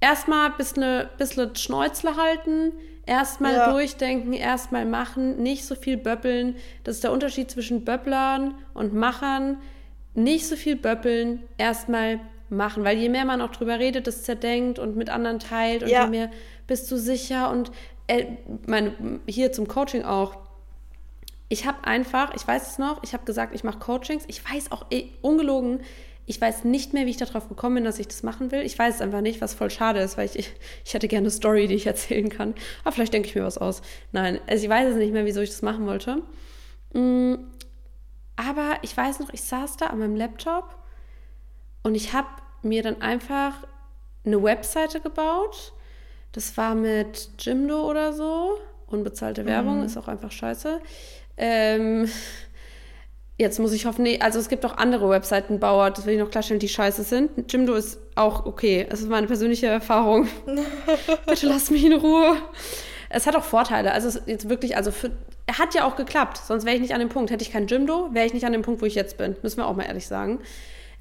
Erstmal 0.00 0.50
ein 0.50 0.56
bisschen, 0.56 1.08
bisschen 1.18 1.54
Schnäuzle 1.54 2.16
halten, 2.16 2.72
erstmal 3.06 3.54
ja. 3.54 3.70
durchdenken, 3.70 4.32
erstmal 4.32 4.84
machen, 4.84 5.42
nicht 5.42 5.64
so 5.64 5.74
viel 5.74 5.96
böppeln. 5.96 6.56
Das 6.84 6.96
ist 6.96 7.04
der 7.04 7.12
Unterschied 7.12 7.50
zwischen 7.50 7.84
Böpplern 7.84 8.54
und 8.74 8.94
Machern. 8.94 9.58
Nicht 10.14 10.48
so 10.48 10.56
viel 10.56 10.76
böppeln, 10.76 11.42
erstmal 11.56 12.20
machen, 12.48 12.84
weil 12.84 12.98
je 12.98 13.08
mehr 13.08 13.24
man 13.24 13.40
auch 13.40 13.50
drüber 13.50 13.78
redet, 13.78 14.06
das 14.06 14.24
zerdenkt 14.24 14.78
und 14.78 14.96
mit 14.96 15.08
anderen 15.08 15.38
teilt 15.38 15.82
und 15.82 15.88
ja. 15.88 16.04
je 16.04 16.10
mehr 16.10 16.30
bist 16.66 16.90
du 16.90 16.96
sicher 16.96 17.50
und 17.50 17.72
äh, 18.08 18.26
meine, 18.66 19.20
hier 19.26 19.52
zum 19.52 19.68
Coaching 19.68 20.02
auch. 20.04 20.36
Ich 21.52 21.66
habe 21.66 21.84
einfach, 21.84 22.32
ich 22.34 22.48
weiß 22.48 22.66
es 22.66 22.78
noch, 22.78 23.02
ich 23.02 23.12
habe 23.12 23.26
gesagt, 23.26 23.54
ich 23.54 23.62
mache 23.62 23.78
Coachings. 23.78 24.24
Ich 24.26 24.42
weiß 24.42 24.72
auch, 24.72 24.86
ey, 24.88 25.12
ungelogen, 25.20 25.80
ich 26.24 26.40
weiß 26.40 26.64
nicht 26.64 26.94
mehr, 26.94 27.04
wie 27.04 27.10
ich 27.10 27.18
darauf 27.18 27.46
gekommen 27.50 27.74
bin, 27.74 27.84
dass 27.84 27.98
ich 27.98 28.08
das 28.08 28.22
machen 28.22 28.50
will. 28.52 28.62
Ich 28.62 28.78
weiß 28.78 28.94
es 28.94 29.00
einfach 29.02 29.20
nicht, 29.20 29.42
was 29.42 29.52
voll 29.52 29.68
schade 29.68 30.00
ist, 30.00 30.16
weil 30.16 30.30
ich, 30.32 30.50
ich 30.82 30.94
hätte 30.94 31.08
gerne 31.08 31.24
eine 31.24 31.30
Story, 31.30 31.66
die 31.66 31.74
ich 31.74 31.86
erzählen 31.86 32.30
kann. 32.30 32.54
Aber 32.84 32.92
vielleicht 32.92 33.12
denke 33.12 33.28
ich 33.28 33.34
mir 33.34 33.44
was 33.44 33.58
aus. 33.58 33.82
Nein, 34.12 34.40
also 34.46 34.64
ich 34.64 34.70
weiß 34.70 34.92
es 34.92 34.96
nicht 34.96 35.12
mehr, 35.12 35.26
wieso 35.26 35.42
ich 35.42 35.50
das 35.50 35.60
machen 35.60 35.86
wollte. 35.86 36.22
Mm, 36.94 37.34
aber 38.36 38.78
ich 38.80 38.96
weiß 38.96 39.20
noch, 39.20 39.30
ich 39.34 39.42
saß 39.42 39.76
da 39.76 39.88
an 39.88 39.98
meinem 39.98 40.16
Laptop 40.16 40.74
und 41.82 41.94
ich 41.94 42.14
habe 42.14 42.28
mir 42.62 42.82
dann 42.82 43.02
einfach 43.02 43.66
eine 44.24 44.42
Webseite 44.42 45.00
gebaut 45.00 45.74
das 46.32 46.56
war 46.56 46.74
mit 46.74 47.30
Jimdo 47.38 47.88
oder 47.88 48.12
so. 48.12 48.58
Unbezahlte 48.86 49.46
Werbung, 49.46 49.78
mhm. 49.78 49.84
ist 49.84 49.96
auch 49.96 50.08
einfach 50.08 50.32
scheiße. 50.32 50.80
Ähm, 51.36 52.08
jetzt 53.38 53.58
muss 53.58 53.72
ich 53.72 53.86
hoffen, 53.86 54.02
nee, 54.02 54.18
also 54.20 54.38
es 54.38 54.48
gibt 54.48 54.64
auch 54.64 54.76
andere 54.76 55.10
Webseitenbauer, 55.10 55.90
das 55.90 56.06
will 56.06 56.14
ich 56.14 56.20
noch 56.20 56.30
klarstellen, 56.30 56.60
die 56.60 56.68
scheiße 56.68 57.02
sind. 57.02 57.52
Jimdo 57.52 57.74
ist 57.74 57.98
auch 58.14 58.46
okay. 58.46 58.86
Es 58.88 59.00
ist 59.00 59.08
meine 59.08 59.26
persönliche 59.26 59.66
Erfahrung. 59.66 60.28
Bitte 61.26 61.46
lass 61.46 61.70
mich 61.70 61.84
in 61.84 61.94
Ruhe. 61.94 62.36
Es 63.08 63.26
hat 63.26 63.36
auch 63.36 63.44
Vorteile. 63.44 63.92
Also 63.92 64.18
jetzt 64.26 64.48
wirklich, 64.48 64.76
also 64.76 64.90
für, 64.90 65.10
er 65.46 65.58
hat 65.58 65.74
ja 65.74 65.84
auch 65.84 65.96
geklappt. 65.96 66.38
Sonst 66.38 66.64
wäre 66.64 66.76
ich 66.76 66.82
nicht 66.82 66.94
an 66.94 67.00
dem 67.00 67.08
Punkt. 67.08 67.30
Hätte 67.30 67.42
ich 67.42 67.52
kein 67.52 67.66
Jimdo, 67.66 68.08
wäre 68.12 68.26
ich 68.26 68.32
nicht 68.32 68.46
an 68.46 68.52
dem 68.52 68.62
Punkt, 68.62 68.80
wo 68.80 68.86
ich 68.86 68.94
jetzt 68.94 69.18
bin. 69.18 69.36
Müssen 69.42 69.58
wir 69.58 69.66
auch 69.66 69.76
mal 69.76 69.84
ehrlich 69.84 70.06
sagen. 70.06 70.40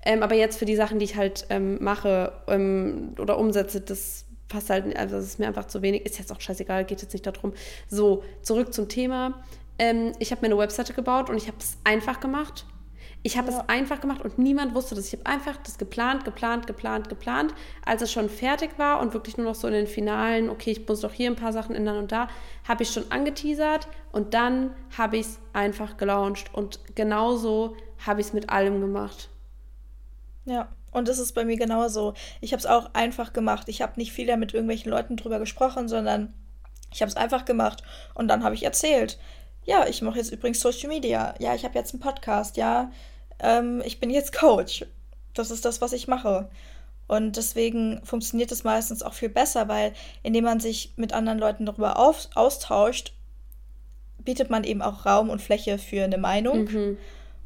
Ähm, 0.04 0.24
aber 0.24 0.36
jetzt 0.36 0.58
für 0.58 0.66
die 0.66 0.76
Sachen, 0.76 1.00
die 1.00 1.06
ich 1.06 1.16
halt 1.16 1.46
ähm, 1.50 1.78
mache 1.82 2.34
ähm, 2.48 3.14
oder 3.20 3.38
umsetze, 3.38 3.82
das 3.82 4.26
passt 4.48 4.70
halt, 4.70 4.96
also 4.98 5.16
das 5.16 5.26
ist 5.26 5.40
mir 5.40 5.48
einfach 5.48 5.66
zu 5.66 5.82
wenig. 5.82 6.06
Ist 6.06 6.18
jetzt 6.18 6.32
auch 6.32 6.42
scheißegal, 6.42 6.86
geht 6.86 7.02
jetzt 7.02 7.14
nicht 7.14 7.26
darum. 7.26 7.54
So, 7.88 8.24
zurück 8.42 8.74
zum 8.74 8.90
Thema. 8.90 9.44
Ähm, 9.82 10.12
ich 10.20 10.30
habe 10.32 10.42
mir 10.42 10.54
eine 10.54 10.60
Webseite 10.60 10.94
gebaut 10.94 11.32
und 11.32 11.38
ich 11.38 11.48
habe 11.48 11.58
es 11.60 11.76
einfach 11.84 12.20
gemacht. 12.20 12.68
Ich 13.24 13.36
habe 13.36 13.52
ja. 13.52 13.58
es 13.58 13.70
einfach 13.70 14.00
gemacht 14.00 14.22
und 14.22 14.38
niemand 14.38 14.76
wusste 14.76 14.94
das. 14.94 15.08
Ich 15.08 15.14
habe 15.14 15.26
einfach 15.26 15.58
das 15.58 15.80
geplant, 15.80 16.24
geplant, 16.24 16.68
geplant, 16.68 17.10
geplant. 17.10 17.56
Als 17.84 18.04
es 18.04 18.12
schon 18.12 18.30
fertig 18.30 18.78
war 18.78 19.00
und 19.00 19.16
wirklich 19.16 19.38
nur 19.38 19.48
noch 19.48 19.56
so 19.56 19.68
in 19.68 19.74
den 19.74 19.88
Finalen, 19.88 20.52
okay, 20.52 20.70
ich 20.70 20.88
muss 20.88 21.02
doch 21.02 21.12
hier 21.12 21.32
ein 21.32 21.36
paar 21.36 21.52
Sachen 21.52 21.76
ändern 21.76 21.98
und 21.98 22.12
da, 22.12 22.28
habe 22.68 22.84
ich 22.84 22.92
schon 22.92 23.12
angeteasert 23.12 23.88
und 24.12 24.36
dann 24.36 24.76
habe 24.96 25.18
ich 25.18 25.26
es 25.26 25.40
einfach 25.52 25.98
gelauncht. 25.98 26.54
Und 26.54 26.80
genauso 26.94 27.76
habe 28.06 28.22
ich 28.22 28.28
es 28.28 28.34
mit 28.34 28.52
allem 28.52 28.82
gemacht. 28.82 29.30
Ja. 30.46 30.70
Und 30.92 31.08
das 31.08 31.18
ist 31.18 31.34
bei 31.34 31.44
mir 31.46 31.58
genauso. 31.58 32.14
Ich 32.40 32.52
habe 32.52 32.60
es 32.60 32.68
auch 32.68 32.94
einfach 32.94 33.34
gemacht. 33.34 33.68
Ich 33.68 33.82
habe 33.82 33.94
nicht 33.96 34.12
viel 34.12 34.36
mit 34.38 34.54
irgendwelchen 34.54 34.92
Leuten 34.92 35.16
drüber 35.16 35.40
gesprochen, 35.40 35.88
sondern 35.88 36.34
ich 36.94 37.02
habe 37.02 37.10
es 37.10 37.16
einfach 37.16 37.46
gemacht. 37.46 37.82
Und 38.14 38.28
dann 38.28 38.44
habe 38.44 38.56
ich 38.56 38.64
erzählt, 38.64 39.18
ja, 39.64 39.88
ich 39.88 40.02
mache 40.02 40.18
jetzt 40.18 40.32
übrigens 40.32 40.60
Social 40.60 40.90
Media. 40.90 41.36
Ja, 41.40 41.56
ich 41.56 41.64
habe 41.64 41.78
jetzt 41.78 41.94
einen 41.94 42.02
Podcast. 42.02 42.58
Ja, 42.58 42.92
ähm, 43.40 43.82
ich 43.86 44.00
bin 44.00 44.10
jetzt 44.10 44.34
Coach. 44.34 44.86
Das 45.34 45.52
ist 45.52 45.66
das, 45.66 45.82
was 45.82 45.94
ich 45.94 46.08
mache. 46.08 46.50
Und 47.08 47.36
deswegen 47.38 48.02
funktioniert 48.06 48.52
es 48.52 48.64
meistens 48.64 49.04
auch 49.04 49.14
viel 49.14 49.30
besser, 49.30 49.68
weil 49.68 49.94
indem 50.24 50.46
man 50.46 50.60
sich 50.60 50.94
mit 50.96 51.14
anderen 51.14 51.40
Leuten 51.40 51.66
darüber 51.66 52.00
auf, 52.00 52.30
austauscht, 52.36 53.14
bietet 54.18 54.50
man 54.50 54.64
eben 54.64 54.82
auch 54.82 55.06
Raum 55.06 55.30
und 55.30 55.42
Fläche 55.42 55.78
für 55.78 56.04
eine 56.04 56.18
Meinung. 56.18 56.66
Mhm. 56.66 56.98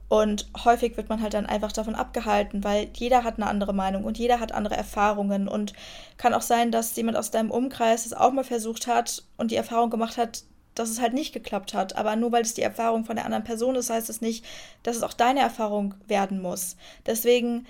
Und 0.07 0.47
häufig 0.63 0.97
wird 0.97 1.09
man 1.09 1.21
halt 1.21 1.33
dann 1.33 1.47
einfach 1.47 1.71
davon 1.71 1.95
abgehalten, 1.95 2.63
weil 2.63 2.89
jeder 2.93 3.23
hat 3.23 3.37
eine 3.37 3.47
andere 3.47 3.73
Meinung 3.73 4.03
und 4.03 4.19
jeder 4.19 4.39
hat 4.39 4.51
andere 4.51 4.75
Erfahrungen. 4.75 5.47
Und 5.47 5.73
kann 6.17 6.33
auch 6.33 6.43
sein, 6.43 6.71
dass 6.71 6.95
jemand 6.95 7.17
aus 7.17 7.31
deinem 7.31 7.49
Umkreis 7.49 8.05
es 8.05 8.13
auch 8.13 8.31
mal 8.31 8.43
versucht 8.43 8.85
hat 8.87 9.23
und 9.37 9.49
die 9.49 9.55
Erfahrung 9.55 9.89
gemacht 9.89 10.17
hat, 10.17 10.43
dass 10.75 10.89
es 10.89 11.01
halt 11.01 11.13
nicht 11.13 11.33
geklappt 11.33 11.73
hat. 11.73 11.95
Aber 11.95 12.15
nur 12.15 12.31
weil 12.31 12.43
es 12.43 12.53
die 12.53 12.61
Erfahrung 12.61 13.05
von 13.05 13.15
der 13.15 13.25
anderen 13.25 13.43
Person 13.43 13.75
ist, 13.75 13.89
heißt 13.89 14.09
es 14.09 14.21
nicht, 14.21 14.45
dass 14.83 14.97
es 14.97 15.03
auch 15.03 15.13
deine 15.13 15.39
Erfahrung 15.39 15.95
werden 16.07 16.41
muss. 16.41 16.75
Deswegen, 17.05 17.65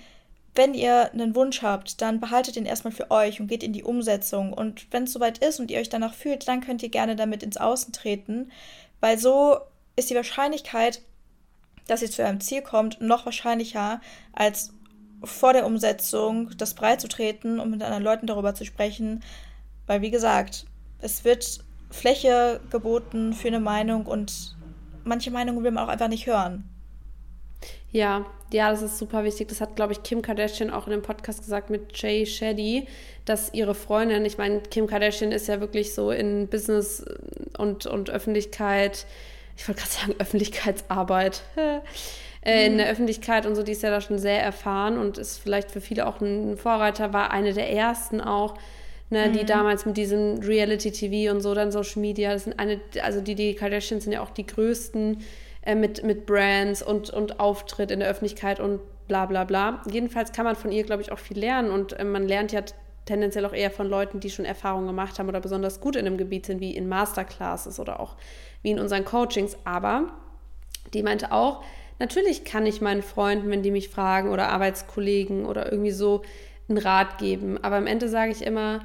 wenn 0.54 0.74
ihr 0.74 1.12
einen 1.12 1.34
Wunsch 1.34 1.62
habt, 1.62 2.02
dann 2.02 2.20
behaltet 2.20 2.56
ihn 2.56 2.66
erstmal 2.66 2.92
für 2.92 3.10
euch 3.10 3.40
und 3.40 3.46
geht 3.46 3.62
in 3.62 3.72
die 3.72 3.84
Umsetzung. 3.84 4.52
Und 4.52 4.86
wenn 4.90 5.04
es 5.04 5.12
soweit 5.12 5.38
ist 5.38 5.60
und 5.60 5.70
ihr 5.70 5.78
euch 5.78 5.88
danach 5.88 6.14
fühlt, 6.14 6.46
dann 6.48 6.60
könnt 6.60 6.82
ihr 6.82 6.90
gerne 6.90 7.16
damit 7.16 7.42
ins 7.42 7.56
Außen 7.56 7.92
treten, 7.92 8.50
weil 9.00 9.18
so 9.18 9.58
ist 9.94 10.10
die 10.10 10.14
Wahrscheinlichkeit, 10.14 11.00
dass 11.86 12.02
ihr 12.02 12.10
zu 12.10 12.22
eurem 12.22 12.40
Ziel 12.40 12.62
kommt, 12.62 13.00
noch 13.00 13.24
wahrscheinlicher 13.24 14.00
als 14.32 14.72
vor 15.22 15.52
der 15.52 15.66
Umsetzung 15.66 16.50
das 16.56 16.74
breit 16.74 17.00
zu 17.00 17.08
treten 17.08 17.60
und 17.60 17.70
mit 17.70 17.82
anderen 17.82 18.02
Leuten 18.02 18.26
darüber 18.26 18.54
zu 18.54 18.64
sprechen. 18.64 19.22
Weil, 19.86 20.02
wie 20.02 20.10
gesagt, 20.10 20.66
es 20.98 21.24
wird 21.24 21.60
Fläche 21.96 22.60
geboten 22.70 23.32
für 23.32 23.48
eine 23.48 23.60
Meinung 23.60 24.06
und 24.06 24.56
manche 25.04 25.30
Meinungen 25.30 25.64
will 25.64 25.70
man 25.70 25.84
auch 25.84 25.88
einfach 25.88 26.08
nicht 26.08 26.26
hören. 26.26 26.68
Ja, 27.90 28.26
ja, 28.52 28.70
das 28.70 28.82
ist 28.82 28.98
super 28.98 29.24
wichtig. 29.24 29.48
Das 29.48 29.60
hat, 29.60 29.74
glaube 29.74 29.92
ich, 29.92 30.02
Kim 30.02 30.22
Kardashian 30.22 30.70
auch 30.70 30.86
in 30.86 30.92
dem 30.92 31.02
Podcast 31.02 31.40
gesagt 31.40 31.70
mit 31.70 31.96
Jay 31.98 32.26
Shetty, 32.26 32.86
dass 33.24 33.52
ihre 33.54 33.74
Freundin, 33.74 34.24
ich 34.24 34.38
meine, 34.38 34.60
Kim 34.60 34.86
Kardashian 34.86 35.32
ist 35.32 35.48
ja 35.48 35.60
wirklich 35.60 35.94
so 35.94 36.10
in 36.10 36.48
Business 36.48 37.04
und, 37.58 37.86
und 37.86 38.10
Öffentlichkeit, 38.10 39.06
ich 39.56 39.66
wollte 39.66 39.80
gerade 39.80 39.92
sagen 39.92 40.14
Öffentlichkeitsarbeit, 40.18 41.42
äh, 42.42 42.66
in 42.66 42.74
mhm. 42.74 42.78
der 42.78 42.90
Öffentlichkeit 42.90 43.46
und 43.46 43.56
so, 43.56 43.62
die 43.62 43.72
ist 43.72 43.82
ja 43.82 43.90
da 43.90 44.00
schon 44.00 44.18
sehr 44.18 44.42
erfahren 44.42 44.98
und 44.98 45.18
ist 45.18 45.38
vielleicht 45.38 45.70
für 45.70 45.80
viele 45.80 46.06
auch 46.06 46.20
ein 46.20 46.56
Vorreiter, 46.56 47.12
war 47.12 47.32
eine 47.32 47.52
der 47.52 47.72
ersten 47.72 48.20
auch, 48.20 48.54
ne, 49.10 49.28
mhm. 49.28 49.32
die 49.32 49.44
damals 49.44 49.86
mit 49.86 49.96
diesem 49.96 50.38
Reality-TV 50.38 51.32
und 51.32 51.40
so, 51.40 51.54
dann 51.54 51.72
Social 51.72 52.00
Media, 52.00 52.32
das 52.32 52.44
sind 52.44 52.58
eine, 52.58 52.80
also 53.02 53.20
die, 53.20 53.34
die 53.34 53.54
Kardashians 53.54 54.04
sind 54.04 54.12
ja 54.12 54.22
auch 54.22 54.30
die 54.30 54.46
größten 54.46 55.22
äh, 55.62 55.74
mit, 55.74 56.02
mit 56.04 56.26
Brands 56.26 56.82
und, 56.82 57.10
und 57.10 57.40
Auftritt 57.40 57.90
in 57.90 58.00
der 58.00 58.08
Öffentlichkeit 58.08 58.60
und 58.60 58.80
bla 59.08 59.26
bla 59.26 59.44
bla. 59.44 59.82
Jedenfalls 59.90 60.32
kann 60.32 60.44
man 60.44 60.56
von 60.56 60.72
ihr, 60.72 60.84
glaube 60.84 61.02
ich, 61.02 61.12
auch 61.12 61.18
viel 61.18 61.38
lernen 61.38 61.70
und 61.70 61.92
äh, 61.92 62.04
man 62.04 62.26
lernt 62.26 62.52
ja 62.52 62.62
tendenziell 63.04 63.46
auch 63.46 63.52
eher 63.52 63.70
von 63.70 63.88
Leuten, 63.88 64.20
die 64.20 64.30
schon 64.30 64.44
Erfahrungen 64.44 64.88
gemacht 64.88 65.18
haben 65.18 65.28
oder 65.28 65.40
besonders 65.40 65.80
gut 65.80 65.96
in 65.96 66.06
einem 66.06 66.18
Gebiet 66.18 66.46
sind, 66.46 66.60
wie 66.60 66.76
in 66.76 66.88
Masterclasses 66.88 67.78
oder 67.78 68.00
auch 68.00 68.16
wie 68.62 68.72
in 68.72 68.80
unseren 68.80 69.04
Coachings. 69.04 69.56
Aber 69.64 70.12
die 70.92 71.02
meinte 71.02 71.30
auch, 71.30 71.62
natürlich 72.00 72.44
kann 72.44 72.66
ich 72.66 72.80
meinen 72.80 73.02
Freunden, 73.02 73.48
wenn 73.48 73.62
die 73.62 73.70
mich 73.70 73.88
fragen 73.88 74.30
oder 74.30 74.48
Arbeitskollegen 74.48 75.46
oder 75.46 75.70
irgendwie 75.70 75.92
so 75.92 76.22
einen 76.68 76.78
Rat 76.78 77.18
geben. 77.18 77.62
Aber 77.62 77.76
am 77.76 77.86
Ende 77.86 78.08
sage 78.08 78.32
ich 78.32 78.44
immer, 78.44 78.80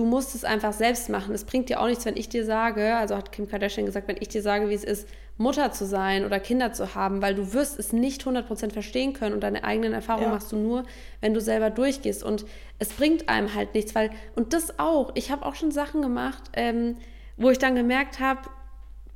du 0.00 0.06
musst 0.06 0.34
es 0.34 0.44
einfach 0.44 0.72
selbst 0.72 1.10
machen. 1.10 1.34
Es 1.34 1.44
bringt 1.44 1.68
dir 1.68 1.78
auch 1.78 1.86
nichts, 1.86 2.06
wenn 2.06 2.16
ich 2.16 2.30
dir 2.30 2.46
sage, 2.46 2.96
also 2.96 3.16
hat 3.16 3.32
Kim 3.32 3.46
Kardashian 3.46 3.84
gesagt, 3.84 4.08
wenn 4.08 4.16
ich 4.18 4.28
dir 4.28 4.40
sage, 4.40 4.70
wie 4.70 4.74
es 4.74 4.82
ist, 4.82 5.06
Mutter 5.36 5.72
zu 5.72 5.84
sein 5.84 6.24
oder 6.24 6.40
Kinder 6.40 6.72
zu 6.72 6.94
haben, 6.94 7.20
weil 7.20 7.34
du 7.34 7.52
wirst 7.52 7.78
es 7.78 7.92
nicht 7.92 8.24
100% 8.24 8.72
verstehen 8.72 9.12
können 9.12 9.34
und 9.34 9.42
deine 9.42 9.62
eigenen 9.62 9.92
Erfahrungen 9.92 10.28
ja. 10.28 10.32
machst 10.32 10.52
du 10.52 10.56
nur, 10.56 10.84
wenn 11.20 11.34
du 11.34 11.40
selber 11.40 11.68
durchgehst. 11.68 12.22
Und 12.22 12.46
es 12.78 12.88
bringt 12.88 13.28
einem 13.28 13.54
halt 13.54 13.74
nichts, 13.74 13.94
weil, 13.94 14.10
und 14.36 14.54
das 14.54 14.78
auch, 14.78 15.12
ich 15.16 15.30
habe 15.30 15.44
auch 15.44 15.54
schon 15.54 15.70
Sachen 15.70 16.00
gemacht, 16.00 16.44
ähm, 16.54 16.96
wo 17.36 17.50
ich 17.50 17.58
dann 17.58 17.74
gemerkt 17.74 18.20
habe, 18.20 18.40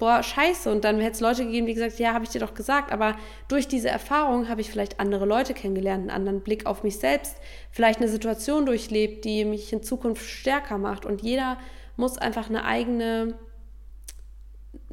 boah, 0.05 0.23
scheiße. 0.23 0.71
Und 0.71 0.85
dann 0.85 1.01
hätte 1.01 1.13
es 1.13 1.21
Leute 1.21 1.47
gegeben, 1.47 1.67
die 1.67 1.73
gesagt, 1.73 1.99
ja, 1.99 2.13
habe 2.13 2.25
ich 2.25 2.31
dir 2.31 2.39
doch 2.39 2.53
gesagt. 2.53 2.93
Aber 2.93 3.17
durch 3.49 3.69
diese 3.69 3.89
Erfahrung 3.89 4.51
habe 4.51 4.61
ich 4.61 4.71
vielleicht 4.71 5.01
andere 5.01 5.25
Leute 5.25 5.55
kennengelernt, 5.55 6.03
einen 6.03 6.11
anderen 6.11 6.43
Blick 6.43 6.67
auf 6.67 6.83
mich 6.83 6.99
selbst, 6.99 7.37
vielleicht 7.71 8.01
eine 8.01 8.09
Situation 8.09 8.67
durchlebt, 8.67 9.25
die 9.25 9.47
mich 9.47 9.73
in 9.73 9.83
Zukunft 9.83 10.29
stärker 10.29 10.77
macht. 10.77 11.07
Und 11.07 11.23
jeder 11.23 11.57
muss 11.97 12.19
einfach 12.19 12.51
eine 12.51 12.67
eigene, 12.67 13.39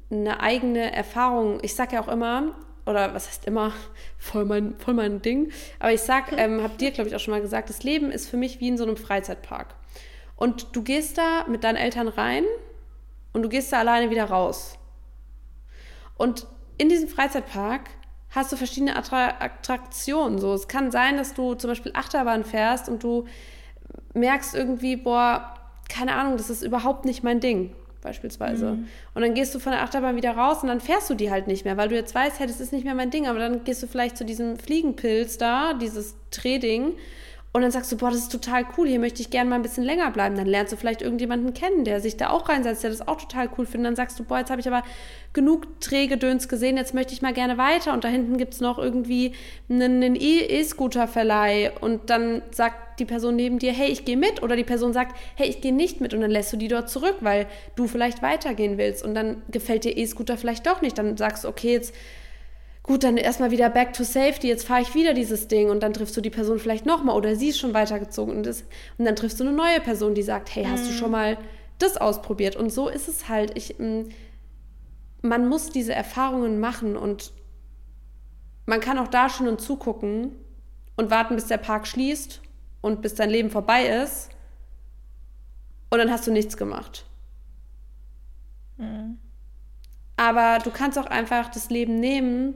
eine 0.10 0.40
eigene 0.40 0.94
Erfahrung, 0.94 1.60
ich 1.62 1.76
sage 1.76 1.96
ja 1.96 2.02
auch 2.02 2.08
immer, 2.08 2.56
oder 2.86 3.14
was 3.14 3.28
heißt 3.28 3.48
immer, 3.48 3.74
voll 4.18 4.46
mein, 4.46 4.80
voll 4.80 4.94
mein 4.94 5.22
Ding, 5.22 5.52
aber 5.80 5.92
ich 5.92 6.02
sag, 6.02 6.32
ähm, 6.32 6.64
habe 6.64 6.78
dir, 6.78 6.92
glaube 6.92 7.10
ich, 7.10 7.16
auch 7.18 7.20
schon 7.20 7.34
mal 7.34 7.42
gesagt, 7.42 7.70
das 7.70 7.84
Leben 7.84 8.12
ist 8.12 8.30
für 8.30 8.38
mich 8.38 8.62
wie 8.62 8.70
in 8.70 8.78
so 8.78 8.86
einem 8.86 8.96
Freizeitpark. 8.96 9.76
Und 10.38 10.74
du 10.74 10.84
gehst 10.84 11.18
da 11.18 11.46
mit 11.50 11.66
deinen 11.66 11.76
Eltern 11.76 12.08
rein 12.08 12.46
und 13.34 13.44
du 13.44 13.50
gehst 13.50 13.74
da 13.74 13.80
alleine 13.80 14.10
wieder 14.10 14.24
raus. 14.24 14.78
Und 16.22 16.46
in 16.78 16.88
diesem 16.90 17.10
Freizeitpark 17.10 17.90
hast 18.30 18.52
du 18.52 18.56
verschiedene 18.56 18.96
Attraktionen. 18.96 20.38
So, 20.38 20.54
es 20.54 20.68
kann 20.68 20.92
sein, 20.92 21.18
dass 21.18 21.34
du 21.34 21.56
zum 21.56 21.72
Beispiel 21.72 21.94
Achterbahn 21.96 22.44
fährst 22.44 22.90
und 22.90 23.04
du 23.04 23.26
merkst 24.14 24.54
irgendwie, 24.54 24.98
boah, 24.98 25.56
keine 25.90 26.14
Ahnung, 26.14 26.38
das 26.38 26.52
ist 26.52 26.62
überhaupt 26.62 27.06
nicht 27.06 27.24
mein 27.24 27.40
Ding, 27.40 27.74
beispielsweise. 28.02 28.74
Mhm. 28.74 28.88
Und 29.16 29.22
dann 29.24 29.34
gehst 29.34 29.56
du 29.56 29.60
von 29.60 29.72
der 29.72 29.82
Achterbahn 29.82 30.16
wieder 30.16 30.38
raus 30.38 30.62
und 30.62 30.68
dann 30.68 30.80
fährst 30.80 31.10
du 31.10 31.16
die 31.16 31.32
halt 31.32 31.48
nicht 31.48 31.66
mehr, 31.66 31.76
weil 31.76 31.90
du 31.90 31.96
jetzt 31.96 32.14
weißt, 32.14 32.40
hey, 32.40 32.46
das 32.46 32.62
ist 32.62 32.72
nicht 32.72 32.86
mehr 32.86 32.94
mein 32.96 33.10
Ding. 33.10 33.28
Aber 33.28 33.40
dann 33.40 33.64
gehst 33.64 33.82
du 33.82 33.88
vielleicht 33.88 34.16
zu 34.16 34.24
diesem 34.24 34.58
Fliegenpilz 34.58 35.40
da, 35.40 35.74
dieses 35.74 36.16
Trading 36.30 36.94
und 37.54 37.62
dann 37.64 37.72
sagst 37.72 37.92
du, 37.92 37.98
boah, 37.98 38.10
das 38.12 38.20
ist 38.20 38.32
total 38.32 38.66
cool, 38.78 38.88
hier 38.88 39.00
möchte 39.00 39.22
ich 39.22 39.30
gerne 39.30 39.50
mal 39.50 39.58
ein 39.58 39.62
bisschen 39.62 39.84
länger 39.84 40.10
bleiben. 40.12 40.38
Dann 40.38 40.46
lernst 40.46 40.72
du 40.72 40.78
vielleicht 40.78 41.02
irgendjemanden 41.02 41.54
kennen, 41.54 41.84
der 41.84 42.00
sich 42.00 42.16
da 42.16 42.30
auch 42.30 42.48
reinsetzt, 42.48 42.84
der 42.84 42.92
das 42.92 43.06
auch 43.06 43.18
total 43.18 43.50
cool 43.58 43.66
findet. 43.66 43.88
Dann 43.88 43.96
sagst 43.98 44.18
du, 44.18 44.24
boah, 44.24 44.40
jetzt 44.40 44.52
habe 44.52 44.62
ich 44.62 44.68
aber 44.70 44.84
genug 45.34 45.82
Drehgedöns 45.82 46.48
gesehen, 46.48 46.78
jetzt 46.78 46.94
möchte 46.94 47.12
ich 47.14 47.22
mal 47.22 47.34
gerne 47.34 47.58
weiter. 47.58 47.92
Und 47.92 48.06
da 48.06 48.08
hinten 48.08 48.38
gibt 48.38 48.54
es 48.54 48.62
noch 48.62 48.78
irgendwie 48.78 49.34
einen 49.70 50.16
E-Scooter-Verleih. 50.16 51.74
Und 51.82 52.10
dann 52.10 52.42
sagt 52.52 53.02
die 53.02 53.06
Person 53.06 53.36
neben 53.36 53.60
dir, 53.60 53.74
hey, 53.74 53.92
ich 53.92 54.06
gehe 54.06 54.18
mit. 54.18 54.42
Oder 54.42 54.56
die 54.56 54.64
Person 54.64 54.94
sagt, 54.94 55.18
hey, 55.36 55.50
ich 55.50 55.60
gehe 55.60 55.74
nicht 55.74 56.00
mit. 56.00 56.14
Und 56.14 56.22
dann 56.22 56.32
lässt 56.32 56.54
du 56.54 56.58
die 56.58 56.70
dort 56.70 56.90
zurück, 56.90 57.18
weil 57.20 57.48
du 57.76 57.88
vielleicht 57.88 58.22
weitergehen 58.22 58.78
willst. 58.78 59.04
Und 59.04 59.14
dann 59.14 59.42
gefällt 59.52 59.84
dir 59.84 59.98
E-Scooter 59.98 60.38
vielleicht 60.38 60.68
doch 60.68 60.82
nicht. 60.82 60.98
Dann 60.98 61.18
sagst 61.18 61.44
du, 61.44 61.50
okay, 61.50 61.74
jetzt 61.74 61.94
gut, 62.84 63.04
dann 63.04 63.18
erstmal 63.18 63.52
wieder 63.52 63.70
back 63.70 63.94
to 63.94 64.04
safety, 64.04 64.48
jetzt 64.48 64.66
fahre 64.66 64.82
ich 64.82 64.96
wieder 64.96 65.14
dieses 65.14 65.48
Ding 65.48 65.70
und 65.70 65.82
dann 65.82 65.94
triffst 65.94 66.18
du 66.18 66.22
die 66.22 66.30
Person 66.30 66.60
vielleicht 66.60 66.86
nochmal 66.86 67.16
oder 67.16 67.36
sie 67.36 67.50
ist 67.50 67.60
schon 67.60 67.74
weitergezogen 67.74 68.36
und, 68.36 68.46
das, 68.46 68.64
und 68.98 69.06
dann 69.06 69.16
triffst 69.16 69.40
du 69.40 69.44
eine 69.44 69.54
neue 69.54 69.80
Person, 69.80 70.16
die 70.16 70.24
sagt, 70.24 70.56
hey, 70.56 70.66
hast 70.66 70.86
mhm. 70.86 70.88
du 70.88 70.94
schon 70.94 71.12
mal 71.12 71.38
das 71.80 71.98
ausprobiert? 71.98 72.56
Und 72.56 72.72
so 72.72 72.90
ist 72.90 73.08
es 73.08 73.30
halt. 73.30 73.58
Ich, 73.58 73.78
mm, 73.78 74.10
man 75.22 75.48
muss 75.48 75.70
diese 75.70 75.94
Erfahrungen 75.94 76.60
machen 76.60 76.98
und 76.98 77.32
man 78.66 78.80
kann 78.80 78.98
auch 78.98 79.08
da 79.08 79.30
schon 79.30 79.48
und 79.48 79.62
zugucken 79.62 80.32
und 80.96 81.12
warten, 81.12 81.36
bis 81.36 81.48
der 81.48 81.58
Park 81.58 81.88
schließt 81.88 82.42
und 82.82 83.02
bis 83.02 83.16
dein 83.16 83.30
Leben 83.30 83.50
vorbei 83.50 83.86
ist 84.04 84.30
und 85.90 86.00
dann 86.00 86.10
hast 86.10 86.26
du 86.26 86.32
nichts 86.32 86.58
gemacht. 86.58 87.06
Mhm. 88.78 89.20
Aber 90.18 90.60
du 90.64 90.72
kannst 90.72 90.98
auch 90.98 91.06
einfach 91.06 91.50
das 91.50 91.70
Leben 91.70 92.00
nehmen 92.00 92.56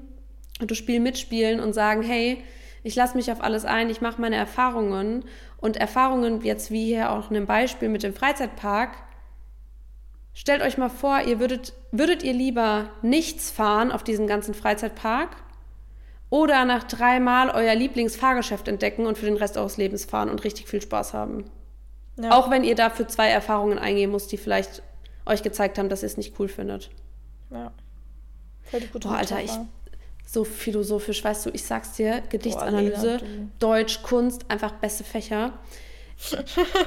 und 0.60 0.72
du 0.72 0.76
Spiel 0.76 1.00
mitspielen 1.00 1.60
und 1.60 1.74
sagen, 1.74 2.02
hey, 2.02 2.44
ich 2.84 2.96
lasse 2.96 3.18
mich 3.18 3.32
auf 3.32 3.44
alles 3.44 3.66
ein, 3.66 3.90
ich 3.90 4.02
mache 4.02 4.22
meine 4.22 4.36
Erfahrungen 4.36 5.26
und 5.58 5.78
Erfahrungen 5.78 6.42
jetzt 6.42 6.72
wie 6.72 6.86
hier 6.86 7.12
auch 7.12 7.32
in 7.32 7.38
einem 7.38 7.48
Beispiel 7.48 7.90
mit 7.90 8.04
dem 8.04 8.14
Freizeitpark. 8.14 8.96
Stellt 10.34 10.62
euch 10.62 10.78
mal 10.78 10.90
vor, 10.90 11.22
ihr 11.22 11.40
würdet, 11.40 11.74
würdet 11.92 12.22
ihr 12.22 12.34
lieber 12.34 12.92
nichts 13.02 13.52
fahren 13.52 13.92
auf 13.92 14.04
diesem 14.04 14.28
ganzen 14.28 14.54
Freizeitpark 14.54 15.30
oder 16.30 16.66
nach 16.66 16.84
dreimal 16.84 17.50
euer 17.50 17.74
Lieblingsfahrgeschäft 17.74 18.68
entdecken 18.68 19.06
und 19.06 19.18
für 19.18 19.26
den 19.26 19.38
Rest 19.38 19.58
eures 19.58 19.78
Lebens 19.78 20.06
fahren 20.06 20.30
und 20.30 20.44
richtig 20.44 20.68
viel 20.68 20.82
Spaß 20.82 21.14
haben. 21.14 21.46
Ja. 22.18 22.38
Auch 22.38 22.50
wenn 22.50 22.64
ihr 22.64 22.76
dafür 22.76 23.08
zwei 23.08 23.30
Erfahrungen 23.30 23.80
eingehen 23.80 24.12
müsst, 24.12 24.32
die 24.32 24.38
vielleicht 24.38 24.84
euch 25.26 25.44
gezeigt 25.44 25.78
haben, 25.78 25.90
dass 25.90 26.04
ihr 26.04 26.08
es 26.08 26.18
nicht 26.18 26.40
cool 26.40 26.48
findet. 26.48 26.92
Ja. 27.50 27.72
Boah, 29.00 29.18
Alter, 29.18 29.44
ich, 29.44 29.52
so 30.26 30.44
philosophisch, 30.44 31.24
weißt 31.24 31.46
du, 31.46 31.52
ich 31.52 31.64
sag's 31.64 31.94
dir, 31.94 32.22
Gedichtsanalyse, 32.30 33.20
Boah, 33.20 33.48
Deutsch, 33.60 34.02
Kunst, 34.02 34.46
einfach 34.50 34.74
beste 34.74 35.04
Fächer. 35.04 35.54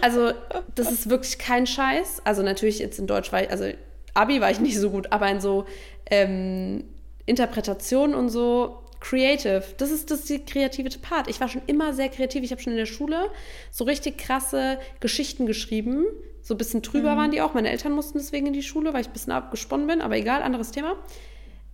Also, 0.01 0.32
das 0.74 0.91
ist 0.91 1.11
wirklich 1.11 1.39
kein 1.39 1.66
Scheiß. 1.66 2.22
Also, 2.24 2.43
natürlich 2.43 2.78
jetzt 2.78 2.99
in 2.99 3.07
Deutsch 3.07 3.30
war 3.30 3.43
ich, 3.43 3.51
also 3.51 3.66
Abi 4.14 4.41
war 4.41 4.51
ich 4.51 4.59
nicht 4.59 4.78
so 4.78 4.91
gut, 4.91 5.12
aber 5.12 5.30
in 5.30 5.41
so 5.41 5.66
ähm, 6.11 6.84
Interpretation 7.26 8.14
und 8.14 8.30
so 8.30 8.82
creative. 9.01 9.62
Das 9.76 9.91
ist 9.91 10.11
das 10.11 10.24
die 10.24 10.41
kreative 10.41 10.89
Part. 10.99 11.28
Ich 11.28 11.41
war 11.41 11.49
schon 11.49 11.62
immer 11.66 11.93
sehr 11.93 12.09
kreativ. 12.09 12.43
Ich 12.43 12.51
habe 12.51 12.61
schon 12.61 12.72
in 12.72 12.78
der 12.78 12.86
Schule 12.86 13.30
so 13.70 13.84
richtig 13.84 14.18
krasse 14.18 14.78
Geschichten 15.01 15.47
geschrieben. 15.47 16.07
So 16.43 16.55
ein 16.55 16.59
bisschen 16.59 16.82
drüber 16.82 17.12
mhm. 17.12 17.18
waren 17.18 17.30
die 17.30 17.43
auch. 17.43 17.55
Meine 17.55 17.70
Eltern 17.70 17.93
mussten 17.93 18.18
deswegen 18.18 18.47
in 18.47 18.55
die 18.55 18.62
Schule, 18.62 18.95
weil 18.95 19.03
ich 19.03 19.09
ein 19.09 19.12
bisschen 19.12 19.32
abgesponnen 19.32 19.86
bin, 19.86 20.01
aber 20.01 20.16
egal, 20.16 20.43
anderes 20.43 20.70
Thema 20.70 20.97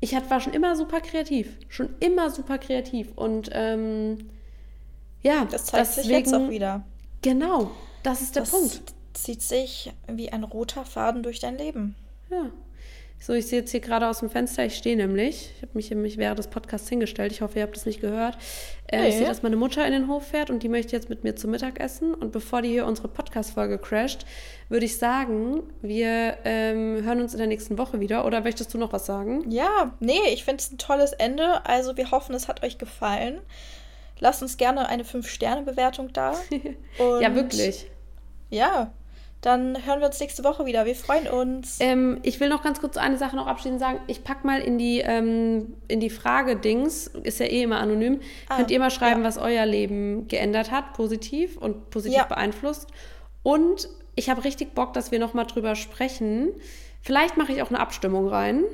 ich 0.04 0.30
war 0.30 0.40
schon 0.40 0.52
immer 0.52 0.76
super 0.76 1.00
kreativ. 1.00 1.56
Schon 1.68 1.88
immer 2.00 2.30
super 2.30 2.58
kreativ. 2.58 3.12
Und 3.16 3.48
ähm, 3.52 4.30
ja, 5.22 5.46
das 5.46 5.66
zeigt 5.66 5.88
deswegen, 5.88 6.06
sich 6.08 6.16
jetzt 6.16 6.34
auch 6.34 6.50
wieder. 6.50 6.84
Genau, 7.22 7.70
das 8.02 8.20
ist 8.20 8.36
der 8.36 8.42
das 8.42 8.50
Punkt. 8.50 8.92
zieht 9.14 9.40
sich 9.40 9.92
wie 10.06 10.30
ein 10.30 10.44
roter 10.44 10.84
Faden 10.84 11.22
durch 11.22 11.40
dein 11.40 11.56
Leben. 11.56 11.96
Ja. 12.30 12.50
So, 13.26 13.32
ich 13.32 13.46
sehe 13.46 13.60
jetzt 13.60 13.70
hier 13.70 13.80
gerade 13.80 14.06
aus 14.06 14.18
dem 14.18 14.28
Fenster, 14.28 14.66
ich 14.66 14.76
stehe 14.76 14.98
nämlich, 14.98 15.50
ich 15.56 15.62
habe 15.62 15.70
mich, 15.72 15.90
mich 15.94 16.18
während 16.18 16.38
des 16.38 16.48
Podcasts 16.48 16.90
hingestellt, 16.90 17.32
ich 17.32 17.40
hoffe, 17.40 17.58
ihr 17.58 17.62
habt 17.62 17.74
das 17.74 17.86
nicht 17.86 18.02
gehört. 18.02 18.36
Äh, 18.86 19.00
Nee. 19.00 19.08
Ich 19.08 19.14
sehe, 19.14 19.26
dass 19.26 19.42
meine 19.42 19.56
Mutter 19.56 19.86
in 19.86 19.92
den 19.92 20.08
Hof 20.08 20.26
fährt 20.26 20.50
und 20.50 20.62
die 20.62 20.68
möchte 20.68 20.94
jetzt 20.94 21.08
mit 21.08 21.24
mir 21.24 21.34
zum 21.34 21.50
Mittag 21.50 21.80
essen. 21.80 22.12
Und 22.12 22.32
bevor 22.32 22.60
die 22.60 22.68
hier 22.68 22.84
unsere 22.84 23.08
Podcast-Folge 23.08 23.78
crasht, 23.78 24.26
würde 24.68 24.84
ich 24.84 24.98
sagen, 24.98 25.62
wir 25.80 26.36
ähm, 26.44 27.02
hören 27.02 27.22
uns 27.22 27.32
in 27.32 27.38
der 27.38 27.46
nächsten 27.46 27.78
Woche 27.78 27.98
wieder. 27.98 28.26
Oder 28.26 28.42
möchtest 28.42 28.74
du 28.74 28.78
noch 28.78 28.92
was 28.92 29.06
sagen? 29.06 29.50
Ja, 29.50 29.94
nee, 30.00 30.20
ich 30.34 30.44
finde 30.44 30.62
es 30.62 30.70
ein 30.70 30.76
tolles 30.76 31.14
Ende. 31.14 31.64
Also 31.64 31.96
wir 31.96 32.10
hoffen, 32.10 32.34
es 32.34 32.46
hat 32.46 32.62
euch 32.62 32.76
gefallen. 32.76 33.38
Lasst 34.20 34.42
uns 34.42 34.58
gerne 34.58 34.86
eine 34.90 35.02
5-Sterne-Bewertung 35.02 36.12
da. 36.12 36.34
Ja, 37.22 37.34
wirklich. 37.34 37.90
Ja, 38.50 38.92
dann 39.44 39.84
hören 39.86 40.00
wir 40.00 40.06
uns 40.06 40.18
nächste 40.20 40.42
Woche 40.44 40.64
wieder. 40.64 40.86
Wir 40.86 40.94
freuen 40.94 41.26
uns. 41.28 41.76
Ähm, 41.80 42.18
ich 42.22 42.40
will 42.40 42.48
noch 42.48 42.62
ganz 42.62 42.80
kurz 42.80 42.96
eine 42.96 43.18
Sache 43.18 43.36
noch 43.36 43.46
abschließend 43.46 43.78
sagen. 43.80 43.98
Ich 44.06 44.24
pack 44.24 44.44
mal 44.44 44.60
in 44.60 44.78
die, 44.78 45.00
ähm, 45.00 45.74
in 45.88 46.00
die 46.00 46.08
Frage-Dings, 46.10 47.08
ist 47.08 47.40
ja 47.40 47.46
eh 47.46 47.62
immer 47.62 47.78
anonym, 47.78 48.20
Ah, 48.48 48.56
könnt 48.56 48.70
ihr 48.70 48.78
mal 48.78 48.90
schreiben, 48.90 49.20
ja. 49.20 49.26
was 49.26 49.36
euer 49.38 49.66
Leben 49.66 50.28
geändert 50.28 50.70
hat, 50.70 50.94
positiv 50.94 51.56
und 51.58 51.90
positiv 51.90 52.16
Ja. 52.18 52.24
beeinflusst. 52.24 52.86
Und 53.42 53.88
ich 54.14 54.30
habe 54.30 54.44
richtig 54.44 54.74
Bock, 54.74 54.94
dass 54.94 55.10
wir 55.12 55.18
noch 55.18 55.34
mal 55.34 55.44
drüber 55.44 55.74
sprechen. 55.74 56.48
Vielleicht 57.02 57.36
mache 57.36 57.52
ich 57.52 57.60
auch 57.62 57.68
eine 57.68 57.80
Abstimmung 57.80 58.28
rein, 58.28 58.64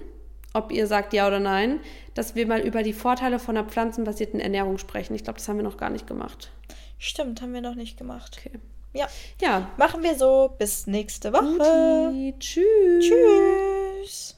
ob 0.55 0.71
ihr 0.71 0.87
sagt 0.87 1.13
ja 1.15 1.27
oder 1.27 1.41
nein, 1.41 1.81
dass 2.15 2.35
wir 2.37 2.47
mal 2.47 2.61
über 2.61 2.83
die 2.85 2.93
Vorteile 2.93 3.39
von 3.41 3.57
einer 3.57 3.67
pflanzenbasierten 3.69 4.39
Ernährung 4.39 4.79
sprechen. 4.79 5.15
Ich 5.15 5.25
glaube, 5.25 5.39
das 5.39 5.49
haben 5.49 5.57
wir 5.57 5.65
noch 5.65 5.77
gar 5.79 5.91
nicht 5.91 6.07
gemacht. 6.07 6.51
Stimmt, 6.99 7.41
haben 7.43 7.55
wir 7.55 7.61
noch 7.61 7.75
nicht 7.75 7.97
gemacht. 7.97 8.37
Okay. 8.39 8.59
Ja, 8.93 9.09
Ja. 9.41 9.71
machen 9.77 10.03
wir 10.03 10.15
so. 10.17 10.55
Bis 10.59 10.87
nächste 10.87 11.33
Woche. 11.33 12.11
Guti. 12.11 12.35
Tschüss. 12.39 13.05
Tschüss. 13.05 14.37